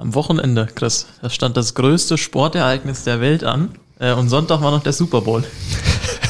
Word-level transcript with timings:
Am 0.00 0.14
Wochenende, 0.14 0.68
Chris, 0.72 1.06
da 1.22 1.28
stand 1.28 1.56
das 1.56 1.74
größte 1.74 2.18
Sportereignis 2.18 3.02
der 3.02 3.20
Welt 3.20 3.42
an. 3.42 3.70
Äh, 3.98 4.12
und 4.14 4.28
Sonntag 4.28 4.62
war 4.62 4.70
noch 4.70 4.84
der 4.84 4.92
Super 4.92 5.22
Bowl. 5.22 5.42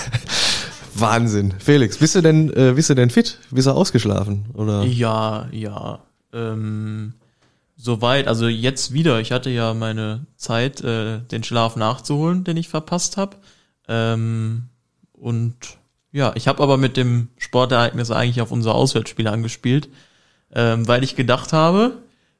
Wahnsinn. 0.95 1.55
Felix, 1.59 1.99
bist 1.99 2.15
du 2.15 2.23
denn, 2.23 2.51
äh, 2.55 2.73
bist 2.75 2.89
du 2.89 2.95
denn 2.95 3.11
fit? 3.11 3.39
Bist 3.51 3.67
du 3.67 3.73
ausgeschlafen? 3.73 4.47
Oder? 4.55 4.85
Ja, 4.85 5.49
ja. 5.53 5.99
Ähm, 6.33 7.13
soweit, 7.77 8.27
also 8.27 8.49
jetzt 8.49 8.95
wieder. 8.95 9.21
Ich 9.21 9.33
hatte 9.33 9.51
ja 9.51 9.75
meine 9.75 10.25
Zeit, 10.37 10.81
äh, 10.81 11.19
den 11.21 11.45
Schlaf 11.45 11.77
nachzuholen, 11.77 12.45
den 12.45 12.57
ich 12.57 12.71
verpasst 12.71 13.19
habe. 13.19 13.37
Ähm, 13.87 14.71
und 15.13 15.55
ja, 16.11 16.33
ich 16.37 16.49
habe 16.49 16.63
aber 16.63 16.79
mit 16.79 16.97
dem 16.97 17.29
Sportereignis 17.37 18.11
eigentlich 18.11 18.41
auf 18.41 18.51
unser 18.51 18.75
Auswärtsspiel 18.75 19.29
angespielt, 19.29 19.91
ähm, 20.55 20.89
weil 20.89 21.05
ich 21.05 21.17
gedacht 21.17 21.53
habe, 21.53 21.99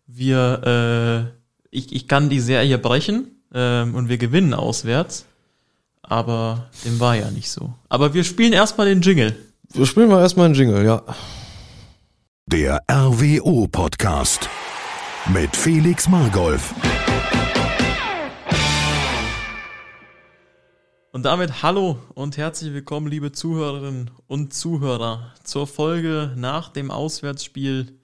wir, 0.09 1.31
äh, 1.31 1.77
ich, 1.77 1.93
ich 1.95 2.09
kann 2.09 2.29
die 2.29 2.41
Serie 2.41 2.79
brechen 2.79 3.43
ähm, 3.55 3.95
und 3.95 4.09
wir 4.09 4.19
gewinnen 4.19 4.55
auswärts. 4.55 5.27
Aber 6.03 6.71
dem 6.85 6.99
war 6.99 7.15
ja 7.15 7.31
nicht 7.31 7.51
so. 7.51 7.75
Aber 7.91 8.15
wir 8.15 8.25
spielen 8.25 8.55
erstmal 8.55 8.87
den 8.87 9.03
Jingle. 9.03 9.37
Wir 9.75 9.85
spielen 9.85 10.09
mal 10.09 10.23
erstmal 10.23 10.47
einen 10.47 10.55
Jingle, 10.55 10.85
ja. 10.85 11.03
Der 12.47 12.83
RWO-Podcast 12.91 14.49
mit 15.35 15.55
Felix 15.55 16.09
Margolf. 16.09 16.75
Und 21.13 21.25
damit 21.25 21.63
hallo 21.63 21.99
und 22.15 22.39
herzlich 22.39 22.73
willkommen, 22.73 23.09
liebe 23.09 23.33
Zuhörerinnen 23.33 24.11
und 24.27 24.55
Zuhörer, 24.55 25.35
zur 25.43 25.67
Folge 25.67 26.33
nach 26.37 26.71
dem 26.71 26.91
Auswärtsspiel 26.91 27.98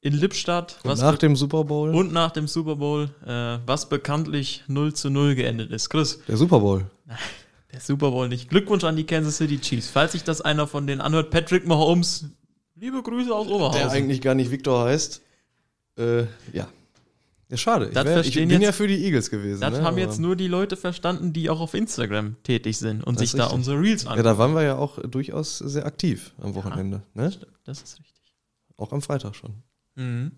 in 0.00 0.14
Lippstadt. 0.14 0.78
Und 0.84 0.98
nach 0.98 1.18
dem 1.18 1.36
Super 1.36 1.64
Bowl. 1.64 1.94
Und 1.94 2.12
nach 2.12 2.30
dem 2.30 2.46
Super 2.46 2.76
Bowl, 2.76 3.10
äh, 3.26 3.58
was 3.66 3.88
bekanntlich 3.88 4.64
0 4.68 4.94
zu 4.94 5.10
0 5.10 5.34
geendet 5.34 5.70
ist. 5.70 5.90
Chris. 5.90 6.20
Der 6.28 6.36
Super 6.36 6.60
Bowl. 6.60 6.86
Der 7.72 7.80
Super 7.80 8.10
Bowl 8.10 8.28
nicht. 8.28 8.48
Glückwunsch 8.48 8.84
an 8.84 8.96
die 8.96 9.04
Kansas 9.04 9.36
City 9.36 9.60
Chiefs. 9.60 9.90
Falls 9.90 10.12
sich 10.12 10.24
das 10.24 10.40
einer 10.40 10.66
von 10.66 10.86
denen 10.86 11.02
anhört, 11.02 11.30
Patrick 11.30 11.66
Mahomes, 11.66 12.24
liebe 12.76 13.02
Grüße 13.02 13.34
aus 13.34 13.46
Oberhausen. 13.46 13.80
Der 13.80 13.90
eigentlich 13.90 14.22
gar 14.22 14.34
nicht 14.34 14.50
Victor 14.50 14.86
heißt. 14.86 15.20
Äh, 15.98 16.22
ja. 16.54 16.68
Ja, 17.50 17.56
schade. 17.56 17.88
Ich, 17.88 17.94
wär, 17.94 18.20
ich 18.24 18.34
bin 18.34 18.50
jetzt- 18.50 18.62
ja 18.62 18.72
für 18.72 18.86
die 18.86 19.04
Eagles 19.04 19.30
gewesen. 19.30 19.60
Das 19.60 19.72
ne? 19.72 19.82
haben 19.82 19.98
jetzt 19.98 20.18
nur 20.18 20.34
die 20.36 20.48
Leute 20.48 20.76
verstanden, 20.76 21.32
die 21.32 21.50
auch 21.50 21.60
auf 21.60 21.74
Instagram 21.74 22.36
tätig 22.42 22.78
sind 22.78 23.02
und 23.04 23.18
sich 23.18 23.32
da 23.32 23.44
richtig. 23.44 23.56
unsere 23.56 23.80
Reels 23.80 24.04
Ja, 24.04 24.10
angucken. 24.10 24.24
da 24.24 24.38
waren 24.38 24.54
wir 24.54 24.62
ja 24.62 24.76
auch 24.76 24.98
durchaus 25.02 25.58
sehr 25.58 25.84
aktiv 25.84 26.34
am 26.40 26.54
Wochenende. 26.54 27.02
Ne? 27.14 27.30
das 27.64 27.82
ist 27.82 28.00
richtig. 28.00 28.34
Auch 28.76 28.92
am 28.92 29.02
Freitag 29.02 29.34
schon. 29.34 29.62
Mhm. 29.98 30.32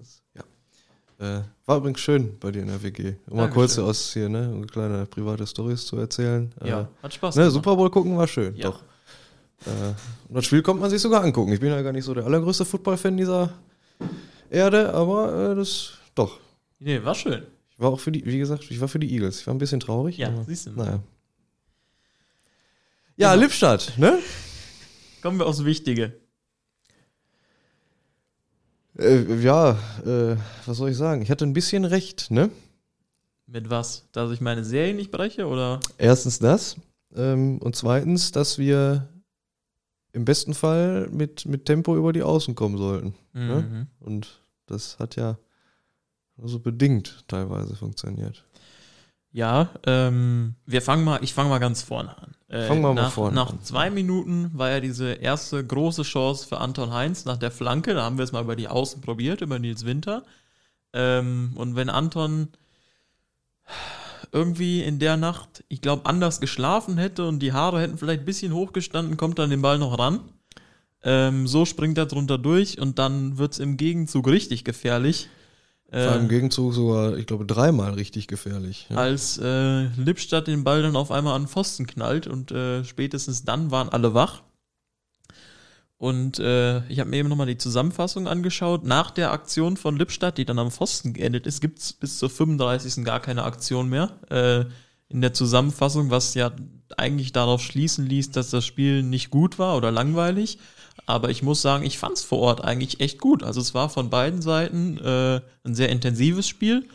Äh, 1.18 1.42
war 1.66 1.76
übrigens 1.76 2.00
schön 2.00 2.38
bei 2.38 2.50
dir 2.50 2.62
in 2.62 2.68
der 2.68 2.82
WG. 2.82 3.12
Um 3.28 3.36
mal 3.36 3.50
kurz 3.50 3.78
aus 3.78 4.14
hier, 4.14 4.30
ne, 4.30 4.50
um 4.50 4.66
kleine 4.66 5.04
private 5.04 5.46
Stories 5.46 5.84
zu 5.84 5.98
erzählen. 5.98 6.50
Ja, 6.64 6.80
Äh, 6.80 6.86
hat 7.02 7.12
Spaß 7.12 7.36
ne. 7.36 7.50
Super 7.50 7.76
Bowl 7.76 7.90
gucken 7.90 8.16
war 8.16 8.26
schön, 8.26 8.56
Ja. 8.56 8.70
doch. 8.70 8.82
Äh, 9.66 9.70
und 10.28 10.34
das 10.36 10.46
Spiel 10.46 10.62
kommt 10.62 10.80
man 10.80 10.88
sich 10.88 11.02
sogar 11.02 11.22
angucken. 11.22 11.52
Ich 11.52 11.60
bin 11.60 11.68
ja 11.68 11.82
gar 11.82 11.92
nicht 11.92 12.04
so 12.04 12.14
der 12.14 12.24
allergrößte 12.24 12.64
Football-Fan 12.64 13.18
dieser 13.18 13.52
Erde, 14.48 14.94
aber 14.94 15.50
äh, 15.52 15.54
das 15.56 15.92
doch. 16.14 16.40
Nee, 16.78 17.04
war 17.04 17.14
schön. 17.14 17.42
Ich 17.70 17.78
war 17.78 17.90
auch 17.90 18.00
für 18.00 18.12
die, 18.12 18.24
wie 18.24 18.38
gesagt, 18.38 18.70
ich 18.70 18.80
war 18.80 18.88
für 18.88 18.98
die 18.98 19.12
Eagles. 19.12 19.40
Ich 19.40 19.46
war 19.46 19.52
ein 19.52 19.58
bisschen 19.58 19.80
traurig. 19.80 20.16
Ja, 20.16 20.28
aber, 20.28 20.44
siehst 20.44 20.68
du 20.68 20.70
mal. 20.70 20.84
Naja. 20.86 21.00
Ja, 23.18 23.32
Genau. 23.32 23.42
Lippstadt, 23.42 23.92
ne? 23.98 24.18
Kommen 25.20 25.38
wir 25.38 25.44
aufs 25.44 25.66
Wichtige. 25.66 26.14
Äh, 28.98 29.40
ja, 29.40 29.72
äh, 30.04 30.36
was 30.66 30.76
soll 30.76 30.90
ich 30.90 30.96
sagen? 30.96 31.22
Ich 31.22 31.30
hatte 31.30 31.44
ein 31.44 31.52
bisschen 31.52 31.84
recht, 31.84 32.30
ne? 32.30 32.50
Mit 33.46 33.70
was? 33.70 34.06
Dass 34.12 34.30
ich 34.30 34.40
meine 34.40 34.64
Serie 34.64 34.94
nicht 34.94 35.10
breche 35.10 35.46
oder? 35.46 35.80
Erstens 35.98 36.38
das. 36.38 36.76
Ähm, 37.14 37.58
und 37.58 37.74
zweitens, 37.76 38.32
dass 38.32 38.58
wir 38.58 39.08
im 40.12 40.24
besten 40.24 40.54
Fall 40.54 41.08
mit, 41.10 41.46
mit 41.46 41.66
Tempo 41.66 41.96
über 41.96 42.12
die 42.12 42.22
Außen 42.22 42.54
kommen 42.54 42.78
sollten. 42.78 43.14
Ne? 43.32 43.62
Mhm. 43.62 43.86
Und 44.00 44.40
das 44.66 44.98
hat 44.98 45.16
ja 45.16 45.38
so 46.36 46.58
bedingt 46.58 47.24
teilweise 47.28 47.76
funktioniert. 47.76 48.44
Ja, 49.32 49.70
ähm, 49.86 50.56
wir 50.66 50.82
fangen 50.82 51.04
mal, 51.04 51.22
ich 51.22 51.34
fange 51.34 51.50
mal 51.50 51.58
ganz 51.58 51.82
vorne 51.82 52.16
an. 52.18 52.34
Äh, 52.48 52.66
Fangen 52.66 52.82
wir 52.82 52.92
mal 52.94 53.02
nach, 53.02 53.12
vorne 53.12 53.34
Nach 53.34 53.50
an. 53.50 53.62
zwei 53.62 53.90
Minuten 53.90 54.50
war 54.54 54.70
ja 54.70 54.80
diese 54.80 55.12
erste 55.12 55.64
große 55.64 56.02
Chance 56.02 56.48
für 56.48 56.58
Anton 56.58 56.92
Heinz 56.92 57.24
nach 57.24 57.36
der 57.36 57.52
Flanke. 57.52 57.94
Da 57.94 58.02
haben 58.02 58.18
wir 58.18 58.24
es 58.24 58.32
mal 58.32 58.42
über 58.42 58.56
die 58.56 58.66
Außen 58.66 59.00
probiert, 59.00 59.40
über 59.40 59.60
Nils 59.60 59.84
Winter. 59.84 60.24
Ähm, 60.92 61.52
und 61.54 61.76
wenn 61.76 61.88
Anton 61.90 62.48
irgendwie 64.32 64.82
in 64.82 64.98
der 64.98 65.16
Nacht, 65.16 65.64
ich 65.68 65.80
glaube, 65.80 66.06
anders 66.06 66.40
geschlafen 66.40 66.98
hätte 66.98 67.26
und 67.26 67.38
die 67.38 67.52
Haare 67.52 67.80
hätten 67.80 67.98
vielleicht 67.98 68.22
ein 68.22 68.26
bisschen 68.26 68.52
hochgestanden, 68.52 69.16
kommt 69.16 69.38
dann 69.38 69.50
den 69.50 69.62
Ball 69.62 69.78
noch 69.78 69.98
ran. 69.98 70.20
Ähm, 71.02 71.46
so 71.46 71.64
springt 71.64 71.98
er 71.98 72.06
drunter 72.06 72.36
durch 72.36 72.80
und 72.80 72.98
dann 72.98 73.38
wird 73.38 73.52
es 73.52 73.58
im 73.60 73.76
Gegenzug 73.76 74.26
richtig 74.26 74.64
gefährlich. 74.64 75.28
War 75.92 76.16
im 76.16 76.26
Äh, 76.26 76.28
Gegenzug 76.28 76.72
sogar, 76.72 77.16
ich 77.16 77.26
glaube, 77.26 77.44
dreimal 77.46 77.92
richtig 77.94 78.28
gefährlich. 78.28 78.86
Ja. 78.90 78.96
als 78.96 79.38
äh, 79.38 79.86
Lippstadt 79.96 80.46
den 80.46 80.62
Ball 80.64 80.82
dann 80.82 80.94
auf 80.96 81.10
einmal 81.10 81.34
an 81.34 81.42
den 81.42 81.48
Pfosten 81.48 81.86
knallt 81.86 82.26
und 82.26 82.52
äh, 82.52 82.84
spätestens 82.84 83.44
dann 83.44 83.70
waren 83.70 83.88
alle 83.88 84.14
wach. 84.14 84.42
Und 85.98 86.38
äh, 86.38 86.78
ich 86.88 86.98
habe 86.98 87.10
mir 87.10 87.18
eben 87.18 87.28
nochmal 87.28 87.46
die 87.46 87.58
Zusammenfassung 87.58 88.26
angeschaut. 88.26 88.84
Nach 88.84 89.10
der 89.10 89.32
Aktion 89.32 89.76
von 89.76 89.96
Lippstadt, 89.96 90.38
die 90.38 90.46
dann 90.46 90.58
am 90.58 90.70
Pfosten 90.70 91.12
geendet 91.12 91.46
ist, 91.46 91.60
gibt 91.60 91.78
es 91.78 91.92
bis 91.92 92.18
zur 92.18 92.30
35. 92.30 93.04
gar 93.04 93.20
keine 93.20 93.44
Aktion 93.44 93.88
mehr 93.90 94.10
äh, 94.30 94.64
in 95.12 95.20
der 95.20 95.34
Zusammenfassung, 95.34 96.08
was 96.10 96.32
ja 96.34 96.52
eigentlich 96.96 97.32
darauf 97.32 97.60
schließen 97.60 98.06
ließ, 98.06 98.30
dass 98.30 98.48
das 98.50 98.64
Spiel 98.64 99.02
nicht 99.02 99.30
gut 99.30 99.58
war 99.58 99.76
oder 99.76 99.90
langweilig. 99.90 100.58
Aber 101.10 101.30
ich 101.30 101.42
muss 101.42 101.62
sagen, 101.62 101.84
ich 101.84 101.98
fand 101.98 102.16
es 102.16 102.22
vor 102.22 102.38
Ort 102.38 102.64
eigentlich 102.64 103.00
echt 103.00 103.20
gut. 103.20 103.42
Also 103.42 103.60
es 103.60 103.74
war 103.74 103.88
von 103.88 104.10
beiden 104.10 104.42
Seiten 104.42 104.98
äh, 104.98 105.40
ein 105.64 105.74
sehr 105.74 105.88
intensives 105.88 106.48
Spiel 106.48 106.88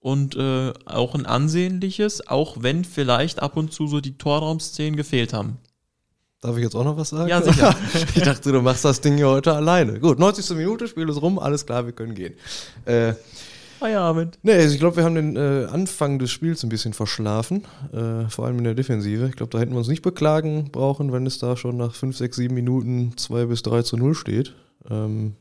und 0.00 0.34
äh, 0.36 0.72
auch 0.86 1.14
ein 1.14 1.26
ansehnliches, 1.26 2.26
auch 2.26 2.58
wenn 2.60 2.84
vielleicht 2.84 3.42
ab 3.42 3.56
und 3.56 3.72
zu 3.72 3.86
so 3.86 4.00
die 4.00 4.16
Torraumszenen 4.16 4.96
gefehlt 4.96 5.32
haben. 5.32 5.58
Darf 6.40 6.56
ich 6.56 6.62
jetzt 6.62 6.74
auch 6.74 6.84
noch 6.84 6.96
was 6.96 7.10
sagen? 7.10 7.28
Ja, 7.28 7.42
sicher. 7.42 7.74
ich 8.14 8.22
dachte, 8.22 8.50
du 8.50 8.62
machst 8.62 8.84
das 8.84 9.00
Ding 9.02 9.16
hier 9.16 9.28
heute 9.28 9.54
alleine. 9.54 10.00
Gut, 10.00 10.18
90. 10.18 10.56
Minute, 10.56 10.88
Spiel 10.88 11.08
ist 11.08 11.20
rum, 11.20 11.38
alles 11.38 11.66
klar, 11.66 11.84
wir 11.84 11.92
können 11.92 12.14
gehen. 12.14 12.34
Äh, 12.86 13.12
Feierabend. 13.80 14.38
Nee, 14.42 14.52
also 14.52 14.74
ich 14.74 14.78
glaube, 14.78 14.96
wir 14.96 15.04
haben 15.04 15.14
den 15.14 15.36
äh, 15.36 15.64
Anfang 15.64 16.18
des 16.18 16.30
Spiels 16.30 16.62
ein 16.62 16.68
bisschen 16.68 16.92
verschlafen, 16.92 17.64
äh, 17.94 18.28
vor 18.28 18.44
allem 18.44 18.58
in 18.58 18.64
der 18.64 18.74
Defensive. 18.74 19.26
Ich 19.26 19.36
glaube, 19.36 19.50
da 19.50 19.58
hätten 19.58 19.72
wir 19.72 19.78
uns 19.78 19.88
nicht 19.88 20.02
beklagen 20.02 20.70
brauchen, 20.70 21.12
wenn 21.12 21.26
es 21.26 21.38
da 21.38 21.56
schon 21.56 21.78
nach 21.78 21.94
5, 21.94 22.14
6, 22.14 22.36
7 22.36 22.54
Minuten 22.54 23.14
2 23.16 23.46
bis 23.46 23.62
3 23.62 23.80
zu 23.80 23.96
0 23.96 24.14
steht. 24.14 24.54
Ähm, 24.90 25.32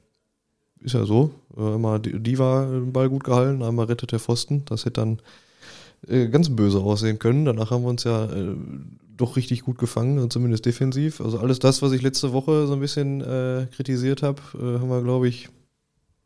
ist 0.79 0.93
ja 0.93 1.03
so. 1.03 1.31
Äh, 1.57 1.75
immer 1.75 1.99
die, 1.99 2.39
war 2.39 2.65
den 2.65 2.93
Ball 2.93 3.09
gut 3.09 3.25
gehalten, 3.25 3.61
einmal 3.61 3.87
rettet 3.87 4.13
der 4.13 4.19
Pfosten. 4.19 4.63
Das 4.65 4.85
hätte 4.85 5.01
dann 5.01 5.19
äh, 6.07 6.29
ganz 6.29 6.47
böse 6.49 6.79
aussehen 6.79 7.19
können. 7.19 7.43
Danach 7.43 7.71
haben 7.71 7.83
wir 7.83 7.89
uns 7.89 8.05
ja 8.05 8.23
äh, 8.23 8.55
doch 9.17 9.35
richtig 9.35 9.63
gut 9.63 9.79
gefangen, 9.79 10.29
zumindest 10.29 10.65
defensiv. 10.65 11.19
Also 11.19 11.39
alles 11.39 11.59
das, 11.59 11.81
was 11.81 11.91
ich 11.91 12.01
letzte 12.01 12.31
Woche 12.31 12.67
so 12.67 12.73
ein 12.73 12.79
bisschen 12.79 13.19
äh, 13.19 13.67
kritisiert 13.75 14.23
habe, 14.23 14.41
äh, 14.53 14.79
haben 14.79 14.89
wir, 14.89 15.03
glaube 15.03 15.27
ich, 15.27 15.49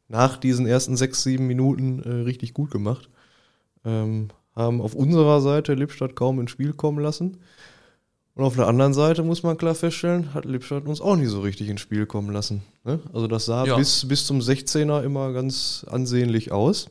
nach 0.07 0.37
diesen 0.37 0.65
ersten 0.65 0.95
sechs, 0.95 1.23
sieben 1.23 1.47
Minuten 1.47 1.99
äh, 2.03 2.09
richtig 2.23 2.53
gut 2.53 2.71
gemacht. 2.71 3.09
Ähm, 3.85 4.29
haben 4.55 4.81
auf 4.81 4.93
unserer 4.95 5.41
Seite 5.41 5.73
Lippstadt 5.73 6.15
kaum 6.15 6.39
ins 6.39 6.51
Spiel 6.51 6.73
kommen 6.73 6.99
lassen. 6.99 7.37
Und 8.35 8.43
auf 8.43 8.55
der 8.55 8.67
anderen 8.67 8.93
Seite 8.93 9.23
muss 9.23 9.43
man 9.43 9.57
klar 9.57 9.75
feststellen, 9.75 10.33
hat 10.33 10.45
Lippstadt 10.45 10.85
uns 10.87 11.01
auch 11.01 11.15
nicht 11.15 11.29
so 11.29 11.41
richtig 11.41 11.69
ins 11.69 11.81
Spiel 11.81 12.05
kommen 12.05 12.31
lassen. 12.31 12.63
Ne? 12.83 12.99
Also 13.13 13.27
das 13.27 13.45
sah 13.45 13.65
Ja. 13.65 13.77
bis, 13.77 14.07
bis 14.07 14.25
zum 14.25 14.39
16er 14.39 15.03
immer 15.03 15.33
ganz 15.33 15.85
ansehnlich 15.89 16.51
aus. 16.51 16.89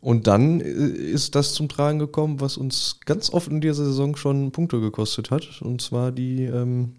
Und 0.00 0.26
dann 0.26 0.60
äh, 0.60 0.64
ist 0.64 1.34
das 1.34 1.54
zum 1.54 1.68
Tragen 1.68 1.98
gekommen, 1.98 2.40
was 2.40 2.56
uns 2.56 2.98
ganz 3.06 3.30
oft 3.30 3.48
in 3.48 3.60
dieser 3.60 3.84
Saison 3.84 4.16
schon 4.16 4.52
Punkte 4.52 4.80
gekostet 4.80 5.30
hat. 5.30 5.62
Und 5.62 5.80
zwar 5.82 6.12
die 6.12 6.44
ähm, 6.44 6.96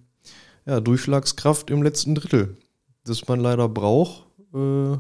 ja, 0.66 0.80
Durchschlagskraft 0.80 1.70
im 1.70 1.84
letzten 1.84 2.16
Drittel. 2.16 2.58
Das 3.06 3.28
man 3.28 3.42
leider 3.42 3.68
braucht, 3.68 4.26
äh, 4.54 4.98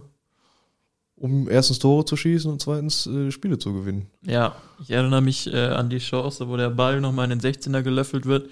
um 1.16 1.50
erstens 1.50 1.80
Tore 1.80 2.06
zu 2.06 2.18
schießen 2.18 2.52
und 2.52 2.62
zweitens 2.62 3.08
äh, 3.08 3.32
Spiele 3.32 3.58
zu 3.58 3.74
gewinnen. 3.74 4.08
Ja, 4.26 4.56
ich 4.82 4.92
erinnere 4.92 5.22
mich 5.22 5.52
äh, 5.52 5.68
an 5.68 5.90
die 5.90 6.00
Chance, 6.00 6.50
wo 6.50 6.58
der 6.58 6.70
Ball 6.70 7.00
nochmal 7.00 7.32
in 7.32 7.40
den 7.40 7.54
16er 7.54 7.82
gelöffelt 7.82 8.26
wird 8.26 8.50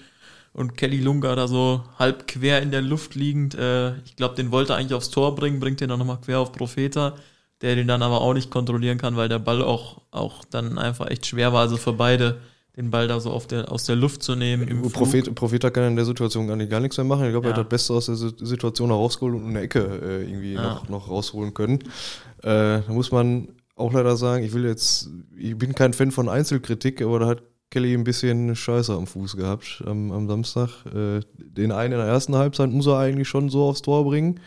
und 0.52 0.76
Kelly 0.76 1.00
Lunga 1.00 1.34
da 1.34 1.48
so 1.48 1.84
halb 1.98 2.26
quer 2.26 2.62
in 2.62 2.70
der 2.70 2.82
Luft 2.82 3.14
liegend, 3.14 3.54
äh, 3.54 3.96
ich 4.00 4.16
glaube, 4.16 4.34
den 4.36 4.50
wollte 4.50 4.72
er 4.72 4.76
eigentlich 4.76 4.94
aufs 4.94 5.10
Tor 5.10 5.34
bringen, 5.34 5.60
bringt 5.60 5.80
den 5.80 5.88
dann 5.88 5.98
nochmal 5.98 6.20
quer 6.20 6.40
auf 6.40 6.52
Profeta, 6.52 7.16
der 7.60 7.74
den 7.76 7.88
dann 7.88 8.02
aber 8.02 8.20
auch 8.20 8.34
nicht 8.34 8.50
kontrollieren 8.50 8.98
kann, 8.98 9.16
weil 9.16 9.28
der 9.28 9.38
Ball 9.38 9.62
auch, 9.62 10.02
auch 10.10 10.44
dann 10.44 10.78
einfach 10.78 11.10
echt 11.10 11.26
schwer 11.26 11.52
war, 11.52 11.60
also 11.60 11.76
für 11.76 11.92
beide 11.92 12.40
den 12.76 12.90
Ball 12.90 13.06
da 13.06 13.20
so 13.20 13.30
auf 13.30 13.46
der, 13.46 13.70
aus 13.70 13.84
der 13.84 13.96
Luft 13.96 14.22
zu 14.22 14.34
nehmen. 14.34 14.66
Im. 14.66 14.82
Prophet, 14.90 15.34
Prophet 15.34 15.60
kann 15.74 15.84
in 15.88 15.96
der 15.96 16.04
Situation 16.06 16.46
gar, 16.46 16.56
nicht, 16.56 16.70
gar 16.70 16.80
nichts 16.80 16.96
mehr 16.96 17.04
machen. 17.04 17.24
Ich 17.26 17.30
glaube, 17.32 17.48
er 17.48 17.50
Ja. 17.50 17.56
hat 17.58 17.66
das 17.66 17.68
Beste 17.70 17.92
aus 17.92 18.06
der 18.06 18.14
Si- 18.16 18.34
Situation 18.40 18.88
herausgeholt 18.88 19.34
und 19.34 19.46
eine 19.46 19.60
Ecke 19.60 19.80
äh, 19.80 20.22
irgendwie 20.22 20.54
Ja. 20.54 20.62
noch, 20.62 20.88
noch 20.88 21.08
rausholen 21.10 21.52
können. 21.52 21.80
Äh, 22.42 22.80
da 22.80 22.84
muss 22.88 23.12
man 23.12 23.48
auch 23.76 23.92
leider 23.92 24.16
sagen, 24.16 24.42
ich 24.44 24.52
will 24.54 24.64
jetzt, 24.64 25.10
ich 25.36 25.56
bin 25.56 25.74
kein 25.74 25.92
Fan 25.92 26.10
von 26.12 26.28
Einzelkritik, 26.28 27.02
aber 27.02 27.18
da 27.18 27.26
hat 27.26 27.42
Kelly 27.70 27.94
ein 27.94 28.04
bisschen 28.04 28.54
Scheiße 28.54 28.92
am 28.92 29.06
Fuß 29.06 29.36
gehabt 29.36 29.82
am, 29.86 30.10
am 30.12 30.28
Samstag. 30.28 30.68
Äh, 30.94 31.20
den 31.38 31.72
einen 31.72 31.92
in 31.92 31.98
der 31.98 32.06
ersten 32.08 32.36
Halbzeit 32.36 32.70
muss 32.70 32.86
er 32.86 32.98
eigentlich 32.98 33.28
schon 33.28 33.48
so 33.50 33.64
aufs 33.64 33.82
Tor 33.82 34.04
bringen, 34.04 34.40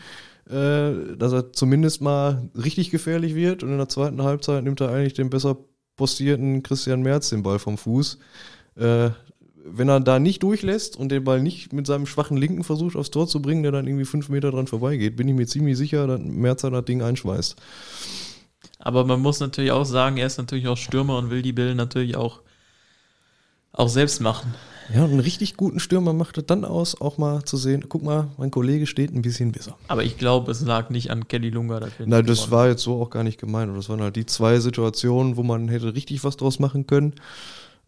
äh, 0.48 1.16
dass 1.16 1.32
er 1.32 1.52
zumindest 1.52 2.00
mal 2.00 2.48
richtig 2.56 2.90
gefährlich 2.90 3.34
wird. 3.34 3.62
Und 3.62 3.70
in 3.70 3.78
der 3.78 3.88
zweiten 3.88 4.22
Halbzeit 4.22 4.62
nimmt 4.64 4.80
er 4.80 4.90
eigentlich 4.90 5.14
den 5.14 5.30
besser 5.30 5.56
postierten 5.96 6.62
Christian 6.62 7.02
Merz 7.02 7.30
den 7.30 7.42
Ball 7.42 7.58
vom 7.58 7.78
Fuß. 7.78 8.18
Äh, 8.76 9.10
wenn 9.68 9.88
er 9.88 10.00
da 10.00 10.18
nicht 10.18 10.42
durchlässt 10.42 10.96
und 10.96 11.10
den 11.10 11.24
Ball 11.24 11.42
nicht 11.42 11.72
mit 11.72 11.86
seinem 11.86 12.06
schwachen 12.06 12.36
Linken 12.36 12.62
versucht 12.62 12.94
aufs 12.94 13.10
Tor 13.10 13.26
zu 13.26 13.42
bringen, 13.42 13.64
der 13.64 13.72
dann 13.72 13.86
irgendwie 13.86 14.04
fünf 14.04 14.28
Meter 14.28 14.52
dran 14.52 14.68
vorbeigeht, 14.68 15.16
bin 15.16 15.26
ich 15.26 15.34
mir 15.34 15.46
ziemlich 15.46 15.76
sicher, 15.76 16.06
dass 16.06 16.20
Merzer 16.20 16.70
das 16.70 16.84
Ding 16.84 17.02
einschweißt. 17.02 17.56
Aber 18.78 19.04
man 19.04 19.20
muss 19.20 19.40
natürlich 19.40 19.72
auch 19.72 19.84
sagen, 19.84 20.18
er 20.18 20.26
ist 20.26 20.38
natürlich 20.38 20.68
auch 20.68 20.76
Stürmer 20.76 21.18
und 21.18 21.30
will 21.30 21.42
die 21.42 21.52
Bälle 21.52 21.74
natürlich 21.74 22.16
auch 22.16 22.42
auch 23.72 23.88
selbst 23.88 24.20
machen. 24.20 24.54
Ja, 24.94 25.04
und 25.04 25.10
einen 25.10 25.20
richtig 25.20 25.56
guten 25.56 25.80
Stürmer 25.80 26.12
macht 26.12 26.38
es 26.38 26.46
dann 26.46 26.64
aus, 26.64 27.00
auch 27.00 27.18
mal 27.18 27.44
zu 27.44 27.56
sehen, 27.56 27.84
guck 27.88 28.02
mal, 28.02 28.28
mein 28.38 28.50
Kollege 28.50 28.86
steht 28.86 29.12
ein 29.14 29.22
bisschen 29.22 29.52
besser. 29.52 29.76
Aber 29.88 30.04
ich 30.04 30.16
glaube, 30.16 30.50
es 30.50 30.60
lag 30.60 30.90
nicht 30.90 31.10
an 31.10 31.28
Kelly 31.28 31.50
Lunga. 31.50 31.80
Nein, 32.04 32.26
das 32.26 32.38
gewonnen. 32.38 32.50
war 32.52 32.68
jetzt 32.68 32.82
so 32.82 33.00
auch 33.00 33.10
gar 33.10 33.24
nicht 33.24 33.40
gemeint. 33.40 33.76
Das 33.76 33.88
waren 33.88 34.00
halt 34.00 34.16
die 34.16 34.26
zwei 34.26 34.58
Situationen, 34.60 35.36
wo 35.36 35.42
man 35.42 35.68
hätte 35.68 35.94
richtig 35.94 36.22
was 36.24 36.36
draus 36.36 36.58
machen 36.58 36.86
können. 36.86 37.14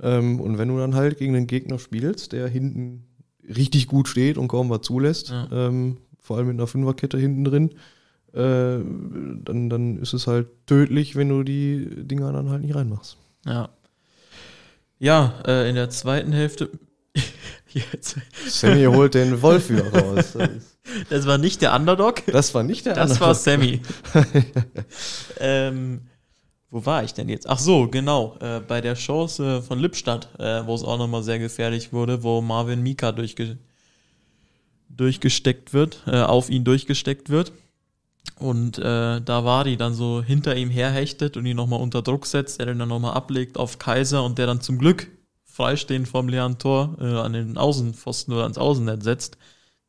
Ähm, 0.01 0.41
und 0.41 0.59
wenn 0.59 0.69
du 0.69 0.79
dann 0.79 0.95
halt 0.95 1.19
gegen 1.19 1.37
einen 1.37 1.47
Gegner 1.47 1.79
spielst, 1.79 2.33
der 2.33 2.49
hinten 2.49 3.05
richtig 3.49 3.87
gut 3.87 4.09
steht 4.09 4.39
und 4.39 4.49
kaum 4.49 4.71
was 4.71 4.83
zulässt, 4.83 5.31
ja. 5.31 5.49
ähm, 5.51 5.99
vor 6.21 6.37
allem 6.37 6.49
mit 6.49 6.57
einer 6.57 6.67
Fünferkette 6.67 7.19
hinten 7.19 7.45
drin, 7.45 7.71
äh, 8.33 8.79
dann, 9.45 9.71
dann 9.71 9.99
ist 9.99 10.13
es 10.13 10.27
halt 10.27 10.49
tödlich, 10.67 11.17
wenn 11.17 11.29
du 11.29 11.43
die 11.43 11.89
Dinger 12.05 12.33
dann 12.33 12.51
halt 12.51 12.63
nicht 12.63 12.75
reinmachst. 12.75 13.17
Ja, 13.47 13.71
ja, 14.99 15.35
äh, 15.47 15.69
in 15.69 15.77
der 15.77 15.91
zweiten 15.91 16.33
Hälfte. 16.33 16.71
Jetzt. 17.73 18.17
Sammy 18.47 18.85
holt 18.85 19.15
den 19.15 19.41
Wolf 19.43 19.69
wieder 19.69 19.93
raus. 19.93 20.37
Das 21.11 21.27
war 21.27 21.39
nicht 21.39 21.61
der 21.61 21.75
Underdog. 21.75 22.25
Das 22.27 22.55
war 22.55 22.63
nicht 22.63 22.87
der 22.87 22.95
das 22.95 23.13
Underdog. 23.13 23.29
Das 23.29 23.47
war 23.47 23.53
Sammy. 23.53 23.81
ähm, 25.41 26.01
wo 26.71 26.85
war 26.85 27.05
ich 27.05 27.15
denn 27.15 27.29
jetzt? 27.29 27.49
Ach 27.49 27.59
so, 27.59 27.89
genau. 27.89 28.37
Äh, 28.41 28.61
bei 28.61 28.81
der 28.81 28.95
Chance 28.95 29.63
von 29.63 29.79
Lippstadt, 29.79 30.29
äh, 30.39 30.67
wo 30.67 30.75
es 30.75 30.83
auch 30.83 30.99
nochmal 30.99 31.23
sehr 31.23 31.39
gefährlich 31.39 31.93
wurde, 31.93 32.23
wo 32.23 32.41
Marvin 32.41 32.83
Mika 32.83 33.13
durchge 33.13 33.59
durchgesteckt 34.89 35.75
wird, 35.75 36.03
äh, 36.07 36.23
auf 36.23 36.51
ihn 36.51 36.65
durchgesteckt 36.65 37.29
wird. 37.29 37.53
Und 38.37 38.79
äh, 38.79 39.21
da 39.21 39.45
war 39.45 39.65
die 39.65 39.77
dann 39.77 39.95
so 39.95 40.23
hinter 40.23 40.57
ihm 40.57 40.71
herhechtet 40.71 41.37
und 41.37 41.47
ihn 41.47 41.57
nochmal 41.57 41.81
unter 41.81 42.03
Druck 42.03 42.27
setzt, 42.27 42.61
er 42.61 42.67
den 42.67 42.79
dann 42.79 42.89
nochmal 42.89 43.15
ablegt 43.15 43.57
auf 43.59 43.79
Kaiser 43.79 44.25
und 44.25 44.39
der 44.39 44.47
dann 44.47 44.61
zum 44.61 44.79
Glück 44.79 45.09
freistehend 45.59 46.07
vom 46.07 46.29
leeren 46.29 46.57
Tor 46.59 46.97
äh, 47.01 47.05
an 47.05 47.33
den 47.33 47.59
Außenpfosten 47.59 48.33
oder 48.33 48.45
ans 48.45 48.59
Außennetz 48.59 49.03
setzt. 49.03 49.39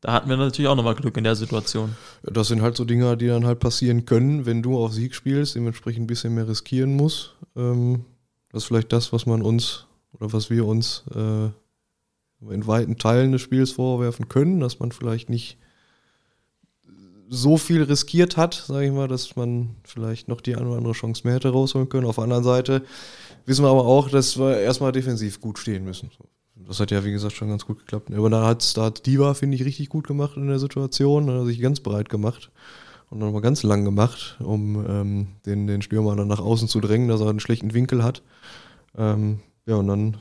Da 0.00 0.12
hatten 0.12 0.28
wir 0.28 0.36
natürlich 0.36 0.68
auch 0.68 0.74
nochmal 0.74 0.96
Glück 0.96 1.16
in 1.16 1.22
der 1.22 1.36
Situation. 1.36 1.94
Das 2.24 2.48
sind 2.48 2.60
halt 2.60 2.76
so 2.76 2.84
Dinge, 2.84 3.16
die 3.16 3.28
dann 3.28 3.46
halt 3.46 3.60
passieren 3.60 4.04
können, 4.04 4.46
wenn 4.46 4.62
du 4.62 4.76
auf 4.76 4.92
Sieg 4.92 5.14
spielst, 5.14 5.54
dementsprechend 5.54 6.02
ein 6.02 6.06
bisschen 6.08 6.34
mehr 6.34 6.48
riskieren 6.48 6.96
musst. 6.96 7.36
Ähm, 7.54 8.04
das 8.50 8.64
ist 8.64 8.66
vielleicht 8.66 8.92
das, 8.92 9.12
was 9.12 9.26
man 9.26 9.42
uns 9.42 9.86
oder 10.12 10.32
was 10.32 10.50
wir 10.50 10.66
uns 10.66 11.04
äh, 11.14 11.50
in 12.52 12.66
weiten 12.66 12.98
Teilen 12.98 13.30
des 13.30 13.42
Spiels 13.42 13.70
vorwerfen 13.70 14.28
können, 14.28 14.58
dass 14.58 14.80
man 14.80 14.90
vielleicht 14.90 15.30
nicht 15.30 15.56
so 17.32 17.56
viel 17.56 17.84
riskiert 17.84 18.36
hat, 18.36 18.54
sage 18.66 18.86
ich 18.86 18.92
mal, 18.92 19.06
dass 19.06 19.36
man 19.36 19.76
vielleicht 19.84 20.26
noch 20.26 20.40
die 20.40 20.56
eine 20.56 20.66
oder 20.66 20.78
andere 20.78 20.94
Chance 20.94 21.22
mehr 21.24 21.36
hätte 21.36 21.50
rausholen 21.50 21.88
können. 21.88 22.06
Auf 22.06 22.16
der 22.16 22.24
anderen 22.24 22.42
Seite 22.42 22.82
wissen 23.46 23.64
wir 23.64 23.70
aber 23.70 23.86
auch, 23.86 24.10
dass 24.10 24.36
wir 24.36 24.58
erstmal 24.58 24.90
defensiv 24.90 25.40
gut 25.40 25.58
stehen 25.58 25.84
müssen. 25.84 26.10
Das 26.56 26.80
hat 26.80 26.90
ja, 26.90 27.04
wie 27.04 27.12
gesagt, 27.12 27.34
schon 27.34 27.48
ganz 27.48 27.64
gut 27.64 27.78
geklappt. 27.78 28.12
Aber 28.12 28.30
da 28.30 28.46
hat, 28.46 29.06
Diva, 29.06 29.34
finde 29.34 29.56
ich, 29.56 29.64
richtig 29.64 29.88
gut 29.88 30.08
gemacht 30.08 30.36
in 30.36 30.48
der 30.48 30.58
Situation. 30.58 31.28
Da 31.28 31.34
hat 31.34 31.40
er 31.40 31.46
sich 31.46 31.60
ganz 31.60 31.80
breit 31.80 32.08
gemacht 32.08 32.50
und 33.10 33.20
dann 33.20 33.32
mal 33.32 33.40
ganz 33.40 33.62
lang 33.62 33.84
gemacht, 33.84 34.36
um 34.40 34.84
ähm, 34.88 35.26
den, 35.46 35.68
den 35.68 35.82
Stürmer 35.82 36.16
dann 36.16 36.28
nach 36.28 36.40
außen 36.40 36.66
zu 36.68 36.80
drängen, 36.80 37.08
dass 37.08 37.20
er 37.20 37.28
einen 37.28 37.40
schlechten 37.40 37.74
Winkel 37.74 38.02
hat. 38.02 38.22
Ähm, 38.98 39.40
ja, 39.66 39.76
und 39.76 39.86
dann 39.86 40.16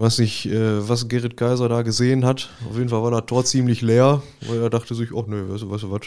weiß 0.00 0.18
nicht, 0.18 0.46
äh, 0.46 0.88
was 0.88 1.08
Gerrit 1.08 1.36
Kaiser 1.36 1.68
da 1.68 1.82
gesehen 1.82 2.24
hat. 2.24 2.48
Auf 2.68 2.76
jeden 2.76 2.88
Fall 2.88 3.02
war 3.02 3.10
das 3.10 3.26
Tor 3.26 3.44
ziemlich 3.44 3.82
leer, 3.82 4.22
weil 4.48 4.62
er 4.62 4.70
dachte 4.70 4.94
sich, 4.94 5.10
ach 5.14 5.26
nö, 5.26 5.50
weißt 5.50 5.62
du, 5.62 5.70
weißt 5.70 5.82
du 5.84 5.90
was, 5.90 6.00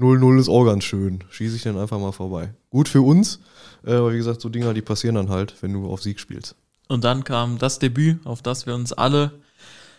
0-0 0.00 0.40
ist 0.40 0.48
auch 0.48 0.64
ganz 0.64 0.82
schön. 0.82 1.22
Schieße 1.30 1.54
ich 1.54 1.62
dann 1.62 1.78
einfach 1.78 2.00
mal 2.00 2.10
vorbei. 2.10 2.54
Gut 2.70 2.88
für 2.88 3.02
uns, 3.02 3.38
äh, 3.86 3.94
aber 3.94 4.12
wie 4.12 4.16
gesagt, 4.16 4.40
so 4.40 4.48
Dinger, 4.48 4.74
die 4.74 4.82
passieren 4.82 5.14
dann 5.14 5.30
halt, 5.30 5.54
wenn 5.62 5.72
du 5.72 5.88
auf 5.88 6.02
Sieg 6.02 6.18
spielst. 6.18 6.56
Und 6.88 7.04
dann 7.04 7.22
kam 7.22 7.58
das 7.58 7.78
Debüt, 7.78 8.26
auf 8.26 8.42
das 8.42 8.66
wir 8.66 8.74
uns 8.74 8.92
alle 8.92 9.30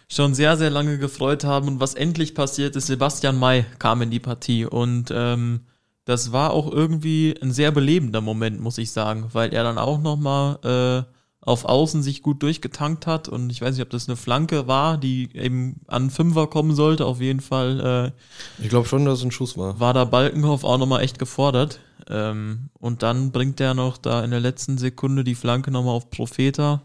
schon 0.09 0.33
sehr, 0.33 0.57
sehr 0.57 0.69
lange 0.69 0.97
gefreut 0.97 1.45
haben. 1.45 1.69
Und 1.69 1.79
was 1.79 1.95
endlich 1.95 2.35
passiert 2.35 2.75
ist, 2.75 2.87
Sebastian 2.87 3.39
May 3.39 3.65
kam 3.79 4.01
in 4.01 4.11
die 4.11 4.19
Partie. 4.19 4.65
Und 4.65 5.09
ähm, 5.11 5.61
das 6.03 6.33
war 6.33 6.51
auch 6.51 6.69
irgendwie 6.69 7.33
ein 7.41 7.53
sehr 7.53 7.71
belebender 7.71 8.21
Moment, 8.21 8.59
muss 8.59 8.77
ich 8.77 8.91
sagen, 8.91 9.29
weil 9.31 9.53
er 9.53 9.63
dann 9.63 9.77
auch 9.77 10.01
nochmal 10.01 10.59
äh, 11.07 11.14
auf 11.45 11.65
Außen 11.65 12.01
sich 12.01 12.23
gut 12.23 12.41
durchgetankt 12.41 13.05
hat 13.05 13.29
und 13.29 13.51
ich 13.51 13.61
weiß 13.61 13.75
nicht, 13.75 13.83
ob 13.83 13.91
das 13.91 14.09
eine 14.09 14.15
Flanke 14.15 14.67
war, 14.67 14.97
die 14.97 15.29
eben 15.35 15.79
an 15.85 16.09
Fünfer 16.09 16.47
kommen 16.47 16.73
sollte. 16.73 17.05
Auf 17.05 17.21
jeden 17.21 17.39
Fall. 17.39 18.13
Äh, 18.59 18.63
ich 18.63 18.69
glaube 18.69 18.87
schon, 18.87 19.05
dass 19.05 19.19
es 19.19 19.25
ein 19.25 19.31
Schuss 19.31 19.55
war. 19.55 19.79
War 19.79 19.93
da 19.93 20.05
Balkenhoff 20.05 20.63
auch 20.63 20.79
nochmal 20.79 21.03
echt 21.03 21.19
gefordert. 21.19 21.79
Ähm, 22.09 22.69
und 22.79 23.03
dann 23.03 23.31
bringt 23.31 23.59
er 23.61 23.75
noch 23.75 23.97
da 23.97 24.23
in 24.23 24.31
der 24.31 24.39
letzten 24.39 24.79
Sekunde 24.79 25.23
die 25.23 25.35
Flanke 25.35 25.69
nochmal 25.69 25.93
auf 25.93 26.09
Profeta, 26.09 26.81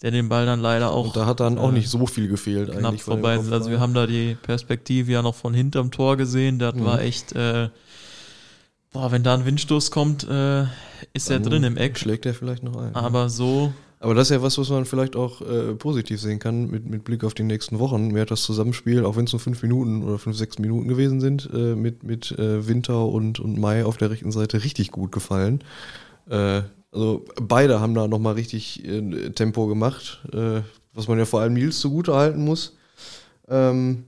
der 0.00 0.12
den 0.12 0.30
Ball 0.30 0.46
dann 0.46 0.60
leider 0.60 0.92
auch. 0.92 1.08
Und 1.08 1.16
da 1.16 1.26
hat 1.26 1.40
dann 1.40 1.58
auch 1.58 1.68
äh, 1.68 1.72
nicht 1.72 1.90
so 1.90 2.06
viel 2.06 2.28
gefehlt 2.28 2.70
knapp 2.70 2.84
eigentlich. 2.86 3.02
vorbei. 3.02 3.38
Also 3.38 3.70
wir 3.70 3.80
haben 3.80 3.92
da 3.92 4.06
die 4.06 4.34
Perspektive 4.34 5.12
ja 5.12 5.20
noch 5.20 5.34
von 5.34 5.52
hinterm 5.52 5.90
Tor 5.90 6.16
gesehen. 6.16 6.58
Das 6.58 6.74
mhm. 6.74 6.84
war 6.86 7.02
echt. 7.02 7.34
Äh, 7.34 7.68
boah, 8.96 9.12
wenn 9.12 9.22
da 9.22 9.34
ein 9.34 9.44
Windstoß 9.44 9.90
kommt, 9.90 10.26
äh, 10.28 10.64
ist 11.12 11.30
er 11.30 11.40
drin 11.40 11.64
im 11.64 11.76
Eck. 11.76 11.98
Schlägt 11.98 12.24
er 12.24 12.32
vielleicht 12.32 12.62
noch 12.62 12.76
ein. 12.76 12.94
Aber 12.94 13.22
ja. 13.22 13.28
so. 13.28 13.72
Aber 14.00 14.14
das 14.14 14.30
ist 14.30 14.36
ja 14.36 14.42
was, 14.42 14.56
was 14.56 14.70
man 14.70 14.86
vielleicht 14.86 15.16
auch 15.16 15.42
äh, 15.42 15.74
positiv 15.74 16.20
sehen 16.20 16.38
kann 16.38 16.70
mit, 16.70 16.86
mit 16.86 17.04
Blick 17.04 17.22
auf 17.24 17.34
die 17.34 17.42
nächsten 17.42 17.78
Wochen. 17.78 18.08
Mir 18.08 18.22
hat 18.22 18.30
das 18.30 18.42
Zusammenspiel, 18.42 19.04
auch 19.04 19.16
wenn 19.16 19.24
es 19.24 19.32
nur 19.32 19.40
fünf 19.40 19.62
Minuten 19.62 20.02
oder 20.02 20.18
fünf, 20.18 20.36
sechs 20.36 20.58
Minuten 20.58 20.88
gewesen 20.88 21.20
sind, 21.20 21.48
äh, 21.52 21.74
mit, 21.74 22.04
mit 22.04 22.32
äh, 22.38 22.66
Winter 22.66 23.06
und, 23.06 23.38
und 23.38 23.58
Mai 23.58 23.84
auf 23.84 23.98
der 23.98 24.10
rechten 24.10 24.32
Seite 24.32 24.64
richtig 24.64 24.92
gut 24.92 25.12
gefallen. 25.12 25.62
Äh, 26.30 26.62
also 26.90 27.24
beide 27.40 27.80
haben 27.80 27.94
da 27.94 28.08
nochmal 28.08 28.34
richtig 28.34 28.82
äh, 28.86 29.30
Tempo 29.30 29.66
gemacht, 29.66 30.22
was 30.94 31.08
man 31.08 31.18
ja 31.18 31.26
vor 31.26 31.40
allem 31.40 31.52
Nils 31.52 31.80
zugute 31.80 32.14
halten 32.14 32.42
muss. 32.44 32.76
Ähm, 33.48 34.04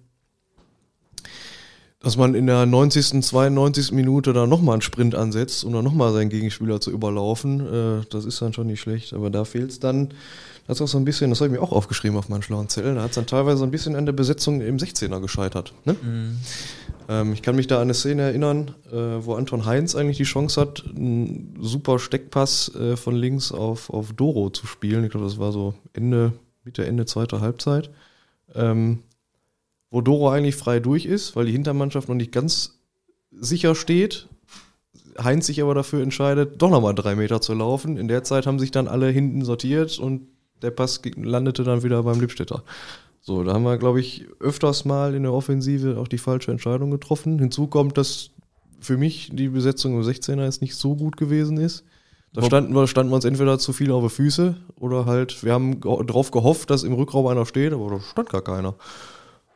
dass 2.00 2.16
man 2.16 2.34
in 2.34 2.46
der 2.46 2.64
90., 2.64 3.22
92. 3.22 3.92
Minute 3.92 4.32
da 4.32 4.46
nochmal 4.46 4.74
einen 4.74 4.82
Sprint 4.82 5.14
ansetzt, 5.14 5.64
um 5.64 5.72
dann 5.72 5.84
nochmal 5.84 6.12
seinen 6.12 6.28
Gegenspieler 6.28 6.80
zu 6.80 6.92
überlaufen, 6.92 7.60
äh, 8.00 8.04
das 8.10 8.24
ist 8.24 8.40
dann 8.40 8.52
schon 8.52 8.68
nicht 8.68 8.80
schlecht. 8.80 9.12
Aber 9.14 9.30
da 9.30 9.44
fehlt 9.44 9.70
es 9.70 9.80
dann, 9.80 10.10
das 10.68 10.78
ist 10.78 10.82
auch 10.82 10.88
so 10.88 10.98
ein 10.98 11.04
bisschen, 11.04 11.30
das 11.30 11.40
habe 11.40 11.48
ich 11.52 11.58
mir 11.58 11.62
auch 11.62 11.72
aufgeschrieben 11.72 12.16
auf 12.16 12.28
meinen 12.28 12.42
schlauen 12.42 12.68
Zettel, 12.68 12.94
da 12.94 13.02
hat 13.02 13.10
es 13.10 13.14
dann 13.16 13.26
teilweise 13.26 13.64
ein 13.64 13.72
bisschen 13.72 13.96
an 13.96 14.06
der 14.06 14.12
Besetzung 14.12 14.60
im 14.60 14.76
16er 14.76 15.20
gescheitert. 15.20 15.74
Ne? 15.84 15.96
Mhm. 16.00 16.38
Ähm, 17.08 17.32
ich 17.32 17.42
kann 17.42 17.56
mich 17.56 17.66
da 17.66 17.76
an 17.76 17.82
eine 17.82 17.94
Szene 17.94 18.22
erinnern, 18.22 18.74
äh, 18.92 18.94
wo 18.94 19.34
Anton 19.34 19.64
Heinz 19.64 19.96
eigentlich 19.96 20.18
die 20.18 20.24
Chance 20.24 20.60
hat, 20.60 20.84
einen 20.94 21.56
super 21.60 21.98
Steckpass 21.98 22.72
äh, 22.76 22.96
von 22.96 23.16
links 23.16 23.50
auf, 23.50 23.90
auf 23.90 24.12
Doro 24.12 24.50
zu 24.50 24.68
spielen. 24.68 25.02
Ich 25.04 25.10
glaube, 25.10 25.26
das 25.26 25.38
war 25.38 25.50
so 25.50 25.74
Ende, 25.94 26.32
Mitte, 26.62 26.86
Ende 26.86 27.06
zweiter 27.06 27.40
Halbzeit. 27.40 27.90
Ähm, 28.54 29.00
wo 29.90 30.00
Doro 30.00 30.30
eigentlich 30.30 30.56
frei 30.56 30.80
durch 30.80 31.06
ist, 31.06 31.36
weil 31.36 31.46
die 31.46 31.52
Hintermannschaft 31.52 32.08
noch 32.08 32.14
nicht 32.14 32.32
ganz 32.32 32.80
sicher 33.30 33.74
steht. 33.74 34.28
Heinz 35.22 35.46
sich 35.46 35.62
aber 35.62 35.74
dafür 35.74 36.02
entscheidet, 36.02 36.60
doch 36.62 36.70
nochmal 36.70 36.94
drei 36.94 37.16
Meter 37.16 37.40
zu 37.40 37.54
laufen. 37.54 37.96
In 37.96 38.08
der 38.08 38.24
Zeit 38.24 38.46
haben 38.46 38.58
sich 38.58 38.70
dann 38.70 38.88
alle 38.88 39.08
hinten 39.08 39.44
sortiert 39.44 39.98
und 39.98 40.28
der 40.62 40.70
Pass 40.70 41.00
landete 41.16 41.64
dann 41.64 41.82
wieder 41.82 42.02
beim 42.02 42.20
Lippstädter. 42.20 42.62
So, 43.20 43.42
da 43.42 43.52
haben 43.52 43.64
wir, 43.64 43.78
glaube 43.78 44.00
ich, 44.00 44.26
öfters 44.40 44.84
mal 44.84 45.14
in 45.14 45.24
der 45.24 45.32
Offensive 45.32 45.98
auch 45.98 46.08
die 46.08 46.18
falsche 46.18 46.50
Entscheidung 46.50 46.90
getroffen. 46.90 47.38
Hinzu 47.38 47.66
kommt, 47.66 47.98
dass 47.98 48.30
für 48.80 48.96
mich 48.96 49.30
die 49.32 49.48
Besetzung 49.48 49.94
im 49.94 50.02
16er 50.02 50.44
jetzt 50.44 50.62
nicht 50.62 50.76
so 50.76 50.94
gut 50.94 51.16
gewesen 51.16 51.58
ist. 51.58 51.84
Da 52.32 52.42
standen 52.42 52.74
wir, 52.74 52.86
standen 52.86 53.10
wir 53.10 53.16
uns 53.16 53.24
entweder 53.24 53.58
zu 53.58 53.72
viel 53.72 53.90
auf 53.90 54.04
die 54.04 54.10
Füße 54.10 54.54
oder 54.76 55.06
halt, 55.06 55.42
wir 55.42 55.52
haben 55.52 55.80
darauf 55.80 56.30
gehofft, 56.30 56.70
dass 56.70 56.82
im 56.84 56.92
Rückraum 56.92 57.26
einer 57.26 57.46
steht, 57.46 57.72
aber 57.72 57.90
da 57.90 58.00
stand 58.00 58.28
gar 58.28 58.42
keiner. 58.42 58.74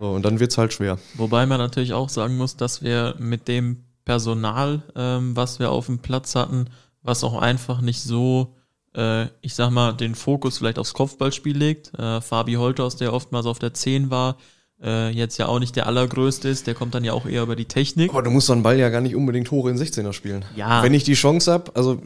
So, 0.02 0.10
und 0.10 0.24
dann 0.24 0.40
wird 0.40 0.50
es 0.50 0.58
halt 0.58 0.72
schwer. 0.72 0.98
Wobei 1.14 1.46
man 1.46 1.58
natürlich 1.58 1.92
auch 1.92 2.08
sagen 2.08 2.36
muss, 2.36 2.56
dass 2.56 2.82
wir 2.82 3.14
mit 3.20 3.46
dem 3.46 3.84
Personal, 4.04 4.82
ähm, 4.96 5.36
was 5.36 5.60
wir 5.60 5.70
auf 5.70 5.86
dem 5.86 6.00
Platz 6.00 6.34
hatten, 6.34 6.64
was 7.02 7.22
auch 7.22 7.40
einfach 7.40 7.80
nicht 7.80 8.02
so, 8.02 8.56
äh, 8.96 9.26
ich 9.42 9.54
sag 9.54 9.70
mal, 9.70 9.92
den 9.92 10.16
Fokus 10.16 10.58
vielleicht 10.58 10.80
aufs 10.80 10.94
Kopfballspiel 10.94 11.56
legt. 11.56 11.96
Äh, 11.96 12.20
Fabi 12.20 12.54
Holthaus, 12.54 12.96
der 12.96 13.12
oftmals 13.12 13.46
auf 13.46 13.60
der 13.60 13.74
10 13.74 14.10
war, 14.10 14.38
äh, 14.82 15.10
jetzt 15.10 15.38
ja 15.38 15.46
auch 15.46 15.60
nicht 15.60 15.76
der 15.76 15.86
allergrößte 15.86 16.48
ist, 16.48 16.66
der 16.66 16.74
kommt 16.74 16.96
dann 16.96 17.04
ja 17.04 17.12
auch 17.12 17.26
eher 17.26 17.44
über 17.44 17.54
die 17.54 17.66
Technik. 17.66 18.10
Aber 18.10 18.22
du 18.22 18.30
musst 18.30 18.48
so 18.48 18.54
einen 18.54 18.64
Ball 18.64 18.80
ja 18.80 18.88
gar 18.88 19.02
nicht 19.02 19.14
unbedingt 19.14 19.52
hoch 19.52 19.68
in 19.68 19.76
den 19.76 19.86
16er 19.86 20.12
spielen. 20.12 20.44
Ja. 20.56 20.82
Wenn 20.82 20.94
ich 20.94 21.04
die 21.04 21.14
Chance 21.14 21.52
habe, 21.52 21.76
also 21.76 22.02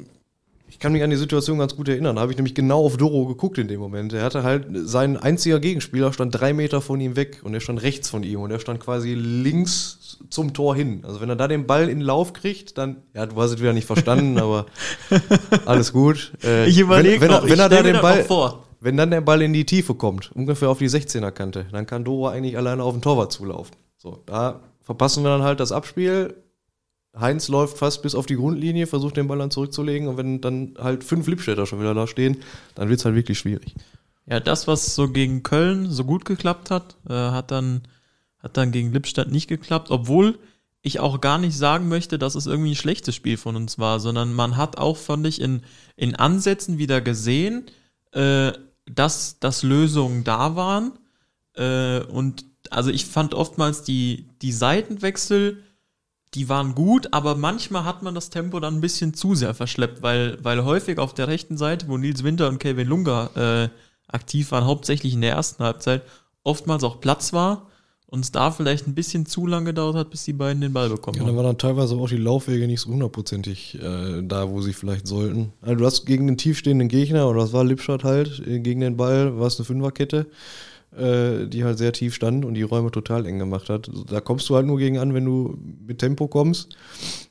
ich 0.76 0.80
kann 0.80 0.92
mich 0.92 1.02
an 1.02 1.08
die 1.08 1.16
Situation 1.16 1.58
ganz 1.58 1.74
gut 1.74 1.88
erinnern. 1.88 2.16
Da 2.16 2.22
habe 2.22 2.32
ich 2.32 2.36
nämlich 2.36 2.54
genau 2.54 2.84
auf 2.84 2.98
Doro 2.98 3.24
geguckt 3.24 3.56
in 3.56 3.66
dem 3.66 3.80
Moment. 3.80 4.12
Er 4.12 4.22
hatte 4.22 4.42
halt, 4.42 4.66
sein 4.70 5.16
einziger 5.16 5.58
Gegenspieler 5.58 6.12
stand 6.12 6.38
drei 6.38 6.52
Meter 6.52 6.82
von 6.82 7.00
ihm 7.00 7.16
weg 7.16 7.40
und 7.44 7.54
er 7.54 7.60
stand 7.60 7.80
rechts 7.80 8.10
von 8.10 8.22
ihm 8.22 8.40
und 8.40 8.50
er 8.50 8.60
stand 8.60 8.78
quasi 8.78 9.14
links 9.14 10.18
zum 10.28 10.52
Tor 10.52 10.76
hin. 10.76 11.00
Also 11.02 11.22
wenn 11.22 11.30
er 11.30 11.36
da 11.36 11.48
den 11.48 11.66
Ball 11.66 11.88
in 11.88 12.02
Lauf 12.02 12.34
kriegt, 12.34 12.76
dann, 12.76 12.98
ja, 13.14 13.24
du 13.24 13.40
hast 13.40 13.52
es 13.52 13.58
wieder 13.58 13.72
nicht 13.72 13.86
verstanden, 13.86 14.38
aber 14.38 14.66
alles 15.64 15.94
gut. 15.94 16.34
Äh, 16.44 16.68
ich 16.68 16.78
überlege 16.78 17.22
wenn, 17.22 17.30
wenn, 17.30 17.36
noch, 17.36 17.44
er, 17.44 17.50
wenn 17.50 17.58
er 17.58 17.68
da 17.70 17.82
den 17.82 18.02
Ball, 18.02 18.24
vor. 18.24 18.64
wenn 18.80 18.98
dann 18.98 19.10
der 19.10 19.22
Ball 19.22 19.40
in 19.40 19.54
die 19.54 19.64
Tiefe 19.64 19.94
kommt, 19.94 20.30
ungefähr 20.34 20.68
auf 20.68 20.76
die 20.76 20.90
16er 20.90 21.30
Kante, 21.30 21.64
dann 21.72 21.86
kann 21.86 22.04
Doro 22.04 22.28
eigentlich 22.28 22.58
alleine 22.58 22.82
auf 22.82 22.92
den 22.92 23.00
Torwart 23.00 23.32
zulaufen. 23.32 23.74
So, 23.96 24.22
da 24.26 24.60
verpassen 24.82 25.22
wir 25.22 25.30
dann 25.30 25.42
halt 25.42 25.58
das 25.58 25.72
Abspiel 25.72 26.34
Heinz 27.18 27.48
läuft 27.48 27.78
fast 27.78 28.02
bis 28.02 28.14
auf 28.14 28.26
die 28.26 28.36
Grundlinie, 28.36 28.86
versucht 28.86 29.16
den 29.16 29.28
Ball 29.28 29.38
dann 29.38 29.50
zurückzulegen 29.50 30.08
und 30.08 30.16
wenn 30.16 30.40
dann 30.40 30.74
halt 30.78 31.04
fünf 31.04 31.26
Lippstädter 31.26 31.66
schon 31.66 31.80
wieder 31.80 31.94
da 31.94 32.06
stehen, 32.06 32.38
dann 32.74 32.88
wird 32.88 33.00
es 33.00 33.04
halt 33.04 33.14
wirklich 33.14 33.38
schwierig. 33.38 33.74
Ja, 34.26 34.40
das, 34.40 34.66
was 34.66 34.94
so 34.94 35.08
gegen 35.08 35.42
Köln 35.42 35.90
so 35.90 36.04
gut 36.04 36.24
geklappt 36.24 36.70
hat, 36.70 36.96
äh, 37.08 37.12
hat, 37.12 37.50
dann, 37.50 37.82
hat 38.38 38.56
dann 38.56 38.72
gegen 38.72 38.92
Lippstadt 38.92 39.30
nicht 39.30 39.48
geklappt, 39.48 39.90
obwohl 39.90 40.38
ich 40.82 41.00
auch 41.00 41.20
gar 41.20 41.38
nicht 41.38 41.56
sagen 41.56 41.88
möchte, 41.88 42.18
dass 42.18 42.34
es 42.34 42.46
irgendwie 42.46 42.72
ein 42.72 42.76
schlechtes 42.76 43.14
Spiel 43.14 43.36
von 43.36 43.56
uns 43.56 43.78
war, 43.78 43.98
sondern 43.98 44.34
man 44.34 44.56
hat 44.56 44.78
auch, 44.78 44.96
fand 44.96 45.26
ich, 45.26 45.40
in, 45.40 45.62
in 45.96 46.14
Ansätzen 46.14 46.78
wieder 46.78 47.00
gesehen, 47.00 47.66
äh, 48.12 48.52
dass, 48.84 49.38
dass 49.40 49.62
Lösungen 49.62 50.22
da 50.24 50.54
waren. 50.54 50.92
Äh, 51.54 52.00
und 52.00 52.44
also 52.70 52.90
ich 52.90 53.06
fand 53.06 53.34
oftmals 53.34 53.82
die, 53.82 54.28
die 54.42 54.52
Seitenwechsel 54.52 55.62
die 56.36 56.50
waren 56.50 56.74
gut, 56.74 57.08
aber 57.12 57.34
manchmal 57.34 57.84
hat 57.84 58.02
man 58.02 58.14
das 58.14 58.28
Tempo 58.28 58.60
dann 58.60 58.74
ein 58.74 58.80
bisschen 58.82 59.14
zu 59.14 59.34
sehr 59.34 59.54
verschleppt, 59.54 60.02
weil, 60.02 60.38
weil 60.42 60.64
häufig 60.64 60.98
auf 60.98 61.14
der 61.14 61.28
rechten 61.28 61.56
Seite, 61.56 61.88
wo 61.88 61.96
Nils 61.96 62.24
Winter 62.24 62.48
und 62.48 62.58
Kevin 62.58 62.86
Lunga 62.86 63.30
äh, 63.34 63.68
aktiv 64.06 64.52
waren, 64.52 64.66
hauptsächlich 64.66 65.14
in 65.14 65.22
der 65.22 65.32
ersten 65.32 65.64
Halbzeit, 65.64 66.02
oftmals 66.44 66.84
auch 66.84 67.00
Platz 67.00 67.32
war 67.32 67.68
und 68.06 68.20
es 68.20 68.32
da 68.32 68.50
vielleicht 68.50 68.86
ein 68.86 68.94
bisschen 68.94 69.24
zu 69.24 69.46
lange 69.46 69.66
gedauert 69.66 69.96
hat, 69.96 70.10
bis 70.10 70.24
die 70.24 70.34
beiden 70.34 70.60
den 70.60 70.74
Ball 70.74 70.90
bekommen 70.90 71.16
ja, 71.16 71.22
haben. 71.22 71.28
Ja, 71.28 71.32
dann 71.32 71.36
waren 71.36 71.56
dann 71.56 71.58
teilweise 71.58 71.96
auch 71.96 72.08
die 72.08 72.18
Laufwege 72.18 72.66
nicht 72.66 72.82
so 72.82 72.90
hundertprozentig 72.90 73.78
äh, 73.80 74.22
da, 74.22 74.50
wo 74.50 74.60
sie 74.60 74.74
vielleicht 74.74 75.06
sollten. 75.06 75.54
Also 75.62 75.76
du 75.76 75.86
hast 75.86 76.04
gegen 76.04 76.26
den 76.26 76.36
tiefstehenden 76.36 76.88
Gegner, 76.88 77.28
oder 77.28 77.40
das 77.40 77.54
war 77.54 77.64
Lipschat 77.64 78.04
halt, 78.04 78.46
äh, 78.46 78.60
gegen 78.60 78.80
den 78.80 78.98
Ball 78.98 79.38
war 79.38 79.46
es 79.46 79.58
eine 79.58 79.64
Fünferkette 79.64 80.26
äh, 80.96 81.46
die 81.46 81.64
halt 81.64 81.78
sehr 81.78 81.92
tief 81.92 82.14
stand 82.14 82.44
und 82.44 82.54
die 82.54 82.62
Räume 82.62 82.90
total 82.90 83.26
eng 83.26 83.38
gemacht 83.38 83.68
hat. 83.68 83.90
Da 84.08 84.20
kommst 84.20 84.48
du 84.48 84.56
halt 84.56 84.66
nur 84.66 84.78
gegen 84.78 84.98
an, 84.98 85.14
wenn 85.14 85.24
du 85.24 85.58
mit 85.86 85.98
Tempo 85.98 86.28
kommst. 86.28 86.76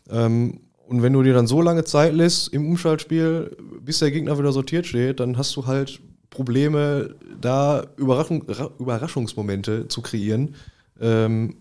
Ähm, 0.10 0.60
und 0.88 1.02
wenn 1.02 1.14
du 1.14 1.24
dir 1.24 1.34
dann 1.34 1.48
so 1.48 1.62
lange 1.62 1.84
Zeit 1.84 2.14
lässt 2.14 2.54
im 2.54 2.68
Umschaltspiel, 2.68 3.58
bis 3.82 4.00
der 4.00 4.12
Gegner 4.12 4.38
wieder 4.38 4.52
sortiert 4.52 4.86
steht, 4.86 5.20
dann 5.20 5.38
hast 5.38 5.56
du 5.56 5.66
halt 5.66 6.00
Probleme, 6.30 7.16
da 7.40 7.86
Überraschung, 7.98 8.44
Überraschungsmomente 8.78 9.88
zu 9.88 10.02
kreieren 10.02 10.56
ähm, 11.00 11.56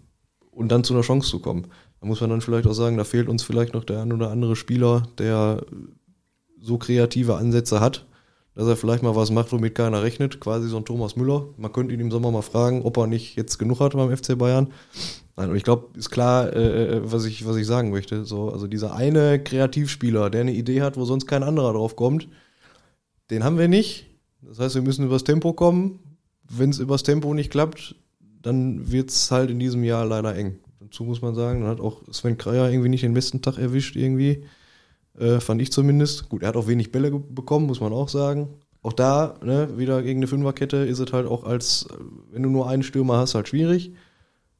und 0.50 0.70
dann 0.70 0.84
zu 0.84 0.94
einer 0.94 1.02
Chance 1.02 1.30
zu 1.30 1.38
kommen. 1.38 1.68
Da 2.00 2.06
muss 2.06 2.20
man 2.20 2.30
dann 2.30 2.42
vielleicht 2.42 2.66
auch 2.66 2.74
sagen, 2.74 2.98
da 2.98 3.04
fehlt 3.04 3.28
uns 3.28 3.42
vielleicht 3.42 3.72
noch 3.72 3.84
der 3.84 4.02
ein 4.02 4.12
oder 4.12 4.30
andere 4.30 4.56
Spieler, 4.56 5.04
der 5.16 5.64
so 6.60 6.76
kreative 6.76 7.36
Ansätze 7.36 7.80
hat, 7.80 8.06
dass 8.54 8.68
er 8.68 8.76
vielleicht 8.76 9.02
mal 9.02 9.16
was 9.16 9.30
macht, 9.30 9.52
womit 9.52 9.74
keiner 9.74 10.02
rechnet, 10.02 10.40
quasi 10.40 10.68
so 10.68 10.76
ein 10.76 10.84
Thomas 10.84 11.16
Müller. 11.16 11.48
Man 11.56 11.72
könnte 11.72 11.92
ihn 11.92 12.00
im 12.00 12.10
Sommer 12.10 12.30
mal 12.30 12.42
fragen, 12.42 12.82
ob 12.82 12.96
er 12.96 13.06
nicht 13.06 13.36
jetzt 13.36 13.58
genug 13.58 13.80
hat 13.80 13.94
beim 13.94 14.16
FC 14.16 14.38
Bayern. 14.38 14.72
Nein, 15.36 15.50
und 15.50 15.56
ich 15.56 15.64
glaube, 15.64 15.98
ist 15.98 16.10
klar, 16.10 16.52
äh, 16.52 16.96
äh, 16.96 17.00
was, 17.04 17.24
ich, 17.24 17.44
was 17.44 17.56
ich 17.56 17.66
sagen 17.66 17.90
möchte. 17.90 18.24
So, 18.24 18.50
also 18.50 18.68
dieser 18.68 18.94
eine 18.94 19.42
Kreativspieler, 19.42 20.30
der 20.30 20.42
eine 20.42 20.52
Idee 20.52 20.82
hat, 20.82 20.96
wo 20.96 21.04
sonst 21.04 21.26
kein 21.26 21.42
anderer 21.42 21.72
drauf 21.72 21.96
kommt, 21.96 22.28
den 23.30 23.42
haben 23.42 23.58
wir 23.58 23.66
nicht. 23.66 24.06
Das 24.42 24.60
heißt, 24.60 24.76
wir 24.76 24.82
müssen 24.82 25.04
übers 25.04 25.24
Tempo 25.24 25.52
kommen. 25.52 25.98
Wenn 26.48 26.70
es 26.70 26.78
übers 26.78 27.02
Tempo 27.02 27.34
nicht 27.34 27.50
klappt, 27.50 27.96
dann 28.42 28.92
wird 28.92 29.10
es 29.10 29.30
halt 29.30 29.50
in 29.50 29.58
diesem 29.58 29.82
Jahr 29.82 30.04
leider 30.04 30.36
eng. 30.36 30.58
Dazu 30.78 31.02
muss 31.04 31.22
man 31.22 31.34
sagen, 31.34 31.62
dann 31.62 31.70
hat 31.70 31.80
auch 31.80 32.02
Sven 32.12 32.38
Kreier 32.38 32.70
irgendwie 32.70 32.90
nicht 32.90 33.02
den 33.02 33.14
besten 33.14 33.42
Tag 33.42 33.58
erwischt 33.58 33.96
irgendwie. 33.96 34.44
Äh, 35.18 35.40
fand 35.40 35.62
ich 35.62 35.72
zumindest. 35.72 36.28
Gut, 36.28 36.42
er 36.42 36.48
hat 36.48 36.56
auch 36.56 36.66
wenig 36.66 36.92
Bälle 36.92 37.10
bekommen, 37.10 37.66
muss 37.66 37.80
man 37.80 37.92
auch 37.92 38.08
sagen. 38.08 38.48
Auch 38.82 38.92
da, 38.92 39.38
ne, 39.42 39.78
wieder 39.78 40.02
gegen 40.02 40.18
eine 40.18 40.26
Fünferkette 40.26 40.76
ist 40.76 40.98
es 40.98 41.12
halt 41.12 41.26
auch 41.26 41.44
als, 41.44 41.86
wenn 42.30 42.42
du 42.42 42.50
nur 42.50 42.68
einen 42.68 42.82
Stürmer 42.82 43.16
hast, 43.16 43.34
halt 43.34 43.48
schwierig. 43.48 43.92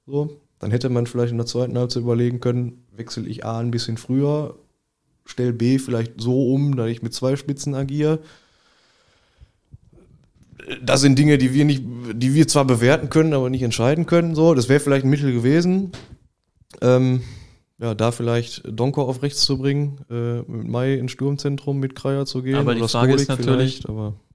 So, 0.07 0.41
dann 0.59 0.71
hätte 0.71 0.89
man 0.89 1.07
vielleicht 1.07 1.33
in 1.33 1.37
der 1.37 1.47
zweiten 1.47 1.77
Halbzeit 1.77 2.03
überlegen 2.03 2.41
können, 2.41 2.85
wechsle 2.97 3.29
ich 3.29 3.45
A 3.45 3.59
ein 3.59 3.71
bisschen 3.71 3.99
früher, 3.99 4.59
stell 5.27 5.53
B 5.53 5.79
vielleicht 5.79 6.21
so 6.21 6.55
um, 6.55 6.77
dass 6.77 6.89
ich 6.89 7.03
mit 7.03 7.13
zwei 7.13 7.37
Spitzen 7.37 7.75
agiere. 7.75 8.21
Das 10.83 11.03
sind 11.03 11.19
Dinge, 11.19 11.37
die 11.37 11.53
wir 11.53 11.67
nicht, 11.67 11.85
die 12.15 12.33
wir 12.33 12.49
zwar 12.49 12.65
bewerten 12.65 13.11
können, 13.11 13.35
aber 13.35 13.51
nicht 13.51 13.63
entscheiden 13.63 14.07
können. 14.07 14.35
So, 14.35 14.55
das 14.55 14.71
wäre 14.71 14.81
vielleicht 14.81 15.05
ein 15.05 15.11
Mittel 15.11 15.33
gewesen. 15.33 15.93
Ähm, 16.81 17.21
ja, 17.79 17.95
da 17.95 18.13
vielleicht 18.13 18.63
Donko 18.67 19.03
auf 19.03 19.23
rechts 19.23 19.43
zu 19.43 19.59
bringen, 19.59 19.99
äh, 20.09 20.43
mit 20.43 20.69
Mai 20.69 20.95
ins 20.95 21.13
Sturmzentrum 21.13 21.79
mit 21.79 21.95
Kreier 21.95 22.25
zu 22.25 22.43
gehen. 22.43 22.55
Aber 22.57 22.75
die 22.75 22.87
Frage 22.87 23.15
ist 23.15 23.29
natürlich, 23.29 23.83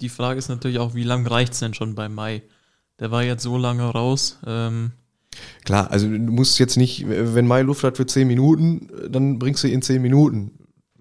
die 0.01 0.09
Frage 0.09 0.39
ist 0.39 0.49
natürlich 0.49 0.79
auch, 0.79 0.93
wie 0.93 1.03
lange 1.03 1.29
reicht 1.31 1.53
es 1.53 1.59
denn 1.59 1.73
schon 1.73 1.95
bei 1.95 2.09
Mai? 2.09 2.43
Der 2.99 3.11
war 3.11 3.23
jetzt 3.23 3.43
so 3.43 3.57
lange 3.57 3.83
raus. 3.83 4.39
Ähm 4.45 4.91
Klar, 5.63 5.89
also 5.91 6.07
du 6.07 6.17
musst 6.17 6.59
jetzt 6.59 6.75
nicht, 6.75 7.05
wenn 7.07 7.47
Mai 7.47 7.61
Luft 7.61 7.83
hat 7.83 7.97
für 7.97 8.05
10 8.05 8.27
Minuten, 8.27 8.89
dann 9.09 9.39
bringst 9.39 9.63
du 9.63 9.67
ihn 9.67 9.75
in 9.75 9.81
10 9.81 10.01
Minuten. 10.01 10.51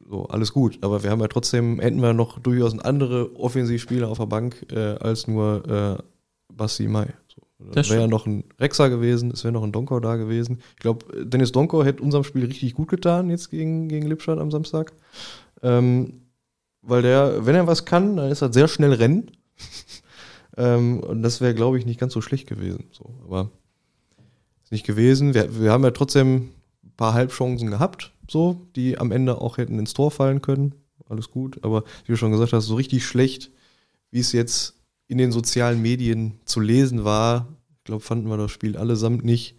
So, 0.08 0.26
alles 0.26 0.52
gut. 0.52 0.78
Aber 0.82 1.02
wir 1.02 1.10
haben 1.10 1.20
ja 1.20 1.28
trotzdem, 1.28 1.80
hätten 1.80 2.00
wir 2.00 2.12
noch 2.12 2.38
durchaus 2.38 2.78
andere 2.78 3.34
Offensivspieler 3.36 4.08
auf 4.08 4.18
der 4.18 4.26
Bank 4.26 4.64
äh, 4.70 4.96
als 5.00 5.26
nur 5.26 5.98
äh, 5.98 6.02
Basti 6.52 6.86
Mai. 6.86 7.12
Das 7.58 7.90
wäre 7.90 8.02
ja 8.02 8.06
noch 8.06 8.26
ein 8.26 8.44
Rexer 8.60 8.88
gewesen, 8.88 9.32
es 9.32 9.42
wäre 9.42 9.52
noch 9.52 9.64
ein 9.64 9.72
Donko 9.72 9.98
da 9.98 10.16
gewesen. 10.16 10.60
Ich 10.76 10.80
glaube, 10.80 11.24
Dennis 11.24 11.50
Donko 11.50 11.82
hätte 11.82 12.02
unserem 12.02 12.22
Spiel 12.22 12.44
richtig 12.44 12.74
gut 12.74 12.88
getan, 12.88 13.30
jetzt 13.30 13.50
gegen, 13.50 13.88
gegen 13.88 14.06
Lippstadt 14.06 14.38
am 14.38 14.52
Samstag. 14.52 14.92
Ähm, 15.62 16.22
weil 16.82 17.02
der, 17.02 17.44
wenn 17.46 17.56
er 17.56 17.66
was 17.66 17.84
kann, 17.84 18.16
dann 18.16 18.30
ist 18.30 18.42
er 18.42 18.52
sehr 18.52 18.68
schnell 18.68 18.92
rennen. 18.92 19.32
ähm, 20.56 21.00
und 21.00 21.22
das 21.22 21.40
wäre, 21.40 21.54
glaube 21.54 21.78
ich, 21.78 21.86
nicht 21.86 21.98
ganz 21.98 22.12
so 22.12 22.20
schlecht 22.20 22.48
gewesen. 22.48 22.84
So, 22.92 23.12
aber 23.24 23.50
ist 24.62 24.70
nicht 24.72 24.86
gewesen. 24.86 25.34
Wir, 25.34 25.60
wir 25.60 25.72
haben 25.72 25.82
ja 25.82 25.90
trotzdem 25.90 26.50
ein 26.84 26.92
paar 26.96 27.14
Halbchancen 27.14 27.70
gehabt, 27.70 28.12
so, 28.30 28.68
die 28.76 28.98
am 28.98 29.10
Ende 29.10 29.40
auch 29.40 29.58
hätten 29.58 29.80
ins 29.80 29.94
Tor 29.94 30.12
fallen 30.12 30.42
können. 30.42 30.74
Alles 31.08 31.30
gut. 31.30 31.64
Aber 31.64 31.82
wie 32.04 32.12
du 32.12 32.16
schon 32.16 32.30
gesagt 32.30 32.52
hast, 32.52 32.66
so 32.66 32.76
richtig 32.76 33.04
schlecht, 33.04 33.50
wie 34.10 34.20
es 34.20 34.32
jetzt 34.32 34.77
in 35.08 35.18
den 35.18 35.32
sozialen 35.32 35.82
Medien 35.82 36.38
zu 36.44 36.60
lesen 36.60 37.04
war. 37.04 37.48
Ich 37.78 37.84
glaube, 37.84 38.04
fanden 38.04 38.28
wir 38.28 38.36
das 38.36 38.52
Spiel 38.52 38.76
allesamt 38.76 39.24
nicht. 39.24 39.56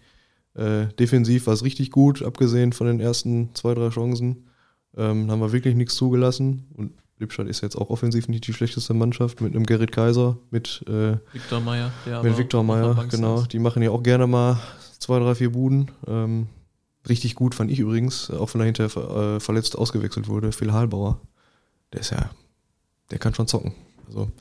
Äh, 0.54 0.88
defensiv 1.00 1.48
war 1.48 1.54
es 1.54 1.64
richtig 1.64 1.92
gut, 1.92 2.24
abgesehen 2.24 2.72
von 2.72 2.88
den 2.88 3.00
ersten 3.00 3.54
zwei, 3.56 3.74
drei 3.74 3.90
Chancen. 3.90 4.48
Ähm, 4.96 5.30
haben 5.30 5.42
wir 5.42 5.52
wirklich 5.52 5.76
nichts 5.76 5.96
zugelassen. 5.96 6.68
Und 6.76 6.94
Lippstadt 7.18 7.48
ist 7.48 7.62
jetzt 7.62 7.76
auch 7.76 7.90
offensiv 7.90 8.28
nicht 8.28 8.48
die 8.48 8.54
schlechteste 8.54 8.94
Mannschaft 8.94 9.42
mit 9.42 9.56
einem 9.56 9.66
Gerrit 9.66 9.92
Kaiser, 9.92 10.38
mit 10.52 10.84
äh, 10.88 11.18
Viktor 11.34 11.60
Meyer. 11.60 11.92
Mit 12.24 12.38
Viktor 12.38 12.64
Meyer, 12.64 13.06
genau. 13.10 13.42
Die 13.44 13.60
machen 13.60 13.84
ja 13.84 13.92
auch 13.92 14.04
gerne 14.04 14.26
mal 14.28 14.60
zwei, 15.00 15.20
drei, 15.20 15.36
vier 15.36 15.52
Buden. 15.52 15.92
Ähm, 16.08 16.48
richtig 17.08 17.36
gut 17.36 17.56
fand 17.56 17.72
ich 17.72 17.80
übrigens, 17.80 18.32
auch 18.32 18.54
wenn 18.54 18.62
er 18.62 18.66
hinterher 18.66 19.36
äh, 19.36 19.40
verletzt 19.40 19.78
ausgewechselt 19.78 20.28
wurde, 20.28 20.52
Phil 20.52 20.72
Halbauer. 20.72 21.20
Der 21.94 22.02
ist 22.02 22.12
ja, 22.12 22.30
der 23.12 23.20
kann 23.20 23.34
schon 23.34 23.48
zocken. 23.48 23.74
Also 24.08 24.32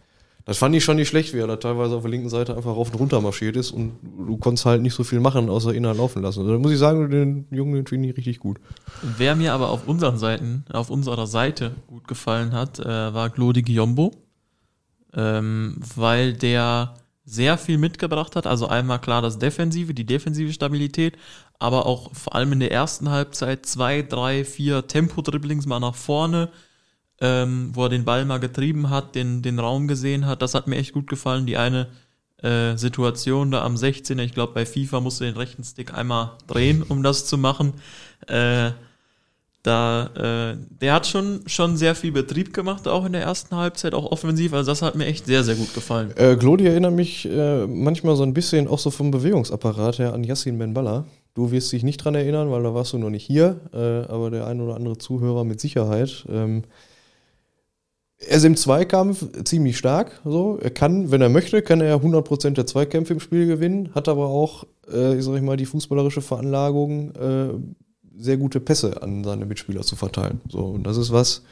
das 0.49 0.57
fand 0.57 0.75
ich 0.75 0.83
schon 0.83 0.97
nicht 0.97 1.09
schlecht, 1.09 1.35
wie 1.35 1.41
er 1.41 1.47
da 1.47 1.57
teilweise 1.57 1.95
auf 1.95 2.01
der 2.01 2.11
linken 2.11 2.31
Seite 2.31 2.57
einfach 2.57 2.71
rauf 2.71 2.91
und 2.91 2.99
runter 2.99 3.21
marschiert 3.21 3.55
ist 3.55 3.71
und 3.71 3.93
du 4.03 4.39
konntest 4.39 4.65
halt 4.65 4.81
nicht 4.81 4.95
so 4.95 5.05
viel 5.05 5.21
machen, 5.21 5.51
außer 5.51 5.75
ihn 5.75 5.87
halt 5.87 5.99
laufen 5.99 6.23
lassen. 6.23 6.41
Also 6.41 6.53
da 6.53 6.59
muss 6.59 6.73
ich 6.73 6.79
sagen, 6.79 7.11
den 7.11 7.47
Jungen 7.51 7.75
den 7.75 7.87
finde 7.87 8.09
ich 8.09 8.17
richtig 8.17 8.39
gut. 8.39 8.59
Wer 9.03 9.37
mir 9.37 9.53
aber 9.53 9.69
auf 9.69 9.87
unseren 9.87 10.17
Seiten, 10.17 10.65
auf 10.73 10.89
unserer 10.89 11.27
Seite 11.27 11.73
gut 11.87 12.09
gefallen 12.09 12.53
hat, 12.53 12.79
äh, 12.79 12.87
war 12.87 13.29
Glodi 13.29 13.61
Giombo, 13.61 14.13
ähm, 15.13 15.77
weil 15.95 16.33
der 16.33 16.95
sehr 17.27 17.59
viel 17.59 17.77
mitgebracht 17.77 18.35
hat. 18.35 18.47
Also 18.47 18.69
einmal 18.69 19.03
klar 19.03 19.21
das 19.21 19.39
Defensive, 19.39 19.93
die 19.93 20.07
defensive 20.07 20.55
Stabilität, 20.55 21.19
aber 21.59 21.85
auch 21.85 22.15
vor 22.15 22.35
allem 22.35 22.53
in 22.53 22.61
der 22.61 22.73
ersten 22.73 23.11
Halbzeit 23.11 23.67
zwei, 23.67 24.01
drei, 24.01 24.47
vier 24.47 24.87
Tempo-Dribblings 24.87 25.67
mal 25.67 25.79
nach 25.79 25.95
vorne, 25.95 26.49
ähm, 27.21 27.71
wo 27.75 27.85
er 27.85 27.89
den 27.89 28.05
Ball 28.05 28.25
mal 28.25 28.39
getrieben 28.39 28.91
hat, 28.91 29.15
den, 29.15 29.43
den 29.43 29.59
Raum 29.59 29.89
gesehen 29.89 30.27
hat. 30.27 30.43
Das 30.43 30.55
hat 30.55 30.67
mir 30.67 30.77
echt 30.77 30.93
gut 30.93 31.09
gefallen. 31.09 31.47
Die 31.47 31.57
eine 31.57 31.89
äh, 32.43 32.77
Situation 32.77 33.51
da 33.51 33.65
am 33.65 33.75
16er, 33.75 34.23
ich 34.23 34.35
glaube 34.35 34.53
bei 34.55 34.65
FIFA 34.65 35.01
musst 35.01 35.21
du 35.21 35.25
den 35.25 35.37
rechten 35.37 35.65
Stick 35.65 35.93
einmal 35.95 36.33
drehen, 36.47 36.83
um 36.83 37.03
das 37.03 37.27
zu 37.27 37.37
machen. 37.37 37.75
Äh, 38.27 38.71
da, 39.65 40.53
äh, 40.53 40.57
der 40.81 40.95
hat 40.95 41.07
schon, 41.07 41.41
schon 41.47 41.77
sehr 41.77 41.95
viel 41.95 42.13
Betrieb 42.13 42.55
gemacht, 42.55 42.87
auch 42.87 43.05
in 43.05 43.13
der 43.13 43.23
ersten 43.23 43.57
Halbzeit, 43.57 43.93
auch 43.93 44.11
offensiv. 44.11 44.53
Also 44.53 44.71
das 44.71 44.83
hat 44.83 44.95
mir 44.95 45.07
echt 45.07 45.27
sehr, 45.27 45.43
sehr 45.43 45.57
gut 45.57 45.75
gefallen. 45.75 46.13
Äh, 46.17 46.37
Glodi 46.37 46.67
erinnert 46.67 46.95
mich 46.95 47.29
äh, 47.29 47.67
manchmal 47.67 48.15
so 48.17 48.23
ein 48.23 48.35
bisschen 48.35 48.69
auch 48.69 48.79
so 48.79 48.91
vom 48.91 49.11
Bewegungsapparat 49.11 49.99
her 49.99 50.15
an 50.15 50.23
Yassin 50.23 50.59
Benballa. 50.59 51.05
Du 51.35 51.51
wirst 51.51 51.73
dich 51.73 51.83
nicht 51.83 51.99
dran 51.99 52.15
erinnern, 52.15 52.51
weil 52.51 52.63
da 52.63 52.73
warst 52.73 52.93
du 52.93 52.99
noch 52.99 53.11
nicht 53.11 53.25
hier, 53.25 53.61
äh, 53.75 54.11
aber 54.11 54.31
der 54.31 54.47
ein 54.47 54.61
oder 54.61 54.77
andere 54.77 54.97
Zuhörer 54.97 55.45
mit 55.45 55.61
Sicherheit. 55.61 56.25
Ähm, 56.29 56.63
er 58.19 58.37
ist 58.37 58.45
im 58.45 58.57
Zweikampf 58.57 59.25
ziemlich 59.45 59.79
stark. 59.79 60.21
So. 60.25 60.59
Er 60.61 60.71
kann, 60.71 61.11
wenn 61.11 61.21
er 61.21 61.29
möchte, 61.29 61.63
kann 61.63 61.81
er 61.81 61.97
100% 62.01 62.51
der 62.51 62.67
Zweikämpfe 62.67 63.13
im 63.13 63.21
Spiel 63.21 63.47
gewinnen, 63.47 63.95
hat 63.95 64.09
aber 64.09 64.27
auch, 64.27 64.65
äh, 64.89 65.21
sag 65.21 65.37
ich 65.37 65.43
mal, 65.43 65.57
die 65.57 65.67
fußballerische 65.67 66.21
Veranlagung, 66.21 67.15
äh, 67.15 67.51
sehr 68.17 68.37
gute 68.37 68.59
Pässe 68.59 69.03
an 69.03 69.23
seine 69.23 69.47
Mitspieler 69.47 69.83
zu 69.83 69.95
verteilen. 69.95 70.41
So, 70.49 70.65
und 70.65 70.85
das 70.85 70.97
ist 70.97 71.13
was, 71.13 71.45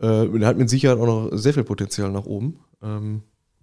äh, 0.00 0.26
er 0.26 0.46
hat 0.46 0.58
mit 0.58 0.68
Sicherheit 0.68 0.98
auch 0.98 1.06
noch 1.06 1.30
sehr 1.32 1.54
viel 1.54 1.64
Potenzial 1.64 2.10
nach 2.10 2.26
oben. 2.26 2.58
Ähm, 2.82 3.22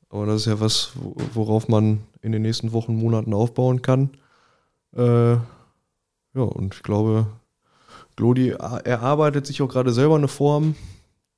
aber 0.09 0.25
das 0.25 0.41
ist 0.41 0.45
ja 0.45 0.61
was, 0.61 0.93
worauf 1.33 1.67
man 1.67 1.99
in 2.21 2.31
den 2.31 2.43
nächsten 2.43 2.71
Wochen, 2.71 2.95
Monaten 2.95 3.33
aufbauen 3.33 3.81
kann. 3.81 4.11
Äh, 4.95 5.33
ja, 5.33 5.43
und 6.33 6.75
ich 6.75 6.83
glaube, 6.83 7.27
Glodi 8.15 8.49
erarbeitet 8.49 9.45
sich 9.45 9.61
auch 9.61 9.67
gerade 9.67 9.91
selber 9.91 10.15
eine 10.15 10.29
Form, 10.29 10.75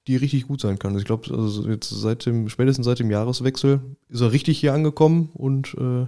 die 0.10 0.18
richtig 0.18 0.48
gut 0.48 0.60
sein 0.60 0.78
kann. 0.80 0.92
Also 0.92 1.00
ich 1.00 1.06
glaube, 1.06 1.34
also 1.34 1.68
jetzt 1.70 1.90
seit 1.90 2.26
dem, 2.26 2.50
spätestens 2.50 2.86
seit 2.86 3.00
dem 3.00 3.10
Jahreswechsel 3.12 3.80
ist 4.10 4.22
er 4.22 4.32
richtig 4.32 4.60
hier 4.60 4.74
angekommen 4.74 5.30
und 5.34 5.74
äh, 5.76 6.08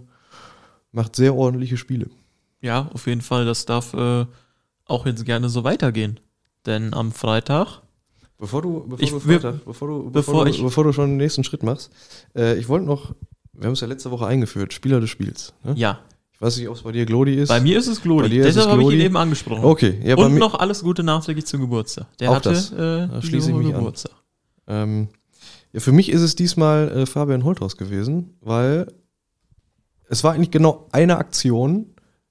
macht 0.91 1.15
sehr 1.15 1.35
ordentliche 1.35 1.77
Spiele. 1.77 2.09
Ja, 2.61 2.89
auf 2.93 3.07
jeden 3.07 3.21
Fall. 3.21 3.45
Das 3.45 3.65
darf 3.65 3.93
äh, 3.93 4.25
auch 4.85 5.05
jetzt 5.05 5.25
gerne 5.25 5.49
so 5.49 5.63
weitergehen. 5.63 6.19
Denn 6.65 6.93
am 6.93 7.11
Freitag. 7.11 7.81
Bevor 8.37 8.61
du, 8.61 8.81
bevor 8.87 8.99
Ich- 8.99 9.09
du, 9.11 9.27
wir- 9.27 9.39
Freitag, 9.39 9.65
bevor 9.65 9.87
du, 9.87 9.97
bevor, 10.09 10.11
bevor 10.11 10.45
du, 10.45 10.51
ich- 10.51 10.61
bevor 10.63 10.83
du 10.83 10.93
schon 10.93 11.09
den 11.11 11.17
nächsten 11.17 11.43
Schritt 11.43 11.63
machst, 11.63 11.91
äh, 12.35 12.57
ich 12.57 12.67
wollte 12.69 12.85
noch, 12.85 13.13
wir 13.53 13.65
haben 13.67 13.73
es 13.73 13.81
ja 13.81 13.87
letzte 13.87 14.11
Woche 14.11 14.25
eingeführt, 14.27 14.73
Spieler 14.73 14.99
des 14.99 15.09
Spiels. 15.09 15.53
Ne? 15.63 15.73
Ja, 15.75 15.99
weiß 16.41 16.57
nicht, 16.57 16.67
ob 16.69 16.75
es 16.75 16.81
bei 16.81 16.91
dir 16.91 17.05
Glodi 17.05 17.35
ist. 17.35 17.49
bei 17.49 17.61
mir 17.61 17.77
ist 17.77 17.87
es 17.87 18.01
Glodi. 18.01 18.29
Deshalb 18.29 18.65
es 18.65 18.71
habe 18.71 18.83
ich 18.83 18.89
ihn 18.91 18.99
eben 19.01 19.17
angesprochen. 19.17 19.63
Okay, 19.63 19.99
ja, 20.03 20.15
Und 20.17 20.35
noch 20.35 20.55
alles 20.55 20.81
Gute 20.83 21.03
nachträglich 21.03 21.45
zum 21.45 21.61
Geburtstag. 21.61 22.07
Der 22.17 22.31
Auch 22.31 22.35
hatte 22.35 22.49
das. 22.49 22.71
äh, 22.71 23.07
Da 23.07 23.21
schließe 23.21 23.51
ich 23.51 23.55
mich 23.55 23.67
an. 23.67 23.73
Geburtstag. 23.75 24.13
Ähm, 24.67 25.09
ja, 25.73 25.79
für 25.79 25.91
mich 25.91 26.09
ist 26.09 26.21
es 26.21 26.35
diesmal 26.35 26.89
äh, 26.91 27.05
Fabian 27.05 27.43
Holthaus 27.43 27.77
gewesen, 27.77 28.35
weil 28.41 28.87
es 30.09 30.23
war 30.23 30.33
eigentlich 30.33 30.51
genau 30.51 30.87
eine 30.91 31.17
Aktion, 31.17 31.85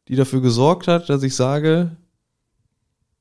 die 0.09 0.17
dafür 0.17 0.41
gesorgt 0.43 0.89
hat, 0.89 1.09
dass 1.09 1.23
ich 1.23 1.35
sage, 1.35 1.97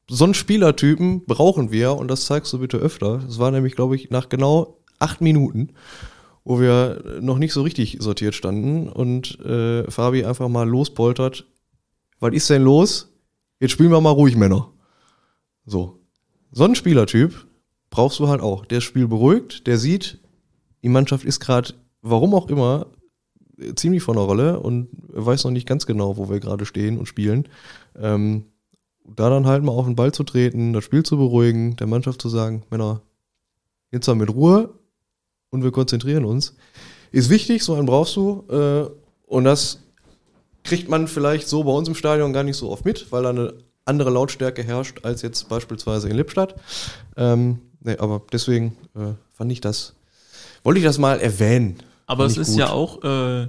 so 0.09 0.23
einen 0.23 0.33
Spielertypen 0.33 1.25
brauchen 1.25 1.71
wir 1.71 1.93
und 1.95 2.07
das 2.09 2.25
zeigst 2.25 2.51
du 2.51 2.59
bitte 2.59 2.77
öfter. 2.77 3.21
Es 3.29 3.37
war 3.39 3.51
nämlich, 3.51 3.75
glaube 3.75 3.95
ich, 3.95 4.09
nach 4.09 4.27
genau 4.27 4.79
acht 4.97 5.21
Minuten, 5.21 5.69
wo 6.49 6.59
wir 6.59 7.19
noch 7.21 7.37
nicht 7.37 7.53
so 7.53 7.61
richtig 7.61 7.97
sortiert 7.99 8.33
standen 8.33 8.89
und 8.89 9.39
äh, 9.41 9.83
Fabi 9.91 10.25
einfach 10.25 10.47
mal 10.49 10.67
lospoltert. 10.67 11.45
Was 12.19 12.33
ist 12.33 12.49
denn 12.49 12.63
los? 12.63 13.13
Jetzt 13.59 13.69
spielen 13.73 13.91
wir 13.91 14.01
mal 14.01 14.09
ruhig, 14.09 14.35
Männer. 14.35 14.71
So. 15.67 15.99
So 16.51 16.63
ein 16.63 16.73
Spielertyp 16.73 17.45
brauchst 17.91 18.17
du 18.17 18.29
halt 18.29 18.41
auch. 18.41 18.65
Der 18.65 18.79
das 18.79 18.83
Spiel 18.83 19.07
beruhigt, 19.07 19.67
der 19.67 19.77
sieht, 19.77 20.17
die 20.81 20.89
Mannschaft 20.89 21.23
ist 21.23 21.39
gerade, 21.39 21.75
warum 22.01 22.33
auch 22.33 22.49
immer, 22.49 22.87
ziemlich 23.75 24.01
von 24.01 24.15
der 24.15 24.25
Rolle 24.25 24.59
und 24.59 24.87
weiß 25.07 25.43
noch 25.43 25.51
nicht 25.51 25.67
ganz 25.67 25.85
genau, 25.85 26.17
wo 26.17 26.31
wir 26.31 26.39
gerade 26.39 26.65
stehen 26.65 26.97
und 26.97 27.05
spielen. 27.05 27.47
Ähm, 27.95 28.45
da 29.05 29.29
dann 29.29 29.45
halt 29.45 29.63
mal 29.63 29.73
auf 29.73 29.85
den 29.85 29.95
Ball 29.95 30.11
zu 30.13 30.23
treten, 30.23 30.73
das 30.73 30.83
Spiel 30.83 31.03
zu 31.03 31.15
beruhigen, 31.15 31.75
der 31.75 31.85
Mannschaft 31.85 32.19
zu 32.19 32.27
sagen, 32.27 32.63
Männer, 32.71 33.03
jetzt 33.91 34.07
mal 34.07 34.15
mit 34.15 34.33
Ruhe 34.33 34.78
und 35.51 35.63
wir 35.63 35.71
konzentrieren 35.71 36.25
uns, 36.25 36.55
ist 37.11 37.29
wichtig, 37.29 37.63
so 37.63 37.75
einen 37.75 37.85
brauchst 37.85 38.15
du. 38.15 38.45
Äh, 38.49 38.89
und 39.25 39.43
das 39.43 39.79
kriegt 40.63 40.89
man 40.89 41.07
vielleicht 41.07 41.47
so 41.47 41.63
bei 41.63 41.71
uns 41.71 41.87
im 41.87 41.95
Stadion 41.95 42.33
gar 42.33 42.43
nicht 42.43 42.57
so 42.57 42.69
oft 42.69 42.85
mit, 42.85 43.11
weil 43.11 43.23
da 43.23 43.29
eine 43.29 43.53
andere 43.85 44.09
Lautstärke 44.11 44.63
herrscht 44.63 45.03
als 45.03 45.21
jetzt 45.21 45.49
beispielsweise 45.49 46.09
in 46.09 46.15
Lippstadt. 46.15 46.55
Ähm, 47.17 47.59
nee, 47.81 47.97
aber 47.97 48.21
deswegen 48.31 48.77
äh, 48.95 49.13
fand 49.33 49.51
ich 49.51 49.61
das, 49.61 49.95
wollte 50.63 50.79
ich 50.79 50.85
das 50.85 50.97
mal 50.97 51.19
erwähnen. 51.19 51.77
Aber 52.05 52.25
es 52.25 52.37
ist 52.37 52.51
gut. 52.51 52.59
ja 52.59 52.69
auch 52.69 53.03
äh, 53.03 53.47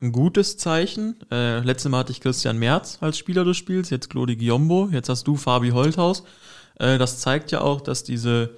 ein 0.00 0.12
gutes 0.12 0.56
Zeichen. 0.56 1.16
Äh, 1.30 1.60
letztes 1.60 1.90
Mal 1.90 1.98
hatte 1.98 2.12
ich 2.12 2.20
Christian 2.20 2.58
Merz 2.58 2.98
als 3.00 3.18
Spieler 3.18 3.44
des 3.44 3.56
Spiels, 3.56 3.90
jetzt 3.90 4.10
Claudi 4.10 4.36
Giombo, 4.36 4.88
jetzt 4.92 5.08
hast 5.08 5.26
du 5.26 5.36
Fabi 5.36 5.70
Holthaus. 5.70 6.24
Äh, 6.78 6.98
das 6.98 7.20
zeigt 7.20 7.50
ja 7.52 7.60
auch, 7.60 7.80
dass 7.80 8.04
diese, 8.04 8.50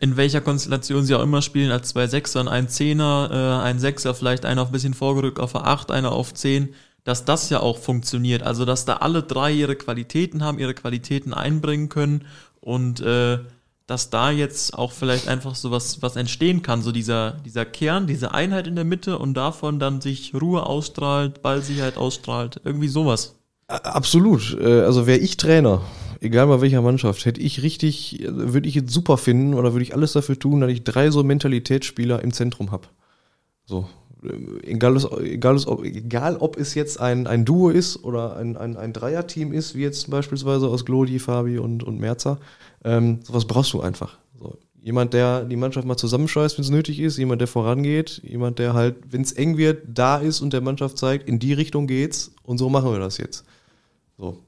in 0.00 0.16
welcher 0.16 0.40
Konstellation 0.40 1.04
sie 1.04 1.14
auch 1.14 1.22
immer 1.22 1.42
spielen, 1.42 1.70
als 1.70 1.88
zwei 1.90 2.06
Sechser 2.06 2.40
und 2.40 2.48
ein 2.48 2.68
Zehner, 2.68 3.30
äh, 3.62 3.66
ein 3.66 3.78
Sechser, 3.78 4.14
vielleicht 4.14 4.44
einer 4.44 4.62
auf 4.62 4.68
ein 4.68 4.72
bisschen 4.72 4.94
vorgerückt 4.94 5.38
auf 5.38 5.54
eine 5.54 5.66
Acht, 5.66 5.90
einer 5.90 6.12
auf 6.12 6.34
Zehn, 6.34 6.74
dass 7.04 7.24
das 7.24 7.50
ja 7.50 7.60
auch 7.60 7.78
funktioniert. 7.78 8.42
Also, 8.42 8.64
dass 8.64 8.84
da 8.84 8.96
alle 8.96 9.22
drei 9.22 9.52
ihre 9.52 9.76
Qualitäten 9.76 10.42
haben, 10.42 10.58
ihre 10.58 10.74
Qualitäten 10.74 11.32
einbringen 11.32 11.88
können 11.88 12.24
und 12.60 13.00
äh, 13.00 13.38
dass 13.86 14.08
da 14.08 14.30
jetzt 14.30 14.78
auch 14.78 14.92
vielleicht 14.92 15.26
einfach 15.26 15.56
so 15.56 15.72
was, 15.72 16.00
was 16.00 16.14
entstehen 16.14 16.62
kann, 16.62 16.80
so 16.80 16.92
dieser, 16.92 17.32
dieser 17.44 17.64
Kern, 17.64 18.06
diese 18.06 18.32
Einheit 18.32 18.68
in 18.68 18.76
der 18.76 18.84
Mitte 18.84 19.18
und 19.18 19.34
davon 19.34 19.80
dann 19.80 20.00
sich 20.00 20.32
Ruhe 20.32 20.64
ausstrahlt, 20.64 21.42
Ballsicherheit 21.42 21.96
ausstrahlt, 21.96 22.60
irgendwie 22.64 22.86
sowas. 22.86 23.34
Absolut. 23.66 24.56
Äh, 24.60 24.82
Also 24.82 25.08
wäre 25.08 25.18
ich 25.18 25.36
Trainer, 25.36 25.82
egal 26.20 26.46
bei 26.46 26.60
welcher 26.60 26.82
Mannschaft, 26.82 27.24
hätte 27.24 27.40
ich 27.40 27.62
richtig, 27.62 28.24
würde 28.28 28.68
ich 28.68 28.74
jetzt 28.74 28.92
super 28.92 29.16
finden 29.16 29.54
oder 29.54 29.72
würde 29.72 29.82
ich 29.82 29.94
alles 29.94 30.12
dafür 30.12 30.38
tun, 30.38 30.60
dass 30.60 30.70
ich 30.70 30.84
drei 30.84 31.10
so 31.10 31.22
Mentalitätsspieler 31.24 32.22
im 32.22 32.32
Zentrum 32.32 32.70
habe. 32.70 32.88
So. 33.64 33.88
Egal, 34.62 34.98
egal, 35.24 35.58
egal 35.82 36.36
ob 36.36 36.58
es 36.58 36.74
jetzt 36.74 37.00
ein, 37.00 37.26
ein 37.26 37.46
Duo 37.46 37.70
ist 37.70 38.04
oder 38.04 38.36
ein, 38.36 38.54
ein, 38.56 38.76
ein 38.76 38.92
Dreierteam 38.92 39.50
ist, 39.52 39.74
wie 39.74 39.80
jetzt 39.80 40.10
beispielsweise 40.10 40.68
aus 40.68 40.84
Glodi, 40.84 41.18
Fabi 41.18 41.58
und, 41.58 41.82
und 41.82 41.98
Merzer. 41.98 42.38
Ähm, 42.84 43.20
sowas 43.22 43.46
brauchst 43.46 43.72
du 43.72 43.80
einfach. 43.80 44.18
So. 44.38 44.58
Jemand, 44.82 45.14
der 45.14 45.44
die 45.44 45.56
Mannschaft 45.56 45.86
mal 45.86 45.96
zusammenscheißt, 45.96 46.58
wenn 46.58 46.64
es 46.64 46.70
nötig 46.70 47.00
ist, 47.00 47.16
jemand, 47.16 47.40
der 47.40 47.48
vorangeht, 47.48 48.20
jemand, 48.22 48.58
der 48.58 48.74
halt, 48.74 48.96
wenn 49.10 49.22
es 49.22 49.32
eng 49.32 49.56
wird, 49.56 49.84
da 49.88 50.18
ist 50.18 50.42
und 50.42 50.52
der 50.52 50.60
Mannschaft 50.60 50.98
zeigt, 50.98 51.26
in 51.26 51.38
die 51.38 51.54
Richtung 51.54 51.86
geht's 51.86 52.32
und 52.42 52.58
so 52.58 52.68
machen 52.68 52.92
wir 52.92 52.98
das 52.98 53.16
jetzt. 53.16 53.44
So. 54.18 54.38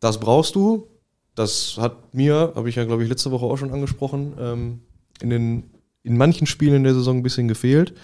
Das 0.00 0.20
brauchst 0.20 0.54
du. 0.54 0.86
Das 1.34 1.76
hat 1.78 2.14
mir, 2.14 2.52
habe 2.54 2.68
ich 2.68 2.76
ja, 2.76 2.84
glaube 2.84 3.02
ich, 3.02 3.08
letzte 3.08 3.30
Woche 3.30 3.46
auch 3.46 3.56
schon 3.56 3.72
angesprochen, 3.72 4.34
ähm, 4.38 4.80
in, 5.20 5.30
den, 5.30 5.64
in 6.02 6.16
manchen 6.16 6.46
Spielen 6.46 6.76
in 6.76 6.84
der 6.84 6.94
Saison 6.94 7.18
ein 7.18 7.22
bisschen 7.22 7.48
gefehlt. 7.48 7.94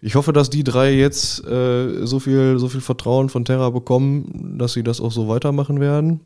Ich 0.00 0.14
hoffe, 0.16 0.32
dass 0.32 0.50
die 0.50 0.64
drei 0.64 0.92
jetzt 0.92 1.44
äh, 1.46 2.06
so, 2.06 2.20
viel, 2.20 2.58
so 2.58 2.68
viel 2.68 2.80
Vertrauen 2.80 3.28
von 3.28 3.44
Terra 3.44 3.70
bekommen, 3.70 4.58
dass 4.58 4.74
sie 4.74 4.82
das 4.82 5.00
auch 5.00 5.12
so 5.12 5.28
weitermachen 5.28 5.80
werden. 5.80 6.20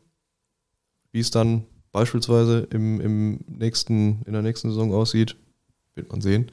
Wie 1.11 1.19
es 1.19 1.31
dann 1.31 1.63
beispielsweise 1.91 2.67
im, 2.71 3.01
im 3.01 3.39
nächsten, 3.47 4.21
in 4.25 4.33
der 4.33 4.41
nächsten 4.41 4.69
Saison 4.69 4.93
aussieht, 4.93 5.35
wird 5.95 6.11
man 6.11 6.21
sehen. 6.21 6.51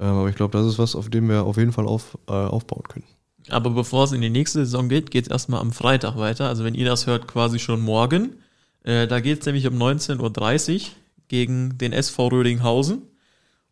Ähm, 0.00 0.06
aber 0.06 0.28
ich 0.28 0.36
glaube, 0.36 0.56
das 0.56 0.66
ist 0.66 0.78
was, 0.78 0.94
auf 0.94 1.10
dem 1.10 1.28
wir 1.28 1.44
auf 1.44 1.56
jeden 1.56 1.72
Fall 1.72 1.86
auf, 1.86 2.16
äh, 2.28 2.32
aufbauen 2.32 2.84
können. 2.88 3.06
Aber 3.50 3.70
bevor 3.70 4.04
es 4.04 4.12
in 4.12 4.20
die 4.20 4.30
nächste 4.30 4.60
Saison 4.64 4.88
geht, 4.88 5.10
geht 5.10 5.26
es 5.26 5.30
erstmal 5.30 5.60
am 5.60 5.72
Freitag 5.72 6.16
weiter. 6.16 6.48
Also 6.48 6.64
wenn 6.64 6.74
ihr 6.74 6.86
das 6.86 7.06
hört, 7.06 7.26
quasi 7.26 7.58
schon 7.58 7.80
morgen. 7.80 8.36
Äh, 8.84 9.06
da 9.06 9.20
geht 9.20 9.40
es 9.40 9.46
nämlich 9.46 9.66
um 9.66 9.74
19.30 9.74 10.74
Uhr 10.74 10.80
gegen 11.28 11.76
den 11.78 11.92
SV 11.92 12.28
Rödinghausen. 12.28 13.02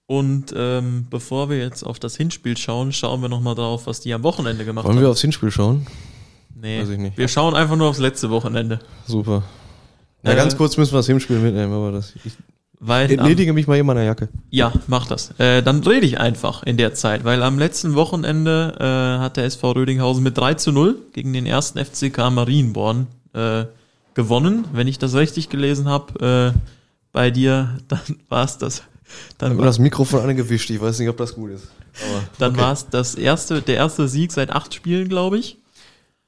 Und 0.07 0.55
ähm, 0.57 1.07
bevor 1.11 1.51
wir 1.51 1.59
jetzt 1.59 1.83
auf 1.83 1.99
das 1.99 2.17
Hinspiel 2.17 2.57
schauen, 2.57 2.93
schauen 2.93 3.21
wir 3.23 3.29
nochmal 3.29 3.57
drauf, 3.57 3.87
was 3.87 4.01
die 4.01 4.15
am 4.15 4.23
Wochenende 4.23 4.65
gemacht 4.65 4.85
Wollen 4.87 4.99
wir 4.99 5.05
haben. 5.05 5.11
aufs 5.11 5.21
Hinspiel 5.23 5.51
schauen? 5.51 5.87
Nee, 6.55 6.81
Weiß 6.81 6.91
ich 6.91 6.99
nicht. 6.99 7.19
wir 7.19 7.27
schauen 7.29 7.55
einfach 7.55 7.75
nur 7.77 7.89
aufs 7.89 7.99
letzte 7.99 8.31
Wochenende. 8.31 8.79
Super. 9.07 9.43
Ja, 10.23 10.33
Äh, 10.33 10.37
ganz 10.37 10.57
kurz 10.57 10.77
müssen 10.77 10.93
wir 10.93 10.99
das 10.99 11.07
Hinspiel 11.07 11.39
mitnehmen, 11.41 11.73
aber 11.73 11.91
das, 11.91 12.15
ich 12.25 12.33
Weil 12.79 13.07
am, 13.07 13.11
entledige 13.19 13.53
mich 13.53 13.67
mal 13.67 13.79
in 13.79 13.85
meiner 13.87 14.05
Jacke. 14.05 14.29
Ja, 14.51 14.73
mach 14.87 15.07
das. 15.09 15.33
Äh, 15.39 15.63
dann 15.65 15.83
rede 15.83 16.07
ich 16.07 16.21
einfach 16.21 16.63
in 16.63 16.77
der 16.77 16.95
Zeit, 16.95 17.25
weil 17.25 17.43
am 17.43 17.59
letzten 17.59 17.95
Wochenende 17.97 18.77
äh, 18.79 19.21
hat 19.23 19.37
der 19.37 19.45
SV 19.45 19.73
Rödinghausen 19.73 20.23
mit 20.23 20.39
3 20.39 20.55
zu 20.55 20.71
0 20.71 20.97
gegen 21.15 21.33
den 21.33 21.47
ersten 21.47 21.85
FCK 21.85 22.31
Marienborn 22.31 23.09
äh, 23.35 23.65
gewonnen. 24.17 24.65
Wenn 24.73 24.89
ich 24.89 24.99
das 24.99 25.15
richtig 25.15 25.49
gelesen 25.51 25.89
habe, 25.89 26.55
äh, 26.55 26.59
bei 27.13 27.31
dir, 27.31 27.79
dann 27.89 28.01
war 28.29 28.45
es 28.45 28.59
das. 28.59 28.83
Dann 29.39 29.51
Dann 29.51 29.59
war 29.59 29.67
das 29.67 29.79
Mikrofon 29.79 30.29
angewischt, 30.29 30.69
ich 30.71 30.81
weiß 30.81 30.99
nicht, 30.99 31.09
ob 31.09 31.17
das 31.17 31.37
gut 31.37 31.53
ist. 31.53 31.69
Aber 32.03 32.25
dann 32.39 32.53
okay. 32.53 32.61
war 32.61 32.73
es 32.73 32.89
das 32.89 33.15
erste, 33.15 33.63
der 33.63 33.77
erste 33.77 34.09
Sieg 34.09 34.33
seit 34.33 34.51
acht 34.51 34.75
Spielen, 34.75 35.09
glaube 35.09 35.39
ich. 35.39 35.59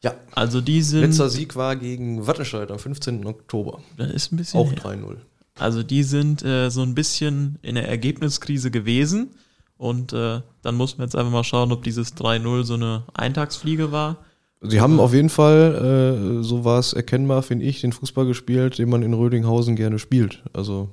Ja. 0.00 0.14
Also 0.30 0.60
die 0.60 0.80
sind. 0.82 1.00
Letzter 1.00 1.28
Sieg 1.28 1.56
war 1.56 1.74
gegen 1.74 2.24
Wattenscheid 2.24 2.70
am 2.70 2.78
15. 2.78 3.26
Oktober. 3.26 3.80
Das 3.96 4.12
ist 4.12 4.32
ein 4.32 4.36
bisschen. 4.36 4.60
Auch 4.60 4.70
her. 4.70 4.78
3-0. 4.78 5.16
Also 5.58 5.82
die 5.82 6.04
sind 6.04 6.44
äh, 6.44 6.70
so 6.70 6.82
ein 6.82 6.94
bisschen 6.94 7.58
in 7.62 7.74
der 7.74 7.88
Ergebniskrise 7.88 8.70
gewesen. 8.70 9.30
Und 9.76 10.12
äh, 10.12 10.40
dann 10.62 10.74
muss 10.76 10.98
man 10.98 11.08
jetzt 11.08 11.16
einfach 11.16 11.32
mal 11.32 11.42
schauen, 11.42 11.72
ob 11.72 11.82
dieses 11.82 12.16
3-0 12.16 12.62
so 12.62 12.74
eine 12.74 13.02
Eintagsfliege 13.12 13.90
war 13.90 14.18
Sie 14.60 14.80
haben 14.80 14.98
auf 14.98 15.14
jeden 15.14 15.30
Fall, 15.30 16.40
äh, 16.40 16.42
so 16.42 16.64
war 16.64 16.80
es 16.80 16.92
erkennbar, 16.92 17.42
finde 17.42 17.64
ich, 17.64 17.80
den 17.80 17.92
Fußball 17.92 18.26
gespielt, 18.26 18.78
den 18.78 18.88
man 18.88 19.02
in 19.02 19.14
Rödinghausen 19.14 19.76
gerne 19.76 19.98
spielt. 19.98 20.42
Also 20.52 20.88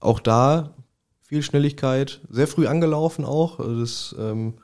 auch 0.00 0.20
da 0.20 0.74
viel 1.22 1.42
Schnelligkeit, 1.42 2.20
sehr 2.28 2.46
früh 2.46 2.66
angelaufen 2.66 3.24
auch. 3.24 3.58
Also 3.58 3.80
das, 3.80 4.14
ähm, 4.18 4.54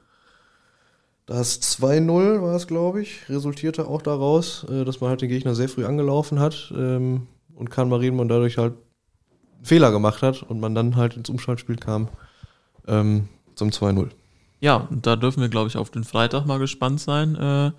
das 1.25 1.61
2-0 1.62 2.42
war 2.42 2.57
es, 2.57 2.66
glaube 2.66 3.01
ich, 3.01 3.29
resultierte 3.29 3.87
auch 3.87 4.03
daraus, 4.03 4.66
äh, 4.70 4.85
dass 4.85 5.01
man 5.01 5.11
halt 5.11 5.22
den 5.22 5.29
Gegner 5.31 5.55
sehr 5.55 5.68
früh 5.68 5.87
angelaufen 5.87 6.38
hat 6.38 6.72
ähm, 6.77 7.29
und 7.55 7.70
Kahn 7.70 7.88
Marienmann 7.88 8.29
dadurch 8.29 8.59
halt 8.59 8.75
einen 8.75 9.64
Fehler 9.64 9.92
gemacht 9.92 10.22
hat 10.22 10.42
und 10.42 10.61
man 10.61 10.75
dann 10.75 10.96
halt 10.96 11.16
ins 11.16 11.31
Umschaltspiel 11.31 11.77
kam 11.77 12.09
ähm, 12.87 13.29
zum 13.55 13.70
2-0. 13.70 14.11
Ja, 14.61 14.77
und 14.77 15.07
da 15.07 15.16
dürfen 15.16 15.40
wir, 15.40 15.49
glaube 15.49 15.68
ich, 15.68 15.77
auf 15.77 15.90
den 15.90 16.05
Freitag 16.05 16.46
mal 16.46 16.59
gespannt 16.59 17.01
sein, 17.01 17.35
äh, 17.35 17.70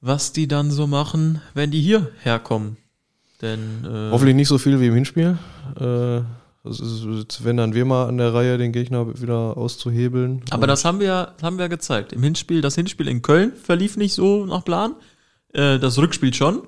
was 0.00 0.32
die 0.32 0.48
dann 0.48 0.70
so 0.70 0.86
machen, 0.86 1.40
wenn 1.54 1.70
die 1.70 1.80
hier 1.80 2.10
herkommen. 2.22 2.76
Denn 3.42 3.84
äh, 3.84 4.10
Hoffentlich 4.10 4.36
nicht 4.36 4.48
so 4.48 4.58
viel 4.58 4.80
wie 4.80 4.86
im 4.88 4.94
Hinspiel. 4.94 5.38
Äh, 5.78 6.20
das 6.62 6.78
ist, 6.78 7.42
wenn 7.44 7.56
dann 7.56 7.72
wir 7.72 7.86
mal 7.86 8.06
an 8.06 8.18
der 8.18 8.34
Reihe, 8.34 8.58
den 8.58 8.72
Gegner 8.72 9.20
wieder 9.20 9.56
auszuhebeln. 9.56 10.42
Aber 10.50 10.66
das 10.66 10.84
haben 10.84 11.00
wir, 11.00 11.06
ja- 11.06 11.34
haben 11.42 11.58
wir 11.58 11.70
gezeigt. 11.70 12.12
Im 12.12 12.22
Hinspiel, 12.22 12.60
das 12.60 12.74
Hinspiel 12.74 13.08
in 13.08 13.22
Köln 13.22 13.52
verlief 13.54 13.96
nicht 13.96 14.12
so 14.12 14.44
nach 14.44 14.62
Plan. 14.64 14.94
Äh, 15.54 15.78
das 15.78 15.96
Rückspiel 15.98 16.34
schon. 16.34 16.62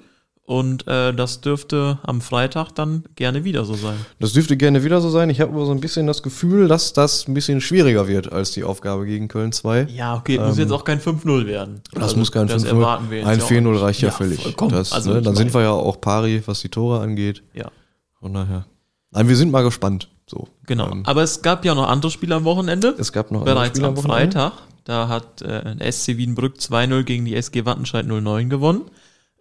Und 0.53 0.87
äh, 0.87 1.15
das 1.15 1.41
dürfte 1.41 1.99
am 2.03 2.21
Freitag 2.21 2.73
dann 2.75 3.05
gerne 3.17 3.43
wieder 3.43 3.65
so 3.65 3.73
sein. 3.73 3.97
Das 4.21 4.35
dürfte 4.35 4.59
gerne 4.59 4.85
wieder 4.85 5.01
so 5.01 5.09
sein. 5.09 5.31
Ich 5.31 5.41
habe 5.41 5.51
aber 5.53 5.65
so 5.65 5.73
ein 5.73 5.81
bisschen 5.81 6.07
das 6.07 6.23
Gefühl, 6.23 6.69
dass 6.69 6.93
das 6.93 7.27
ein 7.27 7.33
bisschen 7.33 7.63
schwieriger 7.63 8.07
wird 8.07 8.31
als 8.31 8.51
die 8.51 8.63
Aufgabe 8.63 9.07
gegen 9.07 9.29
Köln 9.29 9.53
2. 9.53 9.87
Ja, 9.95 10.15
okay, 10.17 10.39
muss 10.39 10.59
jetzt 10.59 10.71
auch 10.71 10.85
kein 10.85 11.01
5-0 11.01 11.47
werden. 11.47 11.81
Das 11.95 12.03
Also, 12.03 12.17
muss 12.19 12.31
kein 12.31 12.49
das 12.49 12.65
5-0. 12.67 12.69
erwarten 12.69 13.11
wir 13.11 13.19
jetzt 13.21 13.27
Ein 13.29 13.39
ja 13.39 13.45
auch 13.47 13.51
4-0 13.51 13.61
nicht. 13.73 13.81
reicht 13.83 14.01
ja, 14.03 14.09
Ja, 14.09 14.15
völlig. 14.15 14.43
vollkommen. 14.43 14.73
Das, 14.73 14.93
Also, 14.93 15.15
ne, 15.15 15.23
dann 15.23 15.37
sind 15.37 15.55
wir 15.55 15.63
ja 15.63 15.71
auch 15.71 16.01
pari, 16.03 16.43
was 16.45 16.61
die 16.61 16.69
Tore 16.69 17.01
angeht. 17.01 17.43
Ja, 17.55 17.71
Von 18.21 18.35
daher. 18.35 18.67
Nein, 19.11 19.29
wir 19.29 19.37
sind 19.37 19.51
mal 19.53 19.63
gespannt. 19.65 20.09
So. 20.29 20.49
genau. 20.67 20.91
Ähm, 20.91 21.03
Aber 21.07 21.23
es 21.23 21.41
gab 21.41 21.65
ja 21.65 21.75
noch 21.75 21.89
andere 21.89 22.11
Spiele 22.11 22.35
am 22.35 22.45
Wochenende. 22.45 22.95
es 22.99 23.11
gab 23.13 23.31
noch 23.31 23.41
andere 23.41 23.55
Bereits 23.55 23.71
Spiele 23.79 23.89
am 23.89 23.97
Wochenende. 23.97 24.33
Freitag. 24.39 24.53
Da 24.85 25.09
hat 25.09 25.41
äh, 25.43 25.91
SC 25.91 26.17
Wiedenbrück 26.19 26.57
2-0 26.57 27.05
gegen 27.05 27.25
die 27.25 27.37
SG 27.37 27.65
Wattenscheid 27.65 28.07
09 28.07 28.51
gewonnen. 28.51 28.83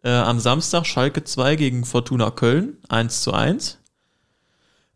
Äh, 0.03 0.09
am 0.09 0.39
Samstag 0.39 0.85
Schalke 0.85 1.23
2 1.23 1.55
gegen 1.55 1.85
Fortuna 1.85 2.31
Köln 2.31 2.77
1 2.89 3.21
zu 3.21 3.33
1. 3.33 3.79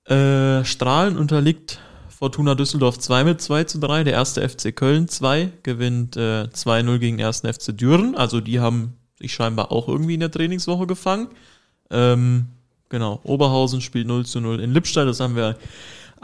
Äh, 0.06 0.64
Strahlen 0.66 1.18
unterliegt 1.18 1.80
Fortuna 2.10 2.56
Düsseldorf 2.56 2.98
2 2.98 3.24
mit 3.24 3.42
2 3.42 3.66
zu 3.66 3.80
3. 3.80 4.04
Der 4.04 4.14
erste 4.14 4.48
FC 4.48 4.76
Köln 4.76 5.08
2 5.08 5.52
gewinnt 5.64 6.18
äh, 6.18 6.46
2-0 6.46 6.98
gegen 6.98 7.20
ersten 7.20 7.52
FC 7.52 7.78
Düren. 7.78 8.16
Also 8.16 8.42
die 8.42 8.60
haben 8.60 8.98
sich 9.20 9.34
scheinbar 9.34 9.72
auch 9.72 9.88
irgendwie 9.88 10.16
in 10.16 10.22
der 10.22 10.32
Trainingswoche 10.32 10.88
gefangen. 10.88 11.30
Ähm, 11.92 12.48
genau, 12.90 13.20
Oberhausen 13.24 13.82
spielt 13.82 14.08
0 14.08 14.26
zu 14.26 14.42
0 14.42 14.60
in 14.60 14.74
Lippstadt. 14.74 15.08
Das 15.08 15.20
haben 15.20 15.36
wir 15.36 15.58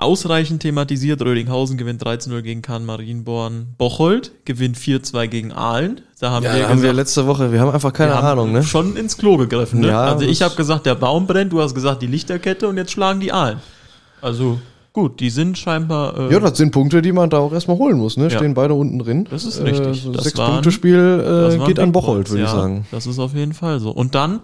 ausreichend 0.01 0.61
thematisiert. 0.61 1.21
Rödinghausen 1.21 1.77
gewinnt 1.77 2.03
13-0 2.03 2.41
gegen 2.41 2.61
Kahn 2.61 2.85
Marienborn. 2.85 3.67
Bocholt 3.77 4.31
gewinnt 4.45 4.77
4-2 4.77 5.27
gegen 5.27 5.51
Aalen. 5.51 6.01
Da 6.19 6.31
haben 6.31 6.43
Ja, 6.43 6.55
wir 6.55 6.63
haben 6.63 6.69
wir 6.69 6.75
gesagt, 6.91 6.95
letzte 6.95 7.27
Woche, 7.27 7.51
wir 7.51 7.59
haben 7.61 7.71
einfach 7.71 7.93
keine 7.93 8.13
wir 8.13 8.23
Ahnung, 8.23 8.51
ne? 8.51 8.63
schon 8.63 8.95
ins 8.97 9.17
Klo 9.17 9.37
gegriffen. 9.37 9.79
Ne? 9.81 9.87
Ja, 9.87 10.03
also 10.05 10.25
ich 10.25 10.41
habe 10.41 10.55
gesagt, 10.55 10.85
der 10.85 10.95
Baum 10.95 11.27
brennt, 11.27 11.51
du 11.53 11.61
hast 11.61 11.73
gesagt, 11.75 12.01
die 12.01 12.07
Lichterkette 12.07 12.67
und 12.67 12.77
jetzt 12.77 12.91
schlagen 12.91 13.19
die 13.19 13.31
Aalen. 13.31 13.59
Also 14.21 14.59
gut, 14.93 15.19
die 15.19 15.29
sind 15.29 15.57
scheinbar... 15.57 16.17
Äh, 16.29 16.33
Ja, 16.33 16.39
das 16.39 16.57
sind 16.57 16.71
Punkte, 16.71 17.01
die 17.01 17.11
man 17.11 17.29
da 17.29 17.37
auch 17.39 17.53
erstmal 17.53 17.77
holen 17.77 17.97
muss, 17.97 18.17
ne? 18.17 18.25
Ja. 18.25 18.29
Stehen 18.37 18.53
beide 18.53 18.73
unten 18.73 18.99
drin. 18.99 19.27
Das 19.31 19.45
ist 19.45 19.61
richtig. 19.63 20.03
so 20.03 20.11
Das 20.11 20.25
sechs 20.25 20.37
waren- 20.37 20.51
Punkte 20.53 20.71
Spiel 20.71 21.17
das 21.17 21.55
äh, 21.55 21.59
geht 21.59 21.79
an 21.79 21.91
Bocholt, 21.91 22.29
würde 22.29 22.43
ich 22.43 22.49
sagen. 22.49 22.85
Das 22.91 23.07
ist 23.07 23.17
auf 23.19 23.33
jeden 23.33 23.53
Fall 23.53 23.79
so. 23.79 23.91
Und 23.91 24.13
dann 24.15 24.41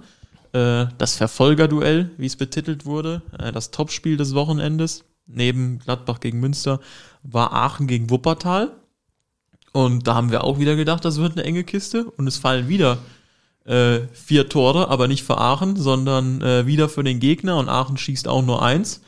äh, 0.53 0.85
das 0.97 1.15
Verfolgerduell, 1.15 2.09
wie 2.17 2.25
es 2.25 2.35
betitelt 2.37 2.85
wurde, 2.85 3.21
äh, 3.37 3.51
das 3.51 3.69
Topspiel 3.71 4.17
des 4.17 4.33
Wochenendes, 4.33 5.03
neben 5.27 5.79
Gladbach 5.79 6.19
gegen 6.19 6.39
Münster, 6.39 6.79
war 7.23 7.53
Aachen 7.53 7.87
gegen 7.87 8.09
Wuppertal. 8.09 8.71
Und 9.73 10.07
da 10.07 10.15
haben 10.15 10.31
wir 10.31 10.43
auch 10.43 10.59
wieder 10.59 10.75
gedacht, 10.75 11.05
das 11.05 11.17
wird 11.17 11.33
eine 11.33 11.43
enge 11.43 11.63
Kiste. 11.63 12.05
Und 12.05 12.27
es 12.27 12.37
fallen 12.37 12.67
wieder 12.67 12.97
äh, 13.65 13.99
vier 14.13 14.49
Tore, 14.49 14.89
aber 14.89 15.07
nicht 15.07 15.23
für 15.23 15.37
Aachen, 15.37 15.75
sondern 15.75 16.41
äh, 16.41 16.65
wieder 16.65 16.89
für 16.89 17.03
den 17.03 17.19
Gegner. 17.19 17.57
Und 17.57 17.69
Aachen 17.69 17.97
schießt 17.97 18.27
auch 18.27 18.43
nur 18.43 18.63
eins. 18.63 19.01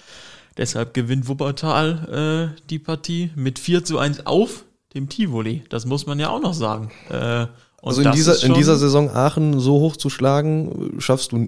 Deshalb 0.57 0.93
gewinnt 0.93 1.27
Wuppertal 1.27 2.53
äh, 2.57 2.61
die 2.69 2.79
Partie 2.79 3.31
mit 3.35 3.59
4 3.59 3.85
zu 3.85 3.97
1 3.97 4.25
auf 4.25 4.65
dem 4.93 5.07
Tivoli. 5.07 5.63
Das 5.69 5.85
muss 5.85 6.05
man 6.05 6.19
ja 6.19 6.29
auch 6.29 6.41
noch 6.41 6.53
sagen. 6.53 6.91
Äh, 7.09 7.47
und 7.81 7.89
Also 7.89 8.01
in 8.01 8.11
dieser, 8.11 8.43
in 8.43 8.53
dieser 8.53 8.75
Saison 8.75 9.09
Aachen 9.09 9.59
so 9.59 9.79
hoch 9.79 9.95
zu 9.95 10.09
schlagen, 10.09 10.97
äh, 10.97 11.01
schaffst 11.01 11.31
du 11.31 11.47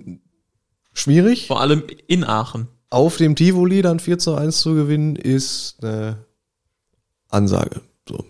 schwierig. 0.93 1.47
Vor 1.47 1.59
allem 1.59 1.83
in 2.07 2.23
Aachen. 2.23 2.67
Auf 2.91 3.17
dem 3.17 3.35
Tivoli 3.35 3.81
dann 3.81 3.99
4 3.99 4.19
zu 4.19 4.35
1 4.35 4.59
zu 4.59 4.75
gewinnen, 4.75 5.15
ist 5.15 5.77
eine 5.81 6.17
Ansage. 7.29 7.81
So. 8.07 8.23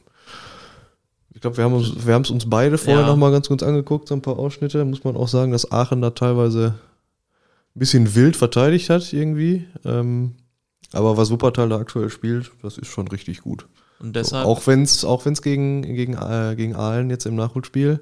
Ich 1.33 1.41
glaube, 1.41 1.57
wir 1.57 1.63
haben 1.63 1.73
uns, 1.73 2.05
wir 2.05 2.13
haben 2.13 2.21
es 2.21 2.29
uns 2.29 2.49
beide 2.49 2.77
vorher 2.77 3.01
Ja. 3.01 3.07
noch 3.07 3.17
mal 3.17 3.31
ganz 3.31 3.47
kurz 3.47 3.63
angeguckt, 3.63 4.07
so 4.07 4.13
ein 4.15 4.21
paar 4.21 4.37
Ausschnitte. 4.37 4.85
Muss 4.85 5.03
man 5.03 5.17
auch 5.17 5.27
sagen, 5.27 5.51
dass 5.51 5.71
Aachen 5.71 6.01
da 6.01 6.11
teilweise 6.11 6.75
ein 7.75 7.79
bisschen 7.79 8.13
wild 8.15 8.35
verteidigt 8.35 8.89
hat 8.89 9.11
irgendwie. 9.11 9.65
Ähm, 9.83 10.35
aber 10.93 11.17
was 11.17 11.31
Wuppertal 11.31 11.69
da 11.69 11.79
aktuell 11.79 12.09
spielt, 12.09 12.51
das 12.61 12.77
ist 12.77 12.87
schon 12.87 13.07
richtig 13.07 13.41
gut. 13.41 13.65
Und 13.99 14.15
deshalb, 14.15 14.45
Auch 14.45 14.67
wenn 14.67 14.83
es 14.83 15.03
auch 15.05 15.25
wenn's 15.25 15.41
gegen, 15.41 15.81
gegen, 15.81 16.13
äh, 16.13 16.53
gegen 16.55 16.75
Aalen 16.75 17.09
jetzt 17.09 17.25
im 17.25 17.35
Nachholspiel 17.35 17.99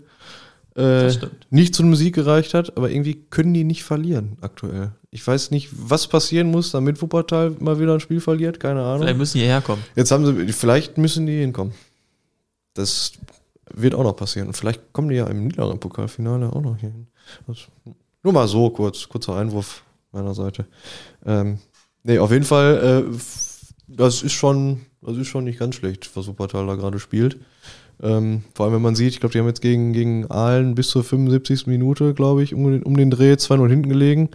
äh, 0.76 1.12
nicht 1.50 1.76
zu 1.76 1.84
einem 1.84 1.96
Sieg 1.96 2.16
gereicht 2.16 2.54
hat, 2.54 2.76
aber 2.78 2.90
irgendwie 2.90 3.16
können 3.30 3.54
die 3.54 3.64
nicht 3.64 3.84
verlieren 3.84 4.38
aktuell. 4.42 4.92
Ich 5.12 5.26
weiß 5.26 5.50
nicht, 5.52 5.70
was 5.72 6.08
passieren 6.08 6.52
muss, 6.52 6.72
damit 6.72 7.02
Wuppertal 7.02 7.56
mal 7.60 7.80
wieder 7.80 7.94
ein 7.96 8.00
Spiel 8.00 8.22
verliert, 8.22 8.60
keine 8.60 8.84
Ahnung. 8.84 9.02
vielleicht 9.02 9.18
müssen 9.18 9.38
die 9.38 9.44
hierher 9.44 9.62
kommen. 9.62 9.84
Jetzt 9.96 10.12
haben 10.12 10.26
sie, 10.26 10.54
vielleicht 10.54 10.98
müssen 11.00 11.26
die 11.26 11.40
hinkommen. 11.40 11.74
Das 12.76 13.14
wird 13.74 13.96
auch 13.96 14.04
noch 14.04 14.16
passieren. 14.16 14.48
Und 14.48 14.54
vielleicht 14.54 14.94
kommen 14.94 15.10
die 15.10 15.16
ja 15.16 15.26
im 15.28 15.48
niederen 15.48 15.80
Pokalfinale 15.80 16.54
auch 16.54 16.62
noch 16.62 16.78
hier 16.78 16.92
hin. 16.92 17.08
Nur 18.24 18.34
mal 18.34 18.48
so 18.48 18.70
kurz, 18.70 19.10
kurzer 19.10 19.36
Einwurf 19.36 19.84
meiner 20.12 20.36
Seite. 20.36 20.68
Ähm, 21.26 21.58
nee, 22.04 22.20
auf 22.20 22.32
jeden 22.32 22.46
Fall, 22.46 23.08
äh, 23.10 23.18
das 23.88 24.22
ist 24.22 24.34
schon, 24.34 24.82
das 25.02 25.18
ist 25.18 25.28
schon 25.28 25.44
nicht 25.44 25.58
ganz 25.58 25.76
schlecht, 25.76 26.16
was 26.16 26.28
Wuppertal 26.28 26.68
da 26.68 26.76
gerade 26.76 27.00
spielt. 27.00 27.40
Ähm, 28.02 28.44
vor 28.54 28.66
allem, 28.66 28.76
wenn 28.76 28.82
man 28.84 28.96
sieht, 28.96 29.14
ich 29.14 29.20
glaube, 29.20 29.34
die 29.34 29.40
haben 29.40 29.48
jetzt 29.48 29.62
gegen, 29.62 29.92
gegen 29.92 30.30
Aalen 30.30 30.76
bis 30.76 30.90
zur 30.90 31.04
75. 31.04 31.66
Minute, 31.66 32.14
glaube 32.14 32.44
ich, 32.44 32.54
um 32.54 32.72
den, 32.72 32.84
um 32.84 32.96
den 32.96 33.10
Dreh 33.10 33.34
2-0 33.34 33.68
hinten 33.68 33.90
gelegen 33.90 34.30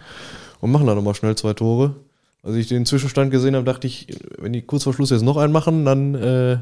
und 0.65 0.71
machen 0.71 0.87
da 0.87 0.95
nochmal 0.95 1.13
schnell 1.13 1.35
zwei 1.35 1.53
Tore. 1.53 1.95
Als 2.41 2.55
ich 2.55 2.67
den 2.67 2.87
Zwischenstand 2.87 3.29
gesehen 3.29 3.55
habe, 3.55 3.65
dachte 3.65 3.85
ich, 3.85 4.07
wenn 4.39 4.51
die 4.51 4.63
kurz 4.63 4.83
vor 4.83 4.95
Schluss 4.95 5.11
jetzt 5.11 5.21
noch 5.21 5.37
einen 5.37 5.53
machen, 5.53 5.85
dann 5.85 6.15
äh, 6.15 6.57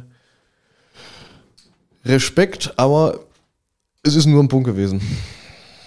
Respekt, 2.04 2.74
aber 2.76 3.22
es 4.04 4.16
ist 4.16 4.26
nur 4.26 4.44
ein 4.44 4.50
Punkt 4.50 4.68
gewesen. 4.68 5.00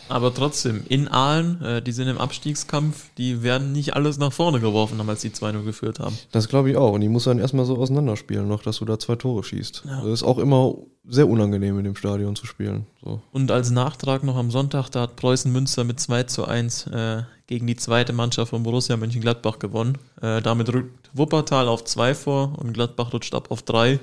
Aber 0.09 0.33
trotzdem, 0.33 0.85
in 0.89 1.09
Aalen, 1.09 1.63
äh, 1.63 1.83
die 1.83 1.93
sind 1.93 2.09
im 2.09 2.19
Abstiegskampf, 2.19 3.11
die 3.19 3.43
werden 3.43 3.73
nicht 3.73 3.95
alles 3.95 4.19
nach 4.19 4.33
vorne 4.33 4.61
geworfen 4.61 4.99
haben, 4.99 5.09
als 5.09 5.21
die 5.21 5.31
2-0 5.31 5.65
geführt 5.65 5.99
haben. 5.99 6.17
Das 6.33 6.49
glaube 6.49 6.71
ich 6.71 6.77
auch. 6.77 6.93
Und 6.93 7.01
die 7.01 7.09
muss 7.09 7.25
dann 7.25 7.39
erstmal 7.39 7.65
so 7.65 7.77
auseinanderspielen, 7.77 8.47
noch, 8.47 8.63
dass 8.63 8.79
du 8.79 8.85
da 8.85 8.99
zwei 8.99 9.17
Tore 9.17 9.43
schießt. 9.43 9.83
Ja. 9.87 10.03
Das 10.03 10.13
ist 10.13 10.23
auch 10.23 10.39
immer 10.39 10.75
sehr 11.09 11.29
unangenehm 11.29 11.79
in 11.79 11.85
dem 11.85 11.97
Stadion 11.97 12.37
zu 12.37 12.47
spielen. 12.47 12.87
So. 13.03 13.21
Und 13.33 13.51
als 13.51 13.71
Nachtrag 13.71 14.25
noch 14.25 14.37
am 14.37 14.51
Sonntag, 14.51 14.91
da 14.91 15.03
hat 15.03 15.17
Preußen 15.17 15.53
Münster 15.53 15.85
mit 15.85 16.01
2 16.01 16.25
zu 16.25 16.47
1 16.47 16.89
äh, 16.89 17.23
gegen 17.47 17.67
die 17.67 17.77
zweite 17.77 18.13
Mannschaft 18.13 18.51
von 18.51 18.63
Borussia 18.63 18.97
Mönchengladbach 18.97 19.59
gewonnen. 19.59 19.99
Äh, 20.21 20.43
damit 20.43 20.73
rückt 20.73 21.11
Wuppertal 21.13 21.69
auf 21.69 21.85
2 21.85 22.15
vor 22.15 22.59
und 22.59 22.73
Gladbach 22.73 23.13
rutscht 23.13 23.35
ab 23.35 23.51
auf 23.51 23.63
3. 23.63 24.01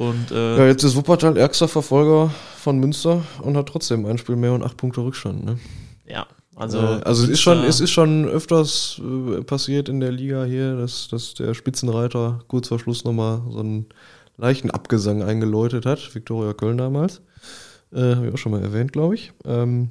Und 0.00 0.30
äh, 0.30 0.56
Ja, 0.56 0.66
jetzt 0.66 0.82
ist 0.82 0.96
Wuppertal 0.96 1.36
ärgster 1.36 1.68
Verfolger 1.68 2.32
von 2.56 2.78
Münster 2.78 3.22
und 3.42 3.54
hat 3.58 3.66
trotzdem 3.68 4.06
ein 4.06 4.16
Spiel 4.16 4.34
mehr 4.36 4.54
und 4.54 4.62
acht 4.62 4.78
Punkte 4.78 5.02
Rückstand. 5.02 5.44
Ne? 5.44 5.58
ja, 6.06 6.26
also, 6.56 6.78
Also, 6.78 7.02
also 7.04 7.24
es, 7.24 7.28
ist 7.28 7.40
schon, 7.42 7.58
es 7.64 7.80
ist 7.80 7.90
schon 7.90 8.26
öfters 8.26 8.98
äh, 9.04 9.42
passiert 9.42 9.90
in 9.90 10.00
der 10.00 10.10
Liga 10.10 10.44
hier, 10.44 10.74
dass, 10.74 11.08
dass 11.08 11.34
der 11.34 11.52
Spitzenreiter 11.52 12.42
kurz 12.48 12.68
vor 12.68 12.78
Schluss 12.78 13.04
nochmal 13.04 13.42
so 13.50 13.58
einen 13.60 13.86
leichten 14.38 14.70
Abgesang 14.70 15.22
eingeläutet 15.22 15.84
hat. 15.84 16.14
Viktoria 16.14 16.54
Köln 16.54 16.78
damals. 16.78 17.20
Äh, 17.92 18.14
Habe 18.14 18.28
ich 18.28 18.32
auch 18.32 18.38
schon 18.38 18.52
mal 18.52 18.62
erwähnt, 18.62 18.94
glaube 18.94 19.16
ich. 19.16 19.34
Ähm, 19.44 19.90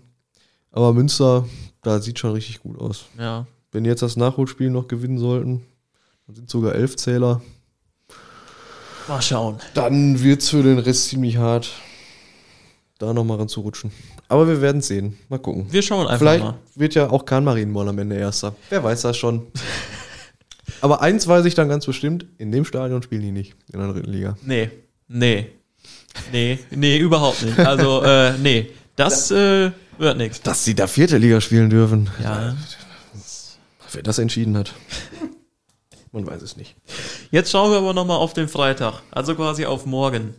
aber 0.71 0.91
Münster, 0.93 1.45
da 1.83 1.99
sieht 1.99 2.17
schon 2.17 2.31
richtig 2.31 2.61
gut 2.61 2.79
aus. 2.79 3.05
ja, 3.19 3.45
Wenn 3.71 3.85
jetzt 3.85 4.01
das 4.01 4.17
Nachholspiel 4.17 4.71
noch 4.71 4.87
gewinnen 4.87 5.19
sollten, 5.19 5.67
dann 6.25 6.35
sind 6.35 6.49
sogar 6.49 6.73
elf 6.73 6.95
Zähler, 6.95 7.41
mal 9.09 9.21
schauen. 9.21 9.57
dann 9.73 10.21
wird 10.23 10.41
es 10.41 10.49
für 10.49 10.63
den 10.63 10.79
Rest 10.79 11.09
ziemlich 11.09 11.37
hart, 11.37 11.69
da 12.99 13.13
nochmal 13.13 13.37
ranzurutschen. 13.37 13.91
Aber 14.27 14.47
wir 14.47 14.61
werden 14.61 14.81
sehen. 14.81 15.17
Mal 15.27 15.39
gucken. 15.39 15.65
Wir 15.71 15.81
schauen 15.81 16.05
einfach 16.07 16.19
Vielleicht 16.19 16.43
mal. 16.43 16.55
wird 16.75 16.95
ja 16.95 17.09
auch 17.09 17.25
Kahn 17.25 17.43
Marienborn 17.43 17.89
am 17.89 17.97
Ende 17.99 18.15
Erster. 18.17 18.55
Wer 18.69 18.83
weiß 18.83 19.01
das 19.01 19.17
schon. 19.17 19.47
Aber 20.81 21.01
eins 21.01 21.27
weiß 21.27 21.45
ich 21.45 21.55
dann 21.55 21.67
ganz 21.67 21.85
bestimmt, 21.85 22.25
in 22.37 22.51
dem 22.51 22.63
Stadion 22.63 23.01
spielen 23.01 23.21
die 23.21 23.31
nicht, 23.31 23.55
in 23.73 23.79
der 23.79 23.91
dritten 23.91 24.11
Liga. 24.11 24.37
Nee, 24.43 24.69
nee, 25.07 25.47
nee, 26.31 26.59
nee, 26.71 26.97
überhaupt 26.97 27.41
nicht. 27.43 27.59
Also, 27.59 28.03
äh, 28.05 28.37
nee, 28.37 28.69
Das 28.95 29.31
äh, 29.31 29.71
wird 29.97 30.17
nichts. 30.17 30.41
Dass 30.41 30.63
sie 30.63 30.75
da 30.75 30.87
vierte 30.87 31.17
Liga 31.17 31.41
spielen 31.41 31.69
dürfen. 31.69 32.09
Ja. 32.23 32.55
Wer 33.91 34.03
das 34.03 34.19
entschieden 34.19 34.55
hat. 34.55 34.73
Man 36.11 36.25
weiß 36.25 36.41
es 36.41 36.57
nicht. 36.57 36.75
Jetzt 37.31 37.51
schauen 37.51 37.71
wir 37.71 37.77
aber 37.77 37.93
nochmal 37.93 38.17
auf 38.17 38.33
den 38.33 38.47
Freitag, 38.47 39.01
also 39.11 39.35
quasi 39.35 39.65
auf 39.65 39.85
morgen. 39.85 40.33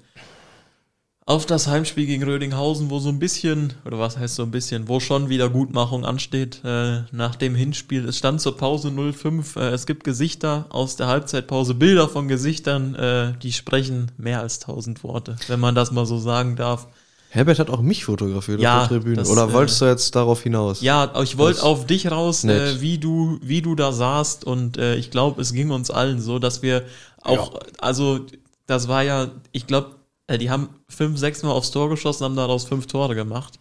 Auf 1.26 1.46
das 1.46 1.68
Heimspiel 1.68 2.06
gegen 2.06 2.24
Rödinghausen, 2.24 2.90
wo 2.90 2.98
so 2.98 3.08
ein 3.08 3.20
bisschen, 3.20 3.74
oder 3.84 4.00
was 4.00 4.18
heißt 4.18 4.34
so 4.34 4.42
ein 4.42 4.50
bisschen, 4.50 4.88
wo 4.88 4.98
schon 4.98 5.28
wieder 5.28 5.48
Gutmachung 5.48 6.04
ansteht 6.04 6.60
äh, 6.64 7.02
nach 7.12 7.36
dem 7.36 7.54
Hinspiel. 7.54 8.08
Es 8.08 8.18
stand 8.18 8.40
zur 8.40 8.56
Pause 8.56 8.88
0-5. 8.88 9.60
Äh, 9.60 9.68
es 9.68 9.86
gibt 9.86 10.02
Gesichter 10.02 10.66
aus 10.70 10.96
der 10.96 11.06
Halbzeitpause, 11.06 11.74
Bilder 11.74 12.08
von 12.08 12.26
Gesichtern, 12.26 12.96
äh, 12.96 13.34
die 13.40 13.52
sprechen 13.52 14.10
mehr 14.16 14.40
als 14.40 14.58
tausend 14.58 15.04
Worte, 15.04 15.36
wenn 15.46 15.60
man 15.60 15.76
das 15.76 15.92
mal 15.92 16.06
so 16.06 16.18
sagen 16.18 16.56
darf. 16.56 16.88
Herbert 17.32 17.60
hat 17.60 17.70
auch 17.70 17.80
mich 17.80 18.04
fotografiert 18.04 18.60
Ja, 18.60 18.82
auf 18.82 18.88
der 18.88 18.98
Tribüne. 18.98 19.16
das, 19.16 19.30
Oder 19.30 19.48
äh, 19.48 19.52
wolltest 19.52 19.80
du 19.80 19.84
jetzt 19.86 20.14
darauf 20.16 20.42
hinaus? 20.42 20.80
Ja, 20.80 21.12
ich 21.22 21.38
wollte 21.38 21.62
auf 21.62 21.86
dich 21.86 22.10
raus, 22.10 22.42
äh, 22.44 22.80
wie 22.80 22.98
du, 22.98 23.38
wie 23.42 23.62
du 23.62 23.74
da 23.76 23.92
saßt 23.92 24.44
und 24.44 24.76
äh, 24.78 24.96
ich 24.96 25.10
glaube, 25.10 25.40
es 25.40 25.52
ging 25.52 25.70
uns 25.70 25.90
allen 25.90 26.20
so, 26.20 26.38
dass 26.40 26.62
wir 26.62 26.84
auch, 27.22 27.60
also 27.78 28.20
das 28.66 28.88
war 28.88 29.02
ja, 29.04 29.28
ich 29.52 29.66
glaube, 29.68 29.96
äh, 30.26 30.38
die 30.38 30.50
haben 30.50 30.70
fünf, 30.88 31.18
sechs 31.18 31.42
Mal 31.42 31.50
aufs 31.52 31.70
Tor 31.70 31.88
geschossen, 31.88 32.24
haben 32.24 32.36
daraus 32.36 32.64
fünf 32.64 32.86
Tore 32.88 33.14
gemacht. 33.14 33.60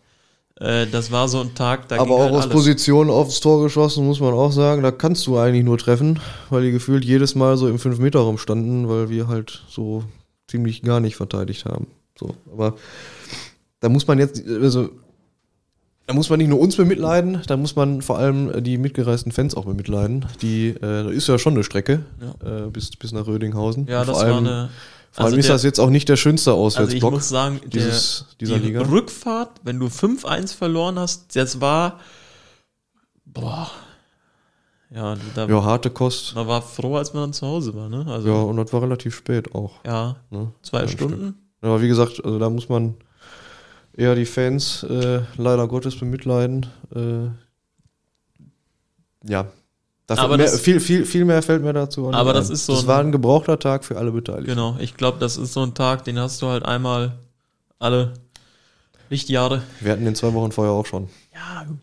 Äh, 0.60 0.88
das 0.88 1.12
war 1.12 1.27
so 1.27 1.39
ein 1.41 1.53
Tag, 1.53 1.88
da 1.89 1.97
Aber 1.97 2.05
ging 2.05 2.13
auch 2.15 2.19
halt 2.21 2.34
aus 2.34 2.43
alles. 2.43 2.53
Position 2.53 3.10
aufs 3.10 3.39
Tor 3.39 3.62
geschossen, 3.62 4.05
muss 4.05 4.19
man 4.19 4.34
auch 4.34 4.51
sagen. 4.51 4.82
Da 4.82 4.91
kannst 4.91 5.27
du 5.27 5.38
eigentlich 5.38 5.63
nur 5.63 5.77
treffen, 5.77 6.19
weil 6.49 6.63
die 6.63 6.71
gefühlt 6.71 7.05
jedes 7.05 7.36
Mal 7.36 7.55
so 7.55 7.67
im 7.67 7.77
5-Meter-Raum 7.77 8.38
standen, 8.39 8.89
weil 8.89 9.10
wir 9.10 9.27
halt 9.27 9.63
so 9.69 10.03
ziemlich 10.47 10.82
gar 10.82 10.99
nicht 10.99 11.15
verteidigt 11.15 11.65
haben. 11.65 11.88
So, 12.19 12.36
aber 12.51 12.75
da 13.79 13.89
muss 13.89 14.07
man 14.07 14.19
jetzt, 14.19 14.43
also 14.47 14.89
da 16.07 16.13
muss 16.15 16.29
man 16.29 16.39
nicht 16.39 16.47
nur 16.49 16.59
uns 16.59 16.75
bemitleiden, 16.75 17.41
da 17.47 17.55
muss 17.55 17.75
man 17.75 18.01
vor 18.01 18.17
allem 18.17 18.63
die 18.63 18.77
mitgereisten 18.77 19.31
Fans 19.31 19.55
auch 19.55 19.65
bemitleiden. 19.65 20.25
Die, 20.41 20.69
äh, 20.69 20.79
da 20.81 21.09
ist 21.09 21.27
ja 21.27 21.37
schon 21.37 21.53
eine 21.53 21.63
Strecke 21.63 22.03
äh, 22.43 22.69
bis, 22.71 22.89
bis 22.91 23.11
nach 23.11 23.27
Rödinghausen. 23.27 23.85
Ja, 23.87 24.03
das 24.03 24.17
vor 24.17 24.19
allem, 24.25 24.31
war 24.31 24.37
eine. 24.39 24.69
vor 25.11 25.25
allem 25.25 25.25
also 25.27 25.37
ist 25.37 25.45
der- 25.47 25.55
das 25.55 25.63
jetzt 25.63 25.79
auch 25.79 25.89
nicht 25.91 26.09
der 26.09 26.15
schönste 26.15 26.51
Also 26.51 26.63
ich 26.69 26.77
Auswärtsblock 26.77 27.11
muss 27.13 27.29
sagen, 27.29 27.59
der, 27.61 27.69
dieses, 27.69 28.25
dieser 28.39 28.57
die 28.57 28.65
Liga. 28.67 28.81
Rückfahrt, 28.81 29.51
wenn 29.63 29.79
du 29.79 29.85
5-1 29.87 30.53
verloren 30.55 30.97
hast, 30.97 31.35
das 31.35 31.61
war. 31.61 31.99
Boah. 33.25 33.69
Ja, 34.91 35.15
da, 35.35 35.45
Ja, 35.47 35.63
harte 35.63 35.91
Kost. 35.91 36.33
man 36.33 36.47
war 36.47 36.63
froh, 36.63 36.95
als 36.97 37.13
man 37.13 37.21
dann 37.23 37.33
zu 37.33 37.45
Hause 37.45 37.75
war, 37.75 37.89
ne? 37.89 38.05
Also, 38.07 38.27
Ja, 38.29 38.33
und 38.41 38.57
das 38.57 38.73
war 38.73 38.81
relativ 38.81 39.15
spät 39.15 39.53
auch. 39.53 39.73
ja, 39.85 40.15
Ne? 40.31 40.51
zwei 40.63 40.81
Ja, 40.81 40.87
Stunden. 40.87 41.35
Aber 41.61 41.79
wie 41.83 41.87
gesagt, 41.87 42.25
also 42.25 42.39
da 42.39 42.49
muss 42.49 42.69
man 42.69 42.95
eher 43.93 44.15
die 44.15 44.25
Fans 44.25 44.84
äh, 44.84 45.21
leider 45.38 45.67
Gottes 45.67 45.95
bemitleiden. 45.97 46.65
Äh, 46.95 47.30
ja. 49.30 49.47
Dafür 50.08 50.23
Aber 50.23 50.38
mehr, 50.38 50.47
das- 50.47 50.60
viel, 50.62 50.80
viel, 50.80 51.06
viel 51.06 51.23
mehr 51.25 51.41
fällt 51.43 51.62
mir 51.62 51.73
dazu 51.73 52.08
nicht 52.08 52.15
Aber 52.15 52.34
das 52.34 52.49
ein. 52.49 52.54
ist 52.54 52.65
so 52.65 52.73
Das 52.73 52.84
ein- 52.84 52.88
war 52.88 52.99
ein 52.99 53.12
gebrauchter 53.12 53.60
Tag 53.60 53.86
für 53.86 53.97
alle 53.97 54.12
Beteiligten. 54.12 54.47
Genau, 54.49 54.75
ich 54.80 54.95
glaube, 54.95 55.19
das 55.19 55.38
ist 55.38 55.54
so 55.54 55.62
ein 55.63 55.73
Tag, 55.75 56.04
den 56.06 56.17
hast 56.19 56.41
du 56.41 56.47
halt 56.47 56.65
einmal 56.65 57.19
alle 57.78 58.13
Lichtjahre. 59.12 59.62
Wir 59.82 59.91
hatten 59.91 60.06
den 60.06 60.15
zwei 60.15 60.34
Wochen 60.34 60.52
vorher 60.52 60.73
auch 60.73 60.86
schon. 60.86 61.10
Ja, 61.34 61.63
gut. 61.65 61.78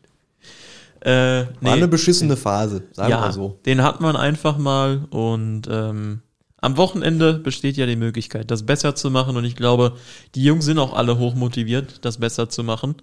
Äh, 1.01 1.11
War 1.11 1.47
nee, 1.61 1.71
eine 1.71 1.87
beschissene 1.89 2.37
Phase, 2.37 2.83
sagen 2.93 3.09
wir 3.11 3.17
ja, 3.17 3.21
mal 3.21 3.33
so. 3.33 3.61
den 3.65 3.81
hat 3.83 4.01
man 4.01 4.17
einfach 4.17 4.59
mal 4.59 5.05
und 5.11 5.69
ähm, 5.71 6.21
am 6.67 6.77
Wochenende 6.77 7.35
besteht 7.35 7.77
ja 7.77 7.87
die 7.87 7.95
Möglichkeit, 7.95 8.51
das 8.51 8.67
besser 8.67 8.97
zu 8.97 9.09
machen 9.09 9.37
und 9.37 9.45
ich 9.45 9.55
glaube, 9.55 9.97
die 10.35 10.43
Jungs 10.43 10.65
sind 10.65 10.81
auch 10.81 10.95
alle 10.95 11.17
hoch 11.17 11.37
motiviert, 11.37 12.05
das 12.05 12.19
besser 12.19 12.49
zu 12.49 12.65
machen 12.65 12.97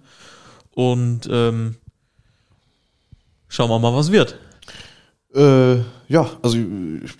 und 0.74 1.26
ähm, 1.30 1.76
schauen 3.48 3.70
wir 3.70 3.78
mal, 3.78 3.94
was 3.94 4.12
wird. 4.12 4.38
Äh, 5.34 5.76
ja, 6.08 6.28
also 6.42 6.58
ich, 6.58 7.12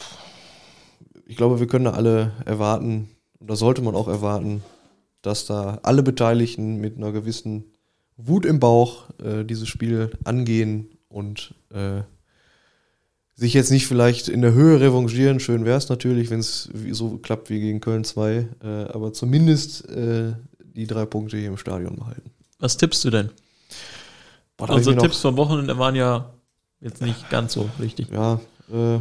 ich 1.25 1.37
glaube, 1.39 1.61
wir 1.61 1.67
können 1.67 1.87
alle 1.87 2.33
erwarten, 2.45 3.09
und 3.39 3.49
da 3.49 3.57
sollte 3.57 3.81
man 3.81 3.95
auch 3.95 4.09
erwarten, 4.09 4.63
dass 5.23 5.47
da 5.47 5.79
alle 5.83 6.03
Beteiligten 6.03 6.77
mit 6.77 6.99
einer 6.99 7.13
gewissen 7.13 7.73
Wut 8.19 8.45
im 8.45 8.61
Bauch 8.61 9.09
äh, 9.19 9.45
dieses 9.45 9.69
Spiel 9.69 10.11
angehen 10.25 10.91
und 11.09 11.55
äh, 11.71 12.03
sich 13.37 13.53
jetzt 13.55 13.71
nicht 13.71 13.87
vielleicht 13.87 14.29
in 14.29 14.43
der 14.43 14.53
Höhe 14.53 14.81
revanchieren. 14.81 15.41
Schön 15.41 15.65
wäre 15.65 15.79
es 15.79 15.89
natürlich, 15.89 16.31
wenn 16.31 16.41
es 16.41 16.69
so 16.93 17.19
klappt 17.19 17.51
wie 17.51 17.61
gegen 17.61 17.81
Köln 17.81 18.05
2, 18.05 18.49
äh, 18.63 18.67
aber 18.93 19.13
zumindest 19.13 19.89
äh, 19.89 20.33
die 20.75 20.87
drei 20.87 21.05
Punkte 21.05 21.37
hier 21.37 21.49
im 21.49 21.57
Stadion 21.57 21.97
behalten. 21.97 22.31
Was 22.61 22.77
tippst 22.77 23.05
du 23.05 23.11
denn? 23.11 23.31
Boah, 24.57 24.71
Unsere 24.71 24.95
noch- 24.97 25.03
Tipps 25.03 25.21
vom 25.21 25.37
Wochenende 25.37 25.77
waren 25.79 25.97
ja 25.97 26.31
jetzt 26.81 27.03
nicht 27.03 27.29
ganz 27.31 27.55
so 27.55 27.69
richtig. 27.81 28.09
Ja, 28.13 28.35
äh, 28.73 28.99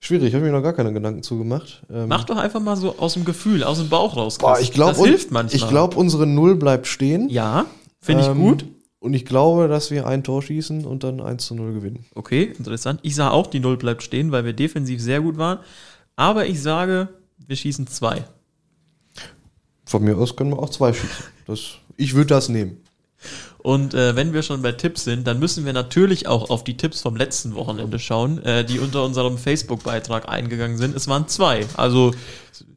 schwierig, 0.00 0.34
habe 0.34 0.44
mir 0.44 0.50
noch 0.52 0.62
gar 0.62 0.72
keine 0.72 0.92
Gedanken 0.92 1.22
zugemacht. 1.22 1.82
Ähm, 1.92 2.08
Mach 2.08 2.24
doch 2.24 2.36
einfach 2.38 2.60
mal 2.60 2.76
so 2.76 2.98
aus 2.98 3.14
dem 3.14 3.24
Gefühl, 3.24 3.62
aus 3.62 3.78
dem 3.78 3.88
Bauch 3.88 4.16
raus. 4.16 4.38
Boah, 4.38 4.58
ich 4.58 4.72
glaube, 4.72 4.94
das 4.96 5.04
hilft 5.06 5.30
manchmal. 5.30 5.56
ich 5.62 5.68
glaube, 5.68 5.96
unsere 5.96 6.26
Null 6.26 6.56
bleibt 6.56 6.88
stehen. 6.88 7.28
ja, 7.28 7.66
finde 8.00 8.22
ich 8.22 8.28
Ähm, 8.28 8.38
gut. 8.40 8.64
Und 9.00 9.14
ich 9.14 9.24
glaube, 9.24 9.66
dass 9.66 9.90
wir 9.90 10.06
ein 10.06 10.22
Tor 10.22 10.42
schießen 10.42 10.84
und 10.84 11.04
dann 11.04 11.20
1 11.20 11.46
zu 11.46 11.54
0 11.54 11.72
gewinnen. 11.72 12.04
Okay, 12.14 12.52
interessant. 12.56 13.00
Ich 13.02 13.14
sage 13.14 13.32
auch, 13.32 13.46
die 13.46 13.58
Null 13.58 13.78
bleibt 13.78 14.02
stehen, 14.02 14.30
weil 14.30 14.44
wir 14.44 14.52
defensiv 14.52 15.00
sehr 15.00 15.22
gut 15.22 15.38
waren. 15.38 15.58
Aber 16.16 16.46
ich 16.46 16.60
sage, 16.60 17.08
wir 17.46 17.56
schießen 17.56 17.86
zwei. 17.86 18.24
Von 19.86 20.04
mir 20.04 20.18
aus 20.18 20.36
können 20.36 20.50
wir 20.50 20.58
auch 20.58 20.68
zwei 20.68 20.92
schießen. 20.92 21.24
Das, 21.46 21.60
ich 21.96 22.14
würde 22.14 22.26
das 22.28 22.50
nehmen. 22.50 22.76
Und 23.58 23.94
äh, 23.94 24.16
wenn 24.16 24.32
wir 24.34 24.42
schon 24.42 24.62
bei 24.62 24.72
Tipps 24.72 25.04
sind, 25.04 25.26
dann 25.26 25.38
müssen 25.38 25.64
wir 25.64 25.72
natürlich 25.72 26.26
auch 26.26 26.50
auf 26.50 26.62
die 26.64 26.76
Tipps 26.76 27.00
vom 27.00 27.16
letzten 27.16 27.54
Wochenende 27.54 27.98
schauen, 27.98 28.42
äh, 28.44 28.64
die 28.64 28.78
unter 28.78 29.04
unserem 29.04 29.38
Facebook-Beitrag 29.38 30.28
eingegangen 30.28 30.76
sind. 30.76 30.94
Es 30.94 31.08
waren 31.08 31.26
zwei. 31.28 31.66
Also 31.76 32.12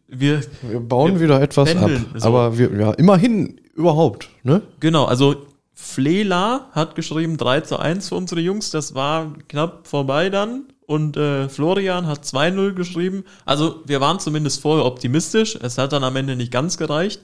wir, 0.08 0.42
Wir 0.62 0.80
bauen 0.80 1.16
Wir 1.16 1.22
wieder 1.22 1.42
etwas 1.42 1.76
ab. 1.76 1.92
so. 2.16 2.28
Aber 2.28 2.58
wir, 2.58 2.72
ja, 2.78 2.92
immerhin 2.94 3.60
überhaupt, 3.76 4.30
ne? 4.44 4.62
genau, 4.80 5.06
also 5.06 5.48
Flela 5.74 6.70
hat 6.72 6.96
geschrieben 6.96 7.38
3 7.38 7.62
zu 7.62 7.78
1 7.78 8.10
für 8.10 8.16
unsere 8.16 8.42
Jungs. 8.42 8.70
Das 8.70 8.96
war 8.96 9.34
knapp 9.48 9.88
vorbei 9.88 10.30
dann. 10.30 10.66
Und 10.86 11.18
äh, 11.18 11.50
Florian 11.50 12.08
hat 12.08 12.24
2-0 12.24 12.74
geschrieben. 12.74 13.24
Also 13.46 13.82
wir 13.86 14.02
waren 14.02 14.20
zumindest 14.20 14.62
vorher 14.62 14.86
optimistisch. 14.86 15.56
Es 15.56 15.78
hat 15.78 15.94
dann 15.94 16.04
am 16.04 16.16
Ende 16.16 16.36
nicht 16.36 16.52
ganz 16.52 16.78
gereicht. 16.78 17.22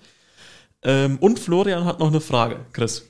Ähm, 0.81 1.17
und 1.19 1.39
Florian 1.39 1.85
hat 1.85 1.99
noch 1.99 2.07
eine 2.07 2.21
Frage, 2.21 2.65
Chris. 2.71 3.08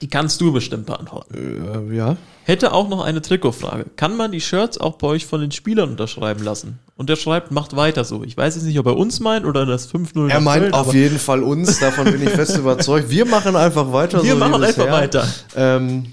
Die 0.00 0.08
kannst 0.08 0.40
du 0.40 0.52
bestimmt 0.52 0.86
beantworten. 0.86 1.90
Äh, 1.90 1.94
ja. 1.94 2.16
Hätte 2.44 2.72
auch 2.72 2.88
noch 2.88 3.04
eine 3.04 3.20
Trikotfrage. 3.20 3.86
Kann 3.96 4.16
man 4.16 4.32
die 4.32 4.40
Shirts 4.40 4.78
auch 4.78 4.96
bei 4.96 5.08
euch 5.08 5.26
von 5.26 5.40
den 5.42 5.52
Spielern 5.52 5.90
unterschreiben 5.90 6.42
lassen? 6.42 6.78
Und 6.96 7.10
der 7.10 7.16
schreibt, 7.16 7.50
macht 7.50 7.76
weiter 7.76 8.04
so. 8.04 8.24
Ich 8.24 8.36
weiß 8.36 8.54
jetzt 8.56 8.64
nicht, 8.64 8.78
ob 8.78 8.86
er 8.86 8.96
uns 8.96 9.20
meint 9.20 9.44
oder 9.44 9.66
das 9.66 9.92
5-0 9.92 10.30
Er 10.30 10.40
meint 10.40 10.62
Köln, 10.62 10.74
auf 10.74 10.94
jeden 10.94 11.18
Fall 11.18 11.42
uns, 11.42 11.78
davon 11.80 12.04
bin 12.04 12.22
ich 12.22 12.30
fest 12.30 12.56
überzeugt. 12.58 13.10
Wir 13.10 13.26
machen 13.26 13.56
einfach 13.56 13.92
weiter. 13.92 14.22
Wir 14.22 14.32
so 14.32 14.36
wie 14.36 14.40
machen 14.40 14.64
einfach 14.64 14.84
bisher. 14.84 14.92
weiter. 14.92 15.28
Ähm, 15.54 16.06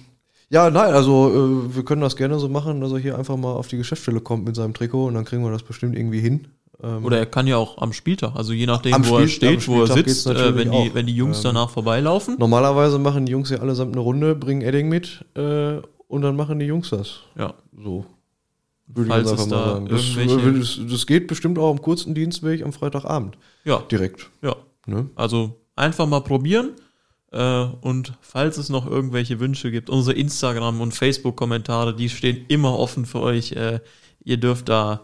ja, 0.50 0.69
nein, 0.69 0.93
also 0.93 1.67
äh, 1.69 1.76
wir 1.76 1.84
können 1.84 2.02
das 2.02 2.15
gerne 2.15 2.39
so 2.39 2.50
machen, 2.50 2.82
dass 2.82 2.91
er 2.91 3.00
hier 3.00 3.17
einfach 3.17 3.36
mal 3.36 3.54
auf 3.54 3.67
die 3.67 3.78
Geschäftsstelle 3.78 4.21
kommt 4.21 4.45
mit 4.45 4.56
seinem 4.56 4.73
Trikot 4.73 5.08
und 5.08 5.13
dann 5.13 5.26
kriegen 5.26 5.43
wir 5.43 5.52
das 5.52 5.63
bestimmt 5.63 5.97
irgendwie 5.97 6.21
hin. 6.21 6.47
Ähm, 6.83 7.03
Oder 7.05 7.17
er 7.17 7.25
kann 7.25 7.47
ja 7.47 7.57
auch 7.57 7.79
am 7.79 7.91
Spieltag, 7.91 8.35
also 8.35 8.53
je 8.53 8.67
nachdem, 8.67 8.93
Am 8.93 9.07
wo 9.07 9.17
er 9.17 9.27
Spiel- 9.27 9.47
am 9.49 9.59
steht, 9.59 9.67
wo 9.67 9.81
er 9.81 9.87
sitzt, 9.87 10.27
äh, 10.27 10.55
wenn, 10.55 10.71
die, 10.71 10.77
auch. 10.77 10.93
wenn 10.93 11.07
die 11.07 11.15
Jungs 11.15 11.37
Ähm, 11.39 11.43
danach 11.45 11.69
vorbeilaufen. 11.71 12.35
Normalerweise 12.37 12.99
machen 12.99 13.25
die 13.25 13.31
Jungs 13.31 13.49
ja 13.49 13.57
allesamt 13.57 13.93
eine 13.93 14.01
Runde, 14.01 14.35
bringen 14.35 14.61
Edding 14.61 14.87
mit 14.87 15.25
äh, 15.35 15.77
und 16.07 16.21
dann 16.21 16.35
machen 16.35 16.59
die 16.59 16.65
Jungs 16.65 16.89
das. 16.91 17.21
Ja. 17.37 17.55
So. 17.83 18.05
Würde 18.85 19.09
Falls 19.09 19.25
ich 19.25 19.31
einfach 19.31 19.49
da 19.49 19.55
mal 19.55 19.73
sagen. 19.73 19.87
Das, 19.89 20.77
das, 20.77 20.91
das 20.91 21.07
geht 21.07 21.27
bestimmt 21.27 21.57
auch 21.59 21.71
am 21.71 21.81
kurzen 21.81 22.13
Dienstweg 22.13 22.63
am 22.63 22.71
Freitagabend. 22.71 23.37
Ja, 23.65 23.79
Direkt. 23.91 24.29
ja. 24.41 24.55
Ne? 24.85 25.09
Also 25.15 25.59
einfach 25.75 26.05
mal 26.07 26.21
probieren. 26.21 26.71
Äh, 27.31 27.65
und 27.81 28.13
falls 28.21 28.57
es 28.57 28.69
noch 28.69 28.85
irgendwelche 28.89 29.39
Wünsche 29.41 29.71
gibt, 29.71 29.89
unsere 29.89 30.15
Instagram- 30.15 30.79
und 30.79 30.93
Facebook-Kommentare, 30.93 31.93
die 31.95 32.07
stehen 32.07 32.45
immer 32.47 32.77
offen 32.79 33.05
für 33.05 33.19
euch. 33.19 33.51
Äh, 33.53 33.79
ihr 34.23 34.37
dürft 34.37 34.69
Da 34.69 35.01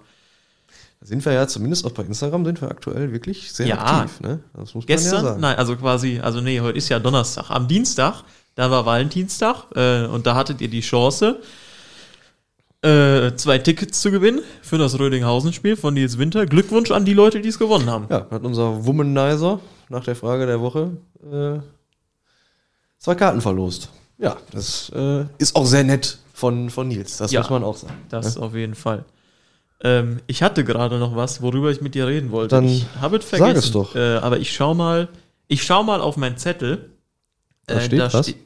sind 1.03 1.23
wir 1.25 1.33
ja 1.33 1.47
zumindest 1.47 1.85
auch 1.85 1.91
bei 1.91 2.03
Instagram 2.03 2.45
sind 2.45 2.61
wir 2.61 2.71
aktuell 2.71 3.11
wirklich 3.11 3.51
sehr 3.51 3.67
Ja. 3.67 3.77
aktiv. 4.01 4.21
Ne? 4.21 4.39
Das 4.53 4.73
muss 4.73 4.75
man 4.75 4.81
ja 4.81 4.95
gestern, 4.95 5.23
sagen. 5.25 5.41
nein, 5.41 5.57
also 5.57 5.75
quasi, 5.75 6.19
also 6.21 6.41
nee, 6.41 6.59
heute 6.61 6.77
ist 6.77 6.89
ja 6.89 6.99
Donnerstag. 6.99 7.49
Am 7.49 7.67
Dienstag, 7.67 8.23
da 8.55 8.71
war 8.71 8.85
Valentinstag 8.85 9.65
äh, 9.75 10.05
und 10.05 10.25
da 10.25 10.35
hattet 10.35 10.61
ihr 10.61 10.69
die 10.69 10.81
Chance, 10.81 11.39
äh, 12.81 13.35
zwei 13.35 13.57
Tickets 13.59 14.01
zu 14.01 14.11
gewinnen 14.11 14.41
für 14.61 14.77
das 14.77 14.97
Rödinghausen-Spiel 14.99 15.75
von 15.77 15.93
Nils 15.93 16.17
Winter. 16.17 16.45
Glückwunsch 16.45 16.91
an 16.91 17.05
die 17.05 17.13
Leute, 17.13 17.39
die 17.41 17.49
es 17.49 17.57
gewonnen 17.59 17.89
haben. 17.89 18.07
Ja, 18.09 18.27
hat 18.29 18.43
unser 18.43 18.85
Womanizer 18.85 19.59
nach 19.89 20.03
der 20.03 20.15
Frage 20.15 20.45
der 20.45 20.59
Woche 20.59 20.91
äh, 21.31 21.59
zwei 22.99 23.15
Karten 23.15 23.41
verlost. 23.41 23.89
Ja, 24.17 24.37
das 24.51 24.91
äh, 24.95 25.25
ist 25.37 25.55
auch 25.55 25.65
sehr 25.65 25.83
nett 25.83 26.17
von, 26.33 26.69
von 26.69 26.87
Nils. 26.87 27.17
Das 27.17 27.31
Ja. 27.31 27.41
muss 27.41 27.49
man 27.49 27.63
auch 27.63 27.77
sagen. 27.77 27.93
Das 28.09 28.37
auf 28.37 28.53
jeden 28.53 28.75
Fall. 28.75 29.05
Ähm, 29.83 30.19
ich 30.27 30.41
hatte 30.41 30.63
gerade 30.63 30.97
noch 30.97 31.15
was, 31.15 31.41
worüber 31.41 31.69
ich 31.71 31.81
mit 31.81 31.93
dir 31.95 32.07
reden 32.07 32.31
wollte. 32.31 32.55
Dann 32.55 32.65
ich 32.65 32.85
habe 33.01 33.17
es 33.17 33.29
sag 33.29 33.39
vergessen. 33.39 33.57
es 33.65 33.71
doch. 33.71 33.95
Äh, 33.95 34.15
aber 34.17 34.39
ich 34.39 34.53
schau 34.53 34.73
mal, 34.73 35.09
ich 35.47 35.63
schau 35.63 35.83
mal 35.83 35.99
auf 36.01 36.15
meinen 36.17 36.37
Zettel. 36.37 36.89
Da 37.67 37.79
steht 37.81 37.99
da 37.99 38.13
was? 38.13 38.27
ste- 38.27 38.37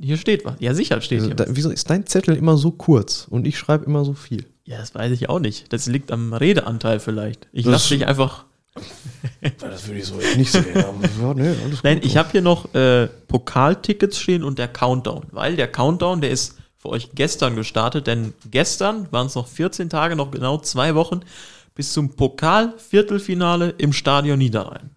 hier 0.00 0.16
steht 0.18 0.44
was. 0.44 0.54
Ja, 0.58 0.74
sicher 0.74 1.00
steht 1.00 1.18
Also, 1.18 1.28
hier 1.28 1.36
da, 1.36 1.46
was. 1.48 1.56
wieso 1.56 1.70
ist 1.70 1.88
dein 1.90 2.06
Zettel 2.06 2.36
immer 2.36 2.56
so 2.56 2.70
kurz 2.70 3.26
und 3.30 3.46
ich 3.46 3.58
schreibe 3.58 3.84
immer 3.86 4.04
so 4.04 4.12
viel? 4.14 4.46
Ja, 4.64 4.78
das 4.78 4.94
weiß 4.94 5.12
ich 5.12 5.28
auch 5.28 5.38
nicht. 5.40 5.72
Das 5.72 5.86
liegt 5.86 6.10
am 6.10 6.32
Redeanteil 6.32 7.00
vielleicht. 7.00 7.48
Ich 7.52 7.64
lasse 7.66 7.94
dich 7.94 8.06
einfach. 8.06 8.44
Das 9.60 9.86
würde 9.86 10.00
ich 10.00 10.04
so 10.06 10.16
nicht 10.36 10.50
sehen. 10.52 10.64
ja, 10.74 11.34
nee, 11.34 11.54
alles 11.64 11.82
Nein, 11.82 11.96
gut. 12.00 12.04
ich 12.06 12.16
habe 12.16 12.30
hier 12.30 12.42
noch 12.42 12.74
äh, 12.74 13.06
Pokaltickets 13.28 14.18
stehen 14.18 14.42
und 14.44 14.58
der 14.58 14.68
Countdown. 14.68 15.24
Weil 15.30 15.56
der 15.56 15.68
Countdown, 15.68 16.20
der 16.20 16.30
ist 16.30 16.55
für 16.86 16.90
euch 16.90 17.10
gestern 17.14 17.56
gestartet, 17.56 18.06
denn 18.06 18.32
gestern 18.50 19.08
waren 19.10 19.26
es 19.26 19.34
noch 19.34 19.48
14 19.48 19.90
Tage, 19.90 20.16
noch 20.16 20.30
genau 20.30 20.58
zwei 20.58 20.94
Wochen 20.94 21.20
bis 21.74 21.92
zum 21.92 22.10
Pokal-Viertelfinale 22.10 23.74
im 23.78 23.92
Stadion 23.92 24.38
Niederrhein. 24.38 24.90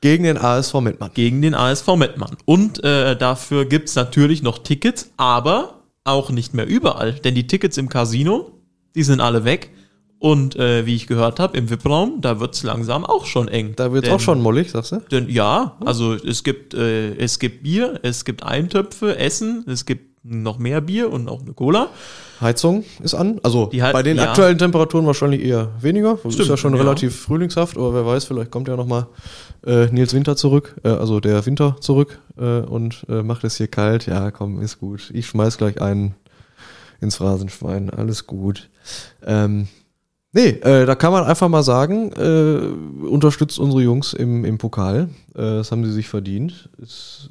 Gegen 0.00 0.24
den 0.24 0.38
ASV 0.38 0.74
Mettmann. 0.80 1.10
gegen 1.14 1.42
den 1.42 1.54
ASV 1.54 1.96
Mettmann. 1.96 2.36
Und 2.44 2.82
äh, 2.82 3.16
dafür 3.16 3.66
gibt's 3.66 3.94
natürlich 3.94 4.42
noch 4.42 4.58
Tickets, 4.58 5.10
aber 5.16 5.82
auch 6.04 6.30
nicht 6.30 6.54
mehr 6.54 6.66
überall, 6.66 7.12
denn 7.12 7.34
die 7.34 7.46
Tickets 7.46 7.76
im 7.76 7.88
Casino, 7.88 8.52
die 8.94 9.02
sind 9.02 9.20
alle 9.20 9.44
weg. 9.44 9.70
Und 10.18 10.54
äh, 10.54 10.86
wie 10.86 10.94
ich 10.94 11.08
gehört 11.08 11.40
habe, 11.40 11.58
im 11.58 11.68
VIP-Raum, 11.68 12.20
da 12.20 12.38
wird's 12.38 12.62
langsam 12.62 13.04
auch 13.04 13.26
schon 13.26 13.48
eng. 13.48 13.72
Da 13.74 13.92
wird 13.92 14.06
es 14.06 14.12
auch 14.12 14.20
schon 14.20 14.40
mollig, 14.40 14.70
sagst 14.70 14.92
du? 14.92 15.00
Denn 15.10 15.28
ja, 15.28 15.76
also 15.84 16.14
es 16.14 16.44
gibt, 16.44 16.74
äh, 16.74 17.14
es 17.16 17.40
gibt 17.40 17.64
Bier, 17.64 17.98
es 18.04 18.24
gibt 18.24 18.44
Eintöpfe, 18.44 19.18
Essen, 19.18 19.64
es 19.66 19.84
gibt 19.84 20.11
noch 20.24 20.58
mehr 20.58 20.80
Bier 20.80 21.10
und 21.10 21.28
auch 21.28 21.42
eine 21.42 21.52
Cola. 21.52 21.88
Heizung 22.40 22.84
ist 23.02 23.14
an. 23.14 23.40
Also 23.42 23.70
Hei- 23.72 23.92
bei 23.92 24.02
den 24.02 24.16
ja. 24.16 24.30
aktuellen 24.30 24.58
Temperaturen 24.58 25.06
wahrscheinlich 25.06 25.42
eher 25.42 25.70
weniger. 25.80 26.14
Das 26.14 26.26
ist 26.26 26.34
Stimmt, 26.34 26.48
ja 26.50 26.56
schon 26.56 26.74
ja. 26.74 26.80
relativ 26.80 27.16
frühlingshaft, 27.20 27.76
aber 27.76 27.94
wer 27.94 28.06
weiß, 28.06 28.24
vielleicht 28.24 28.50
kommt 28.50 28.68
ja 28.68 28.76
nochmal 28.76 29.06
äh, 29.66 29.86
Nils 29.86 30.14
Winter 30.14 30.36
zurück, 30.36 30.76
äh, 30.84 30.88
also 30.88 31.20
der 31.20 31.44
Winter 31.46 31.76
zurück 31.80 32.18
äh, 32.36 32.60
und 32.60 33.04
äh, 33.08 33.22
macht 33.22 33.44
es 33.44 33.56
hier 33.56 33.68
kalt. 33.68 34.06
Ja, 34.06 34.30
komm, 34.30 34.60
ist 34.60 34.78
gut. 34.78 35.10
Ich 35.14 35.26
schmeiß 35.26 35.58
gleich 35.58 35.80
einen 35.80 36.14
ins 37.00 37.16
Phrasenschwein. 37.16 37.90
Alles 37.90 38.26
gut. 38.26 38.70
Ähm, 39.24 39.66
nee, 40.32 40.50
äh, 40.50 40.86
da 40.86 40.94
kann 40.94 41.12
man 41.12 41.24
einfach 41.24 41.48
mal 41.48 41.64
sagen, 41.64 42.12
äh, 42.12 43.06
unterstützt 43.06 43.58
unsere 43.58 43.82
Jungs 43.82 44.12
im, 44.12 44.44
im 44.44 44.58
Pokal. 44.58 45.08
Äh, 45.34 45.40
das 45.40 45.72
haben 45.72 45.84
sie 45.84 45.92
sich 45.92 46.08
verdient. 46.08 46.70
Es 46.80 47.28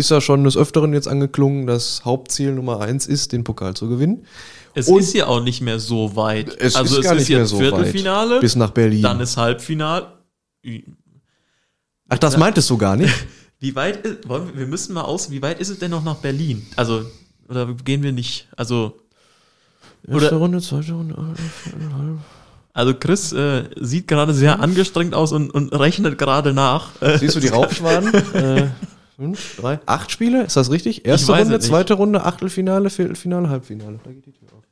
ist 0.00 0.10
ja 0.10 0.20
schon 0.20 0.42
des 0.44 0.56
Öfteren 0.56 0.92
jetzt 0.92 1.06
angeklungen, 1.08 1.66
dass 1.66 2.04
Hauptziel 2.04 2.52
Nummer 2.52 2.80
eins 2.80 3.06
ist, 3.06 3.32
den 3.32 3.44
Pokal 3.44 3.74
zu 3.74 3.88
gewinnen. 3.88 4.26
Es 4.74 4.88
Und- 4.88 5.00
ist 5.00 5.14
ja 5.14 5.26
auch 5.26 5.42
nicht 5.42 5.60
mehr 5.60 5.78
so 5.78 6.16
weit. 6.16 6.56
Es 6.60 6.74
also 6.76 6.98
ist 6.98 7.06
es 7.06 7.22
ist 7.22 7.28
jetzt 7.28 7.50
so 7.50 7.58
Viertelfinale, 7.58 8.40
Bis 8.40 8.56
nach 8.56 8.70
Berlin. 8.70 9.02
dann 9.02 9.20
ist 9.20 9.36
Halbfinale. 9.36 10.08
Ach, 12.08 12.18
das 12.18 12.36
meintest 12.36 12.68
du 12.70 12.76
gar 12.76 12.96
nicht? 12.96 13.12
Wie 13.60 13.74
weit 13.76 14.04
ist, 14.06 14.28
wollen 14.28 14.48
wir, 14.48 14.58
wir 14.60 14.66
müssen 14.66 14.94
mal 14.94 15.02
aus, 15.02 15.30
wie 15.30 15.42
weit 15.42 15.60
ist 15.60 15.68
es 15.68 15.78
denn 15.78 15.90
noch 15.90 16.02
nach 16.02 16.16
Berlin? 16.16 16.66
Also, 16.76 17.02
oder 17.46 17.66
gehen 17.74 18.02
wir 18.02 18.10
nicht, 18.12 18.48
also, 18.56 18.96
Oder- 20.08 20.22
Erste 20.22 20.36
Runde, 20.36 20.60
zweite 20.62 20.92
Runde. 20.92 21.14
also 22.72 22.94
Chris 22.94 23.32
äh, 23.34 23.64
sieht 23.78 24.08
gerade 24.08 24.32
sehr 24.32 24.60
angestrengt 24.60 25.12
aus 25.14 25.32
und, 25.32 25.50
und 25.50 25.74
rechnet 25.78 26.16
gerade 26.16 26.54
nach. 26.54 26.88
Äh, 27.02 27.18
Siehst 27.18 27.36
du 27.36 27.40
die 27.40 27.48
Raubschwaden? 27.58 28.14
äh, 28.32 28.68
fünf, 29.20 29.56
drei, 29.60 29.78
acht 29.84 30.10
Spiele? 30.10 30.44
Ist 30.44 30.56
das 30.56 30.70
richtig? 30.70 31.04
Erste 31.04 31.36
Runde, 31.36 31.56
es 31.56 31.66
zweite 31.66 31.94
Runde, 31.94 32.24
Achtelfinale, 32.24 32.88
Viertelfinale, 32.88 33.50
Halbfinale. 33.50 34.00
Da 34.02 34.10
geht 34.10 34.24
die 34.24 34.32
Tür 34.32 34.48
auf. 34.56 34.64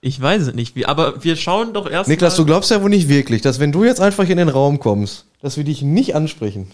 Ich 0.00 0.20
weiß 0.20 0.42
es 0.48 0.54
nicht, 0.54 0.76
wie, 0.76 0.86
aber 0.86 1.24
wir 1.24 1.34
schauen 1.34 1.72
doch 1.72 1.90
erst 1.90 2.08
Niklas, 2.08 2.34
mal, 2.34 2.44
du 2.44 2.46
glaubst 2.46 2.70
ja 2.70 2.80
wohl 2.82 2.90
nicht 2.90 3.08
wirklich, 3.08 3.42
dass 3.42 3.58
wenn 3.58 3.72
du 3.72 3.84
jetzt 3.84 4.00
einfach 4.00 4.28
in 4.28 4.36
den 4.36 4.48
Raum 4.48 4.78
kommst, 4.78 5.26
dass 5.42 5.56
wir 5.56 5.64
dich 5.64 5.82
nicht 5.82 6.14
ansprechen. 6.14 6.70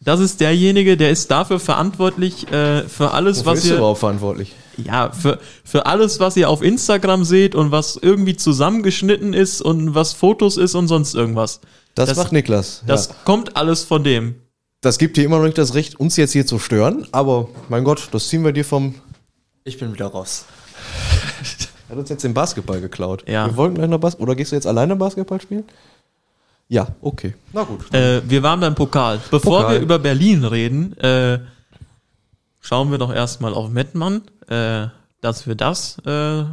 Das 0.00 0.20
ist 0.20 0.40
derjenige, 0.40 0.96
der 0.96 1.10
ist 1.10 1.30
dafür 1.30 1.60
verantwortlich 1.60 2.50
äh, 2.50 2.84
für 2.88 3.10
alles, 3.10 3.40
Wofür 3.40 3.52
was 3.52 3.58
ist 3.58 3.64
du 3.66 3.70
ihr, 3.72 3.76
überhaupt 3.78 3.98
verantwortlich? 4.00 4.54
ja, 4.78 5.10
für, 5.12 5.38
für 5.64 5.86
alles, 5.86 6.18
was 6.20 6.36
ihr 6.36 6.48
auf 6.48 6.62
Instagram 6.62 7.24
seht 7.24 7.54
und 7.54 7.72
was 7.72 7.96
irgendwie 8.00 8.36
zusammengeschnitten 8.36 9.34
ist 9.34 9.60
und 9.60 9.94
was 9.94 10.12
Fotos 10.14 10.56
ist 10.56 10.74
und 10.74 10.88
sonst 10.88 11.14
irgendwas. 11.14 11.60
Das, 11.94 12.08
Das- 12.10 12.16
macht 12.18 12.32
Niklas. 12.32 12.82
Das 12.86 13.08
ja. 13.08 13.14
kommt 13.24 13.56
alles 13.56 13.84
von 13.84 14.02
dem. 14.04 14.36
Das 14.80 14.98
gibt 14.98 15.16
dir 15.16 15.24
immer 15.24 15.38
noch 15.38 15.44
nicht 15.44 15.58
das 15.58 15.74
Recht, 15.74 15.98
uns 15.98 16.16
jetzt 16.16 16.32
hier 16.32 16.46
zu 16.46 16.58
stören, 16.58 17.06
aber 17.12 17.48
mein 17.68 17.84
Gott, 17.84 18.08
das 18.12 18.28
ziehen 18.28 18.44
wir 18.44 18.52
dir 18.52 18.64
vom. 18.64 18.94
Ich 19.64 19.78
bin 19.78 19.92
wieder 19.92 20.06
raus. 20.06 20.46
Er 21.88 21.92
hat 21.92 21.98
uns 22.00 22.10
jetzt 22.10 22.22
den 22.22 22.34
Basketball 22.34 22.80
geklaut. 22.80 23.24
Ja. 23.26 23.46
Wir 23.46 23.56
wollten 23.56 23.76
gleich 23.76 23.88
noch 23.88 23.98
Bas 23.98 24.20
Oder 24.20 24.34
gehst 24.34 24.52
du 24.52 24.56
jetzt 24.56 24.66
alleine 24.66 24.94
Basketball 24.94 25.40
spielen? 25.40 25.64
Ja, 26.68 26.88
okay. 27.00 27.34
Na 27.54 27.62
gut. 27.64 27.92
Äh, 27.94 28.20
wir 28.28 28.42
waren 28.42 28.60
beim 28.60 28.74
Pokal. 28.74 29.20
Bevor 29.30 29.60
Pokal. 29.60 29.74
wir 29.74 29.80
über 29.80 29.98
Berlin 29.98 30.44
reden, 30.44 30.96
äh, 30.98 31.38
schauen 32.60 32.90
wir 32.90 32.98
doch 32.98 33.12
erstmal 33.12 33.54
auf 33.54 33.70
Mettmann, 33.70 34.22
äh, 34.48 34.88
dass 35.22 35.46
wir 35.46 35.54
das 35.54 35.98
äh, 36.04 36.44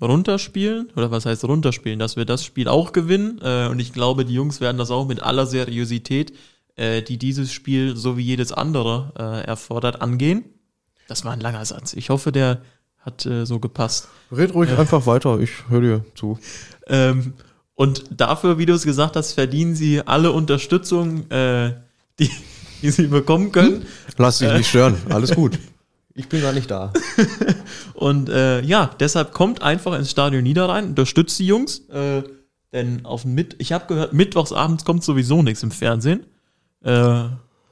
runterspielen. 0.00 0.92
Oder 0.94 1.10
was 1.10 1.26
heißt 1.26 1.44
runterspielen? 1.44 1.98
Dass 1.98 2.14
wir 2.14 2.24
das 2.24 2.44
Spiel 2.44 2.68
auch 2.68 2.92
gewinnen. 2.92 3.40
Äh, 3.42 3.66
und 3.66 3.80
ich 3.80 3.92
glaube, 3.92 4.24
die 4.24 4.34
Jungs 4.34 4.60
werden 4.60 4.78
das 4.78 4.92
auch 4.92 5.08
mit 5.08 5.20
aller 5.20 5.46
Seriosität, 5.46 6.32
äh, 6.76 7.02
die 7.02 7.18
dieses 7.18 7.52
Spiel 7.52 7.96
so 7.96 8.16
wie 8.16 8.22
jedes 8.22 8.52
andere 8.52 9.12
äh, 9.18 9.46
erfordert, 9.46 10.02
angehen. 10.02 10.44
Das 11.08 11.24
war 11.24 11.32
ein 11.32 11.40
langer 11.40 11.64
Satz. 11.64 11.92
Ich 11.94 12.10
hoffe, 12.10 12.32
der 12.32 12.62
hat 12.98 13.26
äh, 13.26 13.44
so 13.44 13.60
gepasst. 13.60 14.08
Red 14.32 14.54
ruhig 14.54 14.70
einfach 14.76 15.06
weiter, 15.06 15.38
ich 15.38 15.68
höre 15.68 15.80
dir 15.80 16.04
zu. 16.14 16.38
Ähm, 16.86 17.34
und 17.74 18.04
dafür, 18.10 18.58
wie 18.58 18.66
du 18.66 18.72
es 18.72 18.84
gesagt 18.84 19.16
hast, 19.16 19.32
verdienen 19.32 19.74
sie 19.74 20.00
alle 20.06 20.32
Unterstützung, 20.32 21.30
äh, 21.30 21.74
die, 22.18 22.30
die 22.82 22.90
sie 22.90 23.08
bekommen 23.08 23.52
können. 23.52 23.86
Lass 24.16 24.38
dich 24.38 24.52
nicht 24.52 24.68
stören, 24.68 24.96
alles 25.08 25.34
gut. 25.34 25.58
Ich 26.16 26.28
bin 26.28 26.42
gar 26.42 26.52
nicht 26.52 26.70
da. 26.70 26.92
Und 27.94 28.28
äh, 28.28 28.60
ja, 28.60 28.88
deshalb 29.00 29.32
kommt 29.32 29.62
einfach 29.62 29.98
ins 29.98 30.12
Stadion 30.12 30.44
Niederrhein, 30.44 30.90
unterstützt 30.90 31.40
die 31.40 31.46
Jungs. 31.48 31.88
Äh, 31.88 32.22
denn 32.72 33.04
auf 33.04 33.24
mit, 33.24 33.56
ich 33.58 33.72
habe 33.72 33.86
gehört, 33.88 34.12
mittwochsabends 34.12 34.84
kommt 34.84 35.02
sowieso 35.02 35.42
nichts 35.42 35.64
im 35.64 35.72
Fernsehen. 35.72 36.24
Äh, 36.84 37.24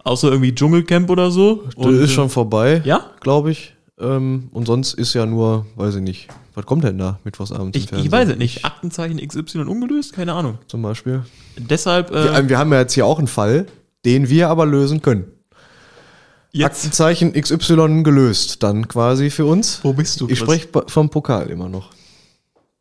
außer 0.05 0.29
irgendwie 0.31 0.55
Dschungelcamp 0.55 1.11
oder 1.11 1.31
so. 1.31 1.65
Das 1.77 1.93
ist 1.93 2.13
schon 2.13 2.29
vorbei, 2.31 2.83
Ja? 2.85 3.11
glaube 3.21 3.51
ich. 3.53 3.75
Ähm, 4.01 4.49
und 4.53 4.67
sonst 4.67 4.95
ist 4.95 5.15
ja 5.15 5.27
nur, 5.27 5.67
weiß 5.77 5.97
ich 5.97 6.03
nicht, 6.03 6.29
was 6.55 6.67
kommt 6.67 6.83
denn 6.85 6.99
da 6.99 7.19
mittwochsabends 7.25 7.79
Ich, 7.79 7.93
ich 7.93 8.11
weiß 8.11 8.31
es 8.31 8.37
nicht. 8.37 8.65
Aktenzeichen 8.65 9.19
XY 9.27 9.61
ungelöst? 9.61 10.13
Keine 10.13 10.33
Ahnung. 10.33 10.59
Zum 10.67 10.83
Beispiel. 10.83 11.23
Deshalb 11.57 12.11
äh, 12.11 12.25
Wir, 12.35 12.49
wir 12.49 12.59
haben 12.59 12.73
ja 12.73 12.81
jetzt 12.81 12.95
hier 12.95 13.07
auch 13.07 13.19
einen 13.19 13.29
Fall, 13.29 13.67
den 14.05 14.29
wir 14.29 14.49
aber 14.49 14.67
lösen 14.67 15.03
können. 15.03 15.27
jetzt. 16.53 16.85
Aktenzeichen 16.85 17.33
XY 17.35 18.03
gelöst, 18.03 18.63
dann 18.63 18.89
quasi 18.89 19.31
für 19.31 19.45
uns. 19.47 19.81
Wo 19.85 19.93
bist 19.93 20.21
du? 20.21 20.25
Ich 20.25 20.39
Chris? 20.39 20.39
spreche 20.41 20.67
ba- 20.69 20.85
vom 20.89 21.09
Pokal 21.09 21.49
immer 21.51 21.69
noch. 21.69 21.91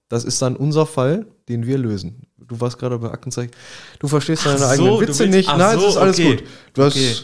Das 0.09 0.23
ist 0.23 0.41
dann 0.41 0.55
unser 0.55 0.85
Fall, 0.85 1.27
den 1.47 1.65
wir 1.65 1.77
lösen. 1.77 2.23
Du 2.47 2.59
warst 2.59 2.77
gerade 2.79 2.97
bei 2.97 3.09
Aktenzeichen. 3.11 3.51
Du 3.99 4.07
verstehst 4.07 4.45
deine 4.45 4.57
so, 4.57 4.65
eigenen 4.65 4.99
Witze 5.01 5.19
willst- 5.23 5.35
nicht. 5.35 5.47
Nein, 5.57 5.79
so, 5.79 5.85
es 5.85 5.91
ist 5.91 5.97
alles 5.97 6.19
okay. 6.19 6.35
gut. 6.37 6.43
Du 6.73 6.83
hast, 6.83 6.95
Okay. 6.95 7.15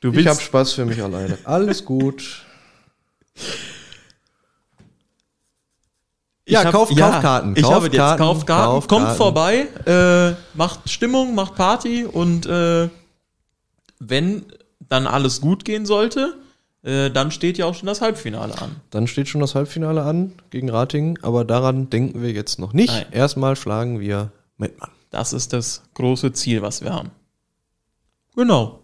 Du 0.00 0.12
ich 0.12 0.26
habe 0.26 0.40
Spaß 0.40 0.72
für 0.74 0.84
mich 0.84 1.02
alleine. 1.02 1.36
Alles 1.44 1.84
gut. 1.84 2.22
Ich 6.44 6.52
Ja, 6.52 6.64
hab- 6.64 6.72
kauft- 6.72 6.96
kauft 6.96 7.20
Karten, 7.22 7.54
Ich 7.56 7.64
habe 7.64 7.86
jetzt 7.86 7.96
Karten, 7.96 8.18
kauft 8.22 8.46
Karten, 8.46 8.64
kauft 8.72 8.88
kommt 8.88 9.08
vorbei, 9.16 9.66
äh, 9.84 10.34
macht 10.56 10.88
Stimmung, 10.88 11.34
macht 11.34 11.56
Party 11.56 12.04
und 12.04 12.46
äh, 12.46 12.88
wenn 13.98 14.44
dann 14.88 15.06
alles 15.08 15.40
gut 15.40 15.64
gehen 15.64 15.86
sollte, 15.86 16.36
äh, 16.86 17.10
dann 17.10 17.32
steht 17.32 17.58
ja 17.58 17.66
auch 17.66 17.74
schon 17.74 17.86
das 17.86 18.00
Halbfinale 18.00 18.56
an. 18.62 18.76
Dann 18.90 19.08
steht 19.08 19.28
schon 19.28 19.40
das 19.40 19.56
Halbfinale 19.56 20.02
an 20.02 20.32
gegen 20.50 20.70
Ratingen, 20.70 21.18
aber 21.22 21.44
daran 21.44 21.90
denken 21.90 22.22
wir 22.22 22.30
jetzt 22.30 22.60
noch 22.60 22.72
nicht. 22.72 22.92
Nein. 22.92 23.06
Erstmal 23.10 23.56
schlagen 23.56 23.98
wir 23.98 24.30
Mettmann. 24.56 24.90
Das 25.10 25.32
ist 25.32 25.52
das 25.52 25.82
große 25.94 26.32
Ziel, 26.32 26.62
was 26.62 26.82
wir 26.82 26.92
haben. 26.92 27.10
Genau. 28.36 28.82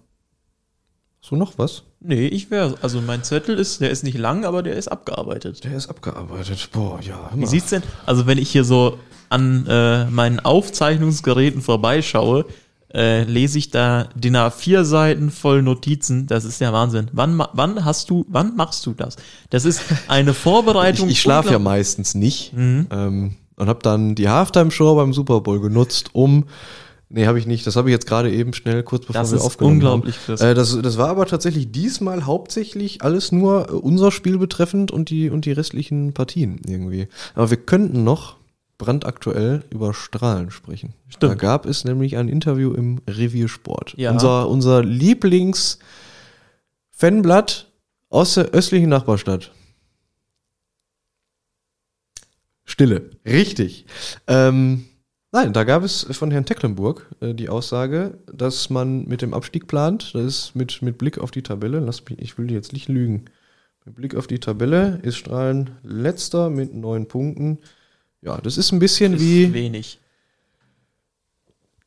Hast 1.21 1.31
du 1.31 1.37
noch 1.37 1.59
was? 1.59 1.85
Nee, 2.01 2.27
ich 2.27 2.51
wäre, 2.51 2.75
also 2.83 3.01
mein 3.01 3.23
Zettel 3.23 3.57
ist, 3.57 3.81
der 3.81 3.91
ist 3.91 4.03
nicht 4.03 4.19
lang, 4.19 4.45
aber 4.45 4.65
der 4.65 4.75
ist 4.75 4.89
abgearbeitet. 4.89 5.63
Der 5.63 5.75
ist 5.75 5.89
abgearbeitet. 5.89 6.71
Boah, 6.73 6.99
ja. 7.01 7.31
hör 7.31 7.41
Wie 7.41 7.47
sieht's 7.47 7.71
denn? 7.71 7.85
Also 8.07 8.27
wenn 8.27 8.39
ich 8.39 8.51
hier 8.51 8.65
so 8.65 8.99
an 9.29 9.65
äh, 9.69 10.07
meinen 10.07 10.41
Aufzeichnungsgeräten 10.41 11.63
vorbeischaue, 11.63 12.47
äh, 12.95 13.25
lese 13.25 13.59
ich 13.59 13.71
da 13.71 14.09
DIN 14.15 14.37
A4 14.37 14.85
Seiten 14.85 15.31
voll 15.31 15.63
Notizen. 15.63 16.27
Das 16.27 16.45
ist 16.45 16.61
der 16.61 16.73
Wahnsinn. 16.73 17.09
Wann, 17.13 17.43
wann 17.53 17.85
hast 17.85 18.11
du, 18.11 18.25
wann 18.29 18.57
machst 18.57 18.85
du 18.87 18.93
das? 18.93 19.17
Das 19.51 19.65
ist 19.65 19.83
eine 20.09 20.31
Ich, 20.33 20.37
Vorbereitung. 20.37 21.09
ich 21.09 21.21
schlafe 21.21 21.51
ja 21.53 21.59
meistens 21.59 22.15
nicht. 22.15 22.53
Mhm. 22.55 22.87
Ähm, 22.91 23.37
und 23.57 23.69
habe 23.69 23.81
dann 23.83 24.15
die 24.15 24.29
Halftime-Show 24.29 24.95
beim 24.97 25.13
Super 25.13 25.41
Bowl 25.41 25.61
genutzt, 25.61 26.11
um. 26.15 26.45
Nee, 27.15 27.27
habe 27.27 27.39
ich 27.39 27.47
nicht. 27.47 27.67
Das 27.67 27.77
habe 27.77 27.91
ich 27.91 27.93
jetzt 27.93 28.07
gerade 28.07 28.33
eben 28.33 28.55
schnell 28.55 28.83
kurz 28.83 29.05
bevor 29.05 29.21
Das 29.21 29.33
wir 29.33 29.43
aufgenommen 29.43 29.75
unglaublich, 29.77 30.17
haben. 30.27 30.41
Äh, 30.41 30.55
das, 30.55 30.81
das 30.81 30.97
war 30.97 31.11
aber 31.11 31.27
tatsächlich 31.27 31.71
diesmal 31.71 32.25
hauptsächlich 32.25 33.03
alles 33.03 33.33
nur 33.33 33.69
äh, 33.69 33.73
unser 33.73 34.11
Spiel 34.11 34.39
betreffend 34.39 34.91
und 34.91 35.11
die, 35.11 35.29
und 35.29 35.45
die 35.45 35.53
restlichen 35.53 36.15
Partien 36.15 36.61
irgendwie. 36.67 37.09
Aber 37.35 37.51
wir 37.51 37.59
könnten 37.59 38.03
noch 38.03 38.37
brandaktuell 38.83 39.65
über 39.71 39.95
Strahlen 39.95 40.51
sprechen. 40.51 40.93
Stimmt. 41.09 41.31
Da 41.31 41.37
gab 41.37 41.67
es 41.67 41.85
nämlich 41.85 42.17
ein 42.17 42.29
Interview 42.29 42.75
im 42.75 43.01
Reviersport. 43.09 43.95
Ja. 43.97 44.11
Unser, 44.11 44.49
unser 44.49 44.83
Lieblings-Fanblatt 44.83 47.71
aus 48.11 48.35
der 48.35 48.47
östlichen 48.47 48.89
Nachbarstadt. 48.89 49.53
Stille. 52.65 53.11
Richtig. 53.25 53.87
Ähm, 54.27 54.87
nein, 55.31 55.53
da 55.53 55.63
gab 55.63 55.85
es 55.85 56.05
von 56.11 56.33
Herrn 56.33 56.45
Tecklenburg 56.45 57.09
äh, 57.21 57.35
die 57.35 57.51
Aussage, 57.51 58.19
dass 58.33 58.69
man 58.69 59.05
mit 59.05 59.23
dem 59.23 59.33
Abstieg 59.33 59.69
plant. 59.69 60.13
Das 60.15 60.25
ist 60.25 60.57
mit, 60.57 60.83
mit 60.83 60.99
Blick 60.99 61.19
auf 61.19 61.31
die 61.31 61.45
Tabelle. 61.45 61.79
Lass 61.79 62.05
mich, 62.05 62.19
ich 62.19 62.37
will 62.37 62.51
jetzt 62.51 62.73
nicht 62.73 62.89
lügen. 62.89 63.27
Mit 63.85 63.95
Blick 63.95 64.17
auf 64.17 64.27
die 64.27 64.41
Tabelle 64.41 64.99
ist 65.05 65.19
Strahlen 65.19 65.71
letzter 65.85 66.51
mit 66.51 66.75
neun 66.75 67.07
Punkten. 67.07 67.61
Ja, 68.23 68.41
das 68.41 68.57
ist 68.57 68.73
ein 68.73 68.79
bisschen 68.79 69.21
wie. 69.21 69.53
Wenig. 69.53 69.99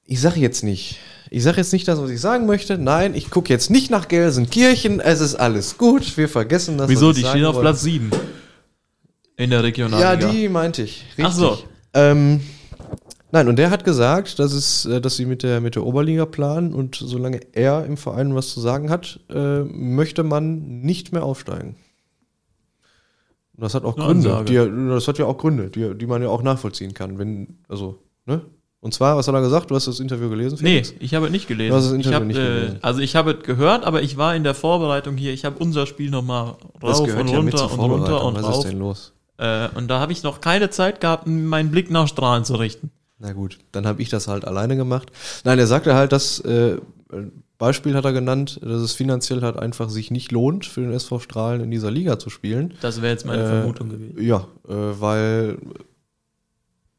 Ich 0.05 0.21
sage 0.21 0.39
jetzt 0.39 0.63
nicht. 0.63 0.99
Ich 1.31 1.43
sage 1.43 1.57
jetzt 1.57 1.73
nicht 1.73 1.87
das, 1.87 1.99
was 1.99 2.09
ich 2.11 2.21
sagen 2.21 2.45
möchte. 2.45 2.77
Nein, 2.77 3.15
ich 3.15 3.31
gucke 3.31 3.51
jetzt 3.51 3.71
nicht 3.71 3.89
nach 3.89 4.07
Gelsenkirchen. 4.07 4.99
Es 4.99 5.21
ist 5.21 5.35
alles 5.35 5.77
gut. 5.77 6.15
Wir 6.17 6.29
vergessen 6.29 6.77
das. 6.77 6.89
Wieso? 6.89 7.09
was 7.09 7.17
ich 7.17 7.23
Die 7.23 7.29
stehen 7.29 7.45
auf. 7.45 7.59
Platz 7.59 7.81
7. 7.81 8.11
In 9.37 9.49
der 9.49 9.63
Regionalliga. 9.63 10.13
Ja, 10.13 10.31
die 10.31 10.47
meinte 10.49 10.83
ich. 10.83 11.03
Richtig. 11.17 11.25
Ach 11.25 11.33
so. 11.33 11.57
Ähm, 11.93 12.41
nein, 13.31 13.47
und 13.47 13.57
der 13.57 13.69
hat 13.71 13.83
gesagt, 13.83 14.37
dass, 14.39 14.53
es, 14.53 14.85
äh, 14.85 15.01
dass 15.01 15.15
sie 15.15 15.25
mit 15.25 15.41
der, 15.41 15.61
mit 15.61 15.75
der 15.75 15.85
Oberliga 15.85 16.25
planen 16.25 16.73
und 16.73 16.95
solange 16.95 17.39
er 17.53 17.85
im 17.85 17.97
Verein 17.97 18.35
was 18.35 18.49
zu 18.49 18.59
sagen 18.59 18.89
hat, 18.89 19.19
äh, 19.29 19.63
möchte 19.63 20.23
man 20.23 20.81
nicht 20.81 21.11
mehr 21.11 21.23
aufsteigen. 21.23 21.75
Und 23.57 23.63
das 23.63 23.73
hat 23.73 23.85
auch 23.85 23.97
Eine 23.97 24.05
Gründe. 24.05 24.43
Die, 24.45 24.89
das 24.89 25.07
hat 25.07 25.17
ja 25.17 25.25
auch 25.25 25.37
Gründe, 25.37 25.69
die, 25.69 25.95
die 25.95 26.05
man 26.05 26.21
ja 26.21 26.29
auch 26.29 26.43
nachvollziehen 26.43 26.93
kann. 26.93 27.17
Wenn, 27.17 27.59
also, 27.69 27.99
ne? 28.25 28.41
Und 28.81 28.93
zwar, 28.93 29.17
was 29.17 29.27
hat 29.27 29.33
er 29.33 29.41
gesagt? 29.41 29.71
Du 29.71 29.75
hast 29.75 29.87
das 29.87 29.99
Interview 29.99 30.29
gelesen? 30.29 30.59
Nee, 30.61 30.83
Felix? 30.83 30.93
ich 30.99 31.15
habe 31.15 31.25
es 31.25 31.31
nicht 31.31 31.47
gelesen. 31.47 31.71
Du 31.71 31.75
hast 31.75 31.85
das 31.85 31.93
Interview 31.93 32.19
hab, 32.19 32.23
nicht 32.25 32.37
äh, 32.37 32.43
gelesen. 32.43 32.79
Also 32.81 32.99
ich 32.99 33.15
habe 33.15 33.31
es 33.31 33.43
gehört, 33.43 33.83
aber 33.83 34.03
ich 34.03 34.17
war 34.17 34.35
in 34.35 34.43
der 34.43 34.53
Vorbereitung 34.53 35.17
hier. 35.17 35.33
Ich 35.33 35.43
habe 35.43 35.57
unser 35.57 35.87
Spiel 35.87 36.11
nochmal 36.11 36.55
rauf 36.83 36.99
und 36.99 37.07
ja 37.07 37.15
mit 37.15 37.33
runter 37.33 37.57
zur 37.57 37.79
und 37.79 37.91
runter 37.91 38.23
und 38.23 38.35
Was 38.35 38.41
ist 38.41 38.47
rauf. 38.47 38.65
denn 38.65 38.77
los? 38.77 39.13
Äh, 39.37 39.69
und 39.73 39.87
da 39.87 39.99
habe 39.99 40.11
ich 40.11 40.21
noch 40.21 40.39
keine 40.39 40.69
Zeit 40.69 41.01
gehabt, 41.01 41.25
meinen 41.25 41.71
Blick 41.71 41.89
nach 41.89 42.07
Strahlen 42.07 42.45
zu 42.45 42.55
richten. 42.55 42.91
Na 43.17 43.33
gut, 43.33 43.57
dann 43.71 43.87
habe 43.87 44.01
ich 44.01 44.09
das 44.09 44.27
halt 44.27 44.45
alleine 44.45 44.75
gemacht. 44.75 45.11
Nein, 45.45 45.57
er 45.57 45.67
sagte 45.67 45.95
halt, 45.95 46.11
dass 46.11 46.39
äh, 46.41 46.77
Beispiel 47.57 47.95
hat 47.95 48.05
er 48.05 48.13
genannt, 48.13 48.59
dass 48.61 48.81
es 48.81 48.93
finanziell 48.93 49.41
halt 49.41 49.57
einfach 49.57 49.89
sich 49.89 50.11
nicht 50.11 50.31
lohnt, 50.31 50.65
für 50.65 50.81
den 50.81 50.91
SV 50.91 51.19
Strahlen 51.19 51.61
in 51.61 51.71
dieser 51.71 51.89
Liga 51.91 52.19
zu 52.19 52.29
spielen. 52.29 52.73
Das 52.81 53.01
wäre 53.01 53.13
jetzt 53.13 53.25
meine 53.25 53.43
Äh, 53.43 53.47
Vermutung 53.47 53.89
gewesen. 53.89 54.21
Ja, 54.21 54.47
äh, 54.67 54.73
weil, 54.73 55.57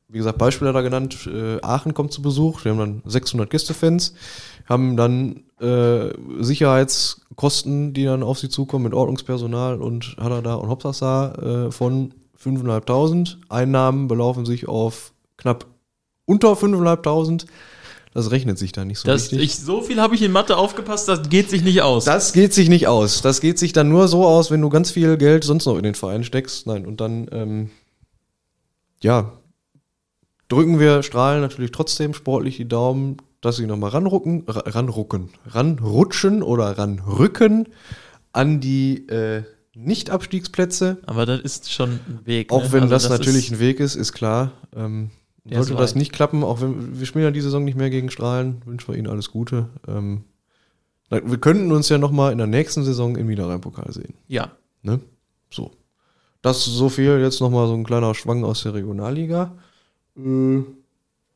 wie 0.09 0.18
gesagt, 0.18 0.38
Beispiel 0.38 0.68
hat 0.68 0.74
er 0.74 0.82
genannt, 0.82 1.28
äh, 1.32 1.61
Aachen 1.61 1.92
kommt 1.92 2.12
zu 2.12 2.22
Besuch, 2.22 2.64
wir 2.64 2.72
haben 2.72 2.78
dann 2.78 3.02
600 3.04 3.50
Gästefans, 3.50 4.14
haben 4.66 4.96
dann 4.96 5.44
äh, 5.61 6.11
Sicherheitskosten, 6.42 7.92
die 7.92 8.04
dann 8.04 8.22
auf 8.22 8.38
sie 8.38 8.48
zukommen 8.48 8.84
mit 8.84 8.94
Ordnungspersonal 8.94 9.80
und 9.80 10.16
Hadada 10.18 10.54
und 10.54 10.68
Hopsasa 10.68 11.66
äh, 11.66 11.70
von 11.70 12.14
5.500. 12.42 13.36
Einnahmen 13.48 14.09
belaufen 14.09 14.46
sich 14.46 14.68
auf 14.68 15.12
knapp 15.36 15.66
unter 16.24 16.52
5.500. 16.52 17.46
Das 18.16 18.30
rechnet 18.30 18.56
sich 18.58 18.72
da 18.72 18.84
nicht 18.84 18.98
so 18.98 19.06
Das, 19.06 19.24
richtig. 19.24 19.40
ich, 19.42 19.58
so 19.58 19.82
viel 19.82 20.00
habe 20.00 20.14
ich 20.14 20.22
in 20.22 20.32
Mathe 20.32 20.56
aufgepasst, 20.56 21.06
das 21.06 21.28
geht 21.28 21.50
sich 21.50 21.62
nicht 21.62 21.82
aus. 21.82 22.04
Das 22.06 22.32
geht 22.32 22.54
sich 22.54 22.68
nicht 22.70 22.86
aus. 22.88 23.20
Das 23.20 23.40
geht 23.42 23.58
sich 23.58 23.72
dann 23.74 23.88
nur 23.90 24.08
so 24.08 24.24
aus, 24.26 24.50
wenn 24.50 24.62
du 24.62 24.70
ganz 24.70 24.90
viel 24.90 25.16
Geld 25.18 25.44
sonst 25.44 25.66
noch 25.66 25.76
in 25.76 25.82
den 25.82 25.94
Verein 25.94 26.24
steckst. 26.24 26.66
Nein, 26.66 26.86
und 26.86 27.00
dann, 27.02 27.28
ähm, 27.30 27.70
ja, 29.02 29.32
drücken 30.48 30.78
wir 30.80 31.02
Strahlen 31.02 31.40
natürlich 31.42 31.72
trotzdem 31.72 32.14
sportlich 32.14 32.56
die 32.56 32.66
Daumen, 32.68 33.18
dass 33.42 33.56
sie 33.56 33.66
nochmal 33.66 33.90
ranrucken, 33.90 34.44
ra- 34.48 34.62
ranrucken, 34.66 35.28
ranrutschen 35.48 36.42
oder 36.42 36.78
ranrücken 36.78 37.68
an 38.32 38.60
die 38.60 39.06
äh, 39.08 39.42
Nicht-Abstiegsplätze. 39.74 40.98
aber 41.04 41.26
das 41.26 41.40
ist 41.40 41.72
schon 41.72 41.90
ein 41.90 42.20
Weg. 42.24 42.50
Auch 42.52 42.62
ne? 42.64 42.72
wenn 42.72 42.82
Also 42.84 42.94
das, 42.94 43.08
natürlich 43.10 43.46
ist, 43.46 43.52
ein 43.52 43.58
Weg 43.58 43.78
ist, 43.80 43.94
ist 43.94 44.12
klar. 44.14 44.52
Ähm, 44.74 45.10
Der 45.51 45.62
sollte 45.62 45.80
das 45.80 45.94
nicht 45.94 46.12
klappen, 46.12 46.42
auch 46.42 46.61
wenn 46.61 46.99
wir 46.99 47.07
spielen 47.07 47.24
ja 47.24 47.30
diese 47.30 47.49
Saison 47.49 47.64
nicht 47.64 47.76
mehr 47.76 47.90
gegen 47.90 48.11
Strahlen, 48.11 48.62
wünschen 48.64 48.88
wir 48.88 48.99
ihnen 48.99 49.09
alles 49.09 49.30
Gute. 49.30 49.68
Ähm, 49.86 50.24
wir 51.09 51.38
könnten 51.38 51.70
uns 51.70 51.88
ja 51.88 51.99
nochmal 51.99 52.32
in 52.32 52.38
der 52.38 52.49
nächsten 52.49 52.82
Saison 52.82 53.16
im 53.16 53.28
Niederrhein-Pokal 53.28 53.92
sehen. 53.92 54.14
Ja, 54.26 54.51
Ne? 54.86 55.01
So. 55.51 55.72
Das 56.42 56.64
so 56.64 56.88
viel, 56.88 57.18
jetzt 57.20 57.40
nochmal 57.40 57.66
so 57.66 57.74
ein 57.74 57.84
kleiner 57.84 58.14
Schwang 58.14 58.44
aus 58.44 58.62
der 58.62 58.74
Regionalliga. 58.74 59.53
Äh, 60.16 60.59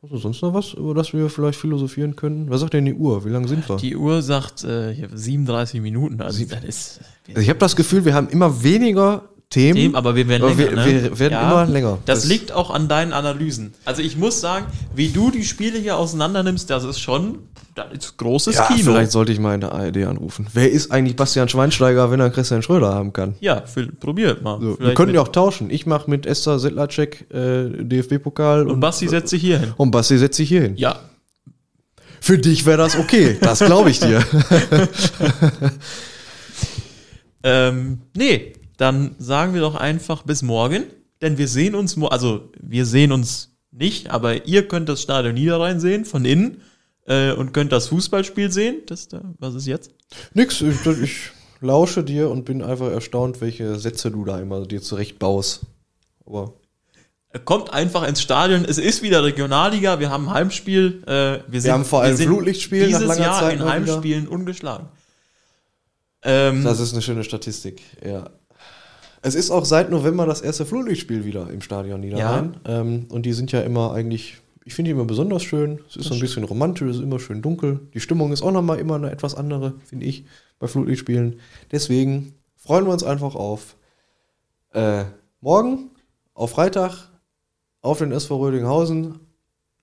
hast 0.02 0.12
du 0.12 0.16
sonst 0.18 0.40
noch 0.42 0.54
was, 0.54 0.74
über 0.74 0.94
das 0.94 1.12
wir 1.12 1.28
vielleicht 1.28 1.58
philosophieren 1.58 2.14
können? 2.14 2.48
Was 2.48 2.60
sagt 2.60 2.74
denn 2.74 2.84
die 2.84 2.94
Uhr? 2.94 3.24
Wie 3.24 3.28
lange 3.28 3.48
sind 3.48 3.68
wir? 3.68 3.76
die 3.76 3.96
Uhr 3.96 4.22
sagt 4.22 4.62
äh, 4.62 4.94
hier 4.94 5.08
37 5.12 5.80
Minuten. 5.80 6.22
Also 6.22 6.44
das 6.44 6.62
ist 6.62 7.00
also 7.28 7.40
ich 7.40 7.48
habe 7.48 7.58
das 7.58 7.74
Gefühl, 7.74 8.04
wir 8.04 8.14
haben 8.14 8.28
immer 8.28 8.62
weniger 8.62 9.28
Themen, 9.50 9.74
Themen, 9.74 9.94
aber 9.96 10.14
wir 10.14 10.28
werden 10.28 10.44
aber 10.44 10.54
länger. 10.54 10.70
wir, 10.86 10.92
ne? 10.92 11.02
wir 11.10 11.18
werden 11.18 11.38
immer 11.42 11.66
länger. 11.66 11.98
Das, 12.06 12.24
liegt 12.24 12.52
auch 12.52 12.70
an 12.70 12.86
deinen 12.86 13.12
Analysen. 13.12 13.74
Also 13.84 14.00
ich 14.00 14.16
muss 14.16 14.40
sagen, 14.40 14.66
wie 14.94 15.08
du 15.08 15.32
die 15.32 15.44
Spiele 15.44 15.76
hier 15.76 15.96
auseinander 15.96 16.44
nimmst, 16.44 16.70
das 16.70 16.84
ist 16.84 17.00
schon, 17.00 17.40
das 17.74 17.86
ist 17.92 18.16
großes 18.16 18.54
ja, 18.54 18.66
Kino. 18.68 18.92
vielleicht 18.92 19.10
sollte 19.10 19.32
ich 19.32 19.40
mal 19.40 19.54
in 19.56 19.60
der 19.60 19.72
ARD 19.72 20.04
anrufen. 20.06 20.46
Wer 20.52 20.70
ist 20.70 20.92
eigentlich 20.92 21.16
Bastian 21.16 21.48
Schweinsteiger, 21.48 22.12
wenn 22.12 22.20
er 22.20 22.30
Christian 22.30 22.62
Schröder 22.62 22.94
haben 22.94 23.12
kann? 23.12 23.34
Ja, 23.40 23.62
für, 23.62 23.88
probiert 23.88 24.40
mal. 24.40 24.60
So, 24.60 24.78
wir 24.78 24.94
mit- 24.96 25.14
ja 25.16 25.20
auch 25.20 25.28
tauschen. 25.28 25.68
Ich 25.70 25.84
mache 25.84 26.08
mit 26.08 26.26
Esther 26.26 26.60
Sedlacek 26.60 27.26
äh, 27.34 27.70
DFB-Pokal 27.82 28.68
Und 28.68 28.78
Basti 28.78 29.08
setzt 29.08 29.30
sich 29.30 29.40
hier 29.42 29.58
hin. 29.58 29.74
und 29.76 29.90
Basti 29.90 30.16
setzt 30.16 30.36
sich 30.36 30.48
hier 30.48 30.62
hin. 30.62 30.76
Ja, 30.76 31.00
Für 32.20 32.38
dich 32.38 32.66
wäre 32.66 32.78
das 32.78 32.96
okay, 32.96 33.36
das 33.40 33.58
glaube 33.58 33.90
ich 33.90 33.98
dir. 33.98 34.22
Ähm, 37.42 38.02
nee, 38.14 38.52
dann 38.80 39.14
sagen 39.18 39.54
wir 39.54 39.60
doch 39.60 39.74
einfach 39.74 40.22
bis 40.22 40.42
morgen, 40.42 40.84
denn 41.20 41.38
wir 41.38 41.48
sehen 41.48 41.74
uns, 41.74 41.96
also 42.02 42.50
wir 42.58 42.86
sehen 42.86 43.12
uns 43.12 43.56
nicht, 43.70 44.10
aber 44.10 44.46
ihr 44.46 44.66
könnt 44.68 44.88
das 44.88 45.02
Stadion 45.02 45.34
Niederrhein 45.34 45.80
sehen 45.80 46.04
von 46.04 46.24
innen 46.24 46.62
äh, 47.06 47.32
und 47.32 47.52
könnt 47.52 47.72
das 47.72 47.88
Fußballspiel 47.88 48.50
sehen. 48.50 48.78
Das 48.86 49.08
da, 49.08 49.22
was 49.38 49.54
ist 49.54 49.66
jetzt? 49.66 49.92
Nix, 50.34 50.60
ich, 50.60 50.86
ich 50.86 51.30
lausche 51.60 52.02
dir 52.02 52.30
und 52.30 52.44
bin 52.44 52.62
einfach 52.62 52.90
erstaunt, 52.90 53.40
welche 53.40 53.78
Sätze 53.78 54.10
du 54.10 54.24
da 54.24 54.40
immer 54.40 54.66
dir 54.66 54.80
zurechtbaust. 54.80 55.66
Aber 56.24 56.54
Kommt 57.44 57.72
einfach 57.72 58.08
ins 58.08 58.20
Stadion. 58.20 58.64
Es 58.64 58.78
ist 58.78 59.02
wieder 59.02 59.22
Regionalliga. 59.22 60.00
Wir 60.00 60.10
haben 60.10 60.28
ein 60.28 60.34
Heimspiel. 60.34 61.04
Äh, 61.06 61.40
wir, 61.46 61.60
sind, 61.60 61.70
haben 61.70 61.84
vor 61.84 62.02
allem 62.02 62.16
Flutlichtspiel 62.16 62.90
nach 62.90 62.98
dieses 62.98 63.06
langer 63.06 63.20
Jahr 63.20 63.40
Zeit 63.40 63.52
in 63.52 63.58
mal 63.60 63.80
wieder. 63.80 63.92
Heimspielen 63.92 64.26
ungeschlagen. 64.26 64.88
Ähm, 66.22 66.64
das 66.64 66.80
ist 66.80 66.92
eine 66.92 67.02
schöne 67.02 67.22
Statistik, 67.22 67.82
ja. 68.04 68.30
Es 69.22 69.34
ist 69.34 69.50
auch 69.50 69.64
seit 69.64 69.90
November 69.90 70.26
das 70.26 70.40
erste 70.40 70.64
Flutlichtspiel 70.64 71.24
wieder 71.24 71.50
im 71.50 71.60
Stadion 71.60 72.00
Niederrhein. 72.00 72.56
Ähm, 72.64 73.06
und 73.10 73.26
die 73.26 73.32
sind 73.32 73.52
ja 73.52 73.60
immer 73.60 73.92
eigentlich, 73.92 74.38
ich 74.64 74.74
finde 74.74 74.88
die 74.88 74.92
immer 74.92 75.04
besonders 75.04 75.42
schön. 75.42 75.80
Es 75.88 75.96
ist 75.96 76.06
so 76.06 76.14
ein 76.14 76.20
bisschen 76.20 76.44
romantisch, 76.44 76.88
es 76.88 76.96
ist 76.96 77.02
immer 77.02 77.18
schön 77.18 77.42
dunkel. 77.42 77.80
Die 77.92 78.00
Stimmung 78.00 78.32
ist 78.32 78.42
auch 78.42 78.52
nochmal 78.52 78.78
immer 78.78 78.94
eine 78.94 79.10
etwas 79.10 79.34
andere, 79.34 79.74
finde 79.84 80.06
ich, 80.06 80.24
bei 80.58 80.68
Flutlichtspielen. 80.68 81.40
Deswegen 81.70 82.34
freuen 82.56 82.86
wir 82.86 82.92
uns 82.92 83.04
einfach 83.04 83.34
auf 83.34 83.76
äh, 84.72 85.04
morgen, 85.40 85.90
auf 86.34 86.52
Freitag, 86.52 87.10
auf 87.82 87.98
den 87.98 88.12
SV 88.12 88.38
Rödinghausen 88.38 89.20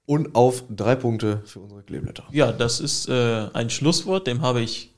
und 0.05 0.35
auf 0.35 0.63
drei 0.69 0.95
Punkte 0.95 1.41
für 1.45 1.59
unsere 1.59 1.83
Kleeblätter. 1.83 2.23
Ja, 2.31 2.51
das 2.51 2.79
ist 2.79 3.07
äh, 3.09 3.49
ein 3.53 3.69
Schlusswort, 3.69 4.25
dem 4.25 4.41
habe 4.41 4.61
ich 4.61 4.96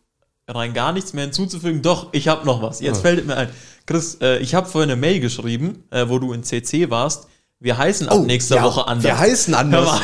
rein 0.49 0.73
gar 0.73 0.91
nichts 0.91 1.13
mehr 1.13 1.23
hinzuzufügen. 1.25 1.81
Doch, 1.81 2.07
ich 2.11 2.27
habe 2.27 2.45
noch 2.45 2.61
was. 2.61 2.79
Jetzt 2.79 2.97
Ja. 2.97 3.01
fällt 3.01 3.19
es 3.21 3.25
mir 3.25 3.37
ein. 3.37 3.49
Chris, 3.85 4.17
äh, 4.21 4.37
ich 4.39 4.53
habe 4.55 4.67
vorhin 4.67 4.89
eine 4.91 4.99
Mail 4.99 5.19
geschrieben, 5.19 5.83
äh, 5.91 6.05
wo 6.07 6.19
du 6.19 6.33
in 6.33 6.43
CC 6.43 6.89
warst. 6.89 7.27
Wir 7.61 7.77
heißen 7.77 8.07
ab 8.07 8.19
nächster 8.25 8.55
Oh, 8.55 8.57
ja, 8.59 8.63
Woche 8.63 8.87
anders. 8.87 9.03
Wir 9.03 9.19
heißen 9.19 9.53
anders. 9.53 9.85
mal, 9.85 10.01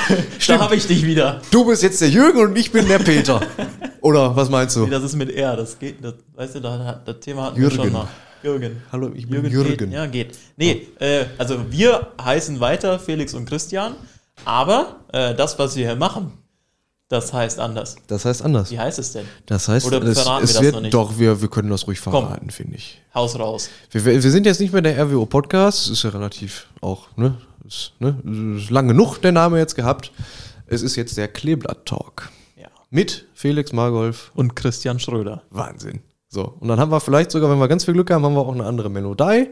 da 0.47 0.59
habe 0.59 0.75
ich 0.75 0.87
dich 0.87 1.05
wieder. 1.05 1.41
Du 1.51 1.65
bist 1.65 1.83
jetzt 1.83 2.01
der 2.01 2.09
Jürgen 2.09 2.39
und 2.39 2.55
ich 2.57 2.71
bin 2.71 2.87
der 2.87 2.99
Peter. 2.99 3.39
Oder 4.01 4.35
was 4.35 4.49
meinst 4.49 4.75
du? 4.75 4.81
Nee, 4.85 4.91
Das 4.91 5.03
ist 5.03 5.15
mit 5.15 5.31
R, 5.33 5.55
das 5.55 5.79
geht, 5.79 6.03
das, 6.03 6.15
weißt 6.35 6.55
du, 6.55 6.59
da, 6.59 7.01
das 7.05 7.19
Thema 7.21 7.43
hatten 7.45 7.59
Jürgen. 7.61 7.77
wir 7.77 7.83
schon 7.85 7.93
mal. 7.93 8.07
Jürgen. 8.43 8.81
Hallo, 8.91 9.09
ich 9.15 9.25
bin 9.27 9.35
Jürgen. 9.45 9.51
Jürgen. 9.51 9.77
Geht, 9.77 9.93
ja, 9.93 10.05
geht. 10.05 10.37
Nee, 10.57 10.87
äh, 10.99 11.25
also 11.37 11.71
wir 11.71 12.09
heißen 12.21 12.59
weiter 12.59 12.99
Felix 12.99 13.33
und 13.33 13.45
Christian, 13.47 13.95
aber 14.43 14.97
äh, 15.13 15.33
das, 15.33 15.57
was 15.57 15.75
wir 15.77 15.85
hier 15.87 15.95
machen, 15.95 16.33
das 17.07 17.33
heißt 17.33 17.59
anders. 17.59 17.95
Das 18.07 18.25
heißt 18.25 18.41
anders. 18.43 18.71
Wie 18.71 18.79
heißt 18.79 18.97
es 18.99 19.13
denn? 19.13 19.25
Das 19.45 19.67
heißt, 19.67 19.85
Oder 19.85 20.01
es, 20.03 20.19
verraten 20.21 20.43
es 20.43 20.49
wir 20.49 20.53
das 20.55 20.63
wird 20.63 20.73
noch 20.75 20.81
nicht? 20.81 20.93
doch, 20.93 21.17
wir, 21.19 21.41
wir 21.41 21.47
können 21.49 21.69
das 21.69 21.87
ruhig 21.87 21.99
verraten, 21.99 22.49
finde 22.49 22.75
ich. 22.77 23.01
Haus 23.13 23.37
raus. 23.37 23.69
Wir, 23.91 24.03
wir 24.05 24.23
wir 24.23 24.31
sind 24.31 24.45
jetzt 24.45 24.59
nicht 24.59 24.73
mehr 24.73 24.81
der 24.81 24.97
RWO 25.05 25.25
Podcast, 25.25 25.89
ist 25.89 26.03
ja 26.03 26.09
relativ 26.09 26.67
auch, 26.81 27.07
ne, 27.15 27.37
ist, 27.67 27.93
ne, 27.99 28.17
ist 28.59 28.69
lang 28.71 28.87
genug 28.87 29.19
der 29.21 29.31
Name 29.31 29.59
jetzt 29.59 29.75
gehabt. 29.75 30.11
Es 30.67 30.81
ist 30.81 30.95
jetzt 30.95 31.15
der 31.17 31.27
Kleeblatt 31.27 31.85
Talk 31.85 32.29
Ja. 32.57 32.69
mit 32.89 33.27
Felix 33.35 33.71
Margolf. 33.71 34.31
Und 34.33 34.55
Christian 34.55 34.99
Schröder. 34.99 35.43
Wahnsinn. 35.51 35.99
So, 36.27 36.55
und 36.59 36.67
dann 36.67 36.79
haben 36.79 36.91
wir 36.91 36.99
vielleicht 36.99 37.29
sogar, 37.31 37.49
wenn 37.51 37.59
wir 37.59 37.67
ganz 37.67 37.85
viel 37.85 37.93
Glück 37.93 38.09
haben, 38.09 38.25
haben 38.25 38.33
wir 38.33 38.41
auch 38.41 38.51
eine 38.53 38.65
andere 38.65 38.89
Melodie. 38.89 39.49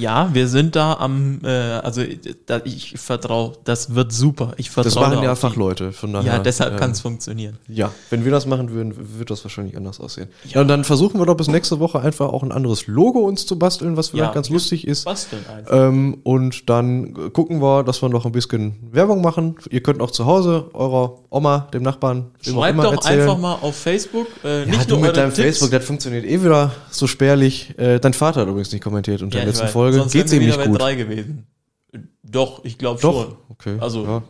Ja, 0.00 0.30
wir 0.32 0.48
sind 0.48 0.74
da 0.76 0.94
am, 0.94 1.40
äh, 1.44 1.48
also 1.48 2.02
da, 2.46 2.60
ich 2.64 2.94
vertraue, 2.98 3.52
das 3.64 3.94
wird 3.94 4.12
super. 4.12 4.52
Ich 4.56 4.70
vertraue 4.70 4.92
Das 4.92 5.00
machen 5.00 5.16
da 5.18 5.22
ja 5.22 5.34
Fachleute, 5.34 5.92
von 5.92 6.12
daher. 6.12 6.34
Ja, 6.34 6.38
deshalb 6.38 6.72
ähm, 6.74 6.78
kann 6.78 6.90
es 6.92 7.00
funktionieren. 7.00 7.58
Ja, 7.68 7.90
wenn 8.10 8.24
wir 8.24 8.32
das 8.32 8.46
machen 8.46 8.70
würden, 8.70 8.94
wird 9.18 9.30
das 9.30 9.44
wahrscheinlich 9.44 9.76
anders 9.76 10.00
aussehen. 10.00 10.28
Ja. 10.48 10.60
und 10.62 10.68
dann 10.68 10.84
versuchen 10.84 11.20
wir 11.20 11.26
doch 11.26 11.36
bis 11.36 11.48
nächste 11.48 11.78
Woche 11.80 12.00
einfach 12.00 12.28
auch 12.32 12.42
ein 12.42 12.52
anderes 12.52 12.86
Logo 12.86 13.20
uns 13.20 13.46
zu 13.46 13.58
basteln, 13.58 13.96
was 13.96 14.08
vielleicht 14.08 14.30
Ja. 14.30 14.34
ganz 14.34 14.48
lustig 14.48 14.86
ist. 14.86 15.04
Basteln 15.04 15.44
einfach. 15.54 15.72
Ähm, 15.88 16.18
und 16.22 16.68
dann 16.70 17.32
gucken 17.32 17.60
wir, 17.60 17.82
dass 17.84 18.00
wir 18.02 18.08
noch 18.08 18.24
ein 18.26 18.32
bisschen 18.32 18.74
Werbung 18.90 19.20
machen. 19.20 19.56
Ihr 19.70 19.82
könnt 19.82 20.00
auch 20.00 20.10
zu 20.10 20.24
Hause 20.26 20.70
eurer 20.72 21.18
Oma, 21.30 21.68
dem 21.72 21.82
Nachbarn, 21.82 22.30
Schreibt 22.40 22.74
immer 22.74 22.82
doch 22.84 22.92
erzählen. 22.92 23.20
einfach 23.20 23.38
mal 23.38 23.54
auf 23.60 23.76
Facebook, 23.76 24.26
äh, 24.44 24.60
ja, 24.60 24.66
nicht 24.66 24.90
du 24.90 24.96
nur 24.96 25.06
mit 25.06 25.16
deinem 25.16 25.34
Tipps. 25.34 25.58
Facebook, 25.58 25.70
das 25.70 25.84
funktioniert 25.84 26.24
eh 26.24 26.42
wieder 26.42 26.72
so 26.90 27.06
spärlich. 27.06 27.74
Äh, 27.78 28.00
dein 28.00 28.14
Vater 28.14 28.40
hat 28.42 28.48
übrigens 28.48 28.72
nicht 28.72 28.82
kommentiert 28.82 29.22
unter 29.22 29.38
Ja, 29.38 29.44
der 29.44 29.48
letzten 29.52 29.66
weiß, 29.66 29.72
Folge. 29.92 29.98
Sonst 30.00 30.12
Geht's 30.12 30.32
ihm 30.32 30.44
nicht 30.44 30.64
gut? 30.64 30.80
drei 30.80 30.94
gewesen. 30.94 31.46
Äh, 31.92 31.98
Doch, 32.22 32.64
ich 32.64 32.78
glaube 32.78 33.00
schon. 33.00 33.36
okay. 33.48 33.76
Also- 33.80 34.04
ja. 34.04 34.22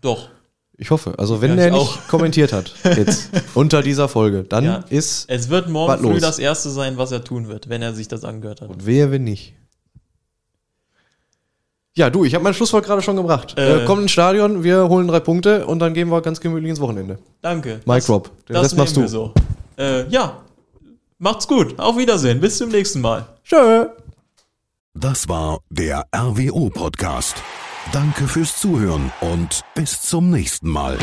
Doch. 0.00 0.28
Ich 0.78 0.90
hoffe. 0.90 1.14
Also 1.16 1.40
wenn 1.40 1.50
Ja, 1.50 1.56
der 1.56 1.66
ich 1.68 1.72
nicht 1.72 1.82
auch. 1.82 1.98
kommentiert 2.08 2.52
hat 2.52 2.70
jetzt 2.84 3.30
unter 3.54 3.80
dieser 3.82 4.08
Folge, 4.08 4.44
dann 4.44 4.64
Ja. 4.64 4.84
ist 4.90 5.24
Es 5.30 5.48
wird 5.48 5.70
morgen 5.70 5.98
früh 6.02 6.12
los? 6.12 6.20
das 6.20 6.38
erste 6.38 6.68
sein, 6.68 6.98
was 6.98 7.12
er 7.12 7.24
tun 7.24 7.48
wird, 7.48 7.70
wenn 7.70 7.80
er 7.80 7.94
sich 7.94 8.08
das 8.08 8.24
angehört 8.24 8.60
hat. 8.60 8.68
und 8.68 8.84
wehe, 8.84 9.10
wenn 9.10 9.24
nicht. 9.24 9.54
Ja, 11.94 12.10
du, 12.10 12.26
ich 12.26 12.34
habe 12.34 12.44
mein 12.44 12.52
Schlusswort 12.52 12.84
gerade 12.84 13.00
schon 13.00 13.16
gebracht. 13.16 13.54
Äh, 13.56 13.82
Äh. 13.82 13.84
kommt 13.86 14.02
ins 14.02 14.10
Stadion, 14.10 14.62
wir 14.62 14.86
holen 14.90 15.08
drei 15.08 15.20
Punkte 15.20 15.66
und 15.66 15.78
dann 15.78 15.94
gehen 15.94 16.08
wir 16.10 16.20
ganz 16.20 16.40
gemütlich 16.40 16.68
ins 16.68 16.80
Wochenende. 16.80 17.18
Danke. 17.40 17.80
Mike 17.86 18.06
Rob, 18.08 18.30
den 18.46 18.52
das 18.52 18.64
Rest 18.64 18.76
machst 18.76 18.96
du. 18.98 19.08
so. 19.08 19.32
Äh, 19.78 20.06
ja, 20.10 20.42
macht's 21.18 21.48
gut. 21.48 21.78
Auf 21.78 21.96
Wiedersehen. 21.96 22.38
Bis 22.38 22.58
zum 22.58 22.68
nächsten 22.68 23.00
Mal. 23.00 23.26
Tschö. 23.44 23.86
Das 24.98 25.28
war 25.28 25.58
der 25.68 26.06
RWO 26.16 26.70
Podcast. 26.70 27.36
Danke 27.92 28.26
fürs 28.26 28.58
Zuhören 28.58 29.12
und 29.20 29.62
bis 29.74 30.00
zum 30.00 30.30
nächsten 30.30 30.70
Mal. 30.70 30.96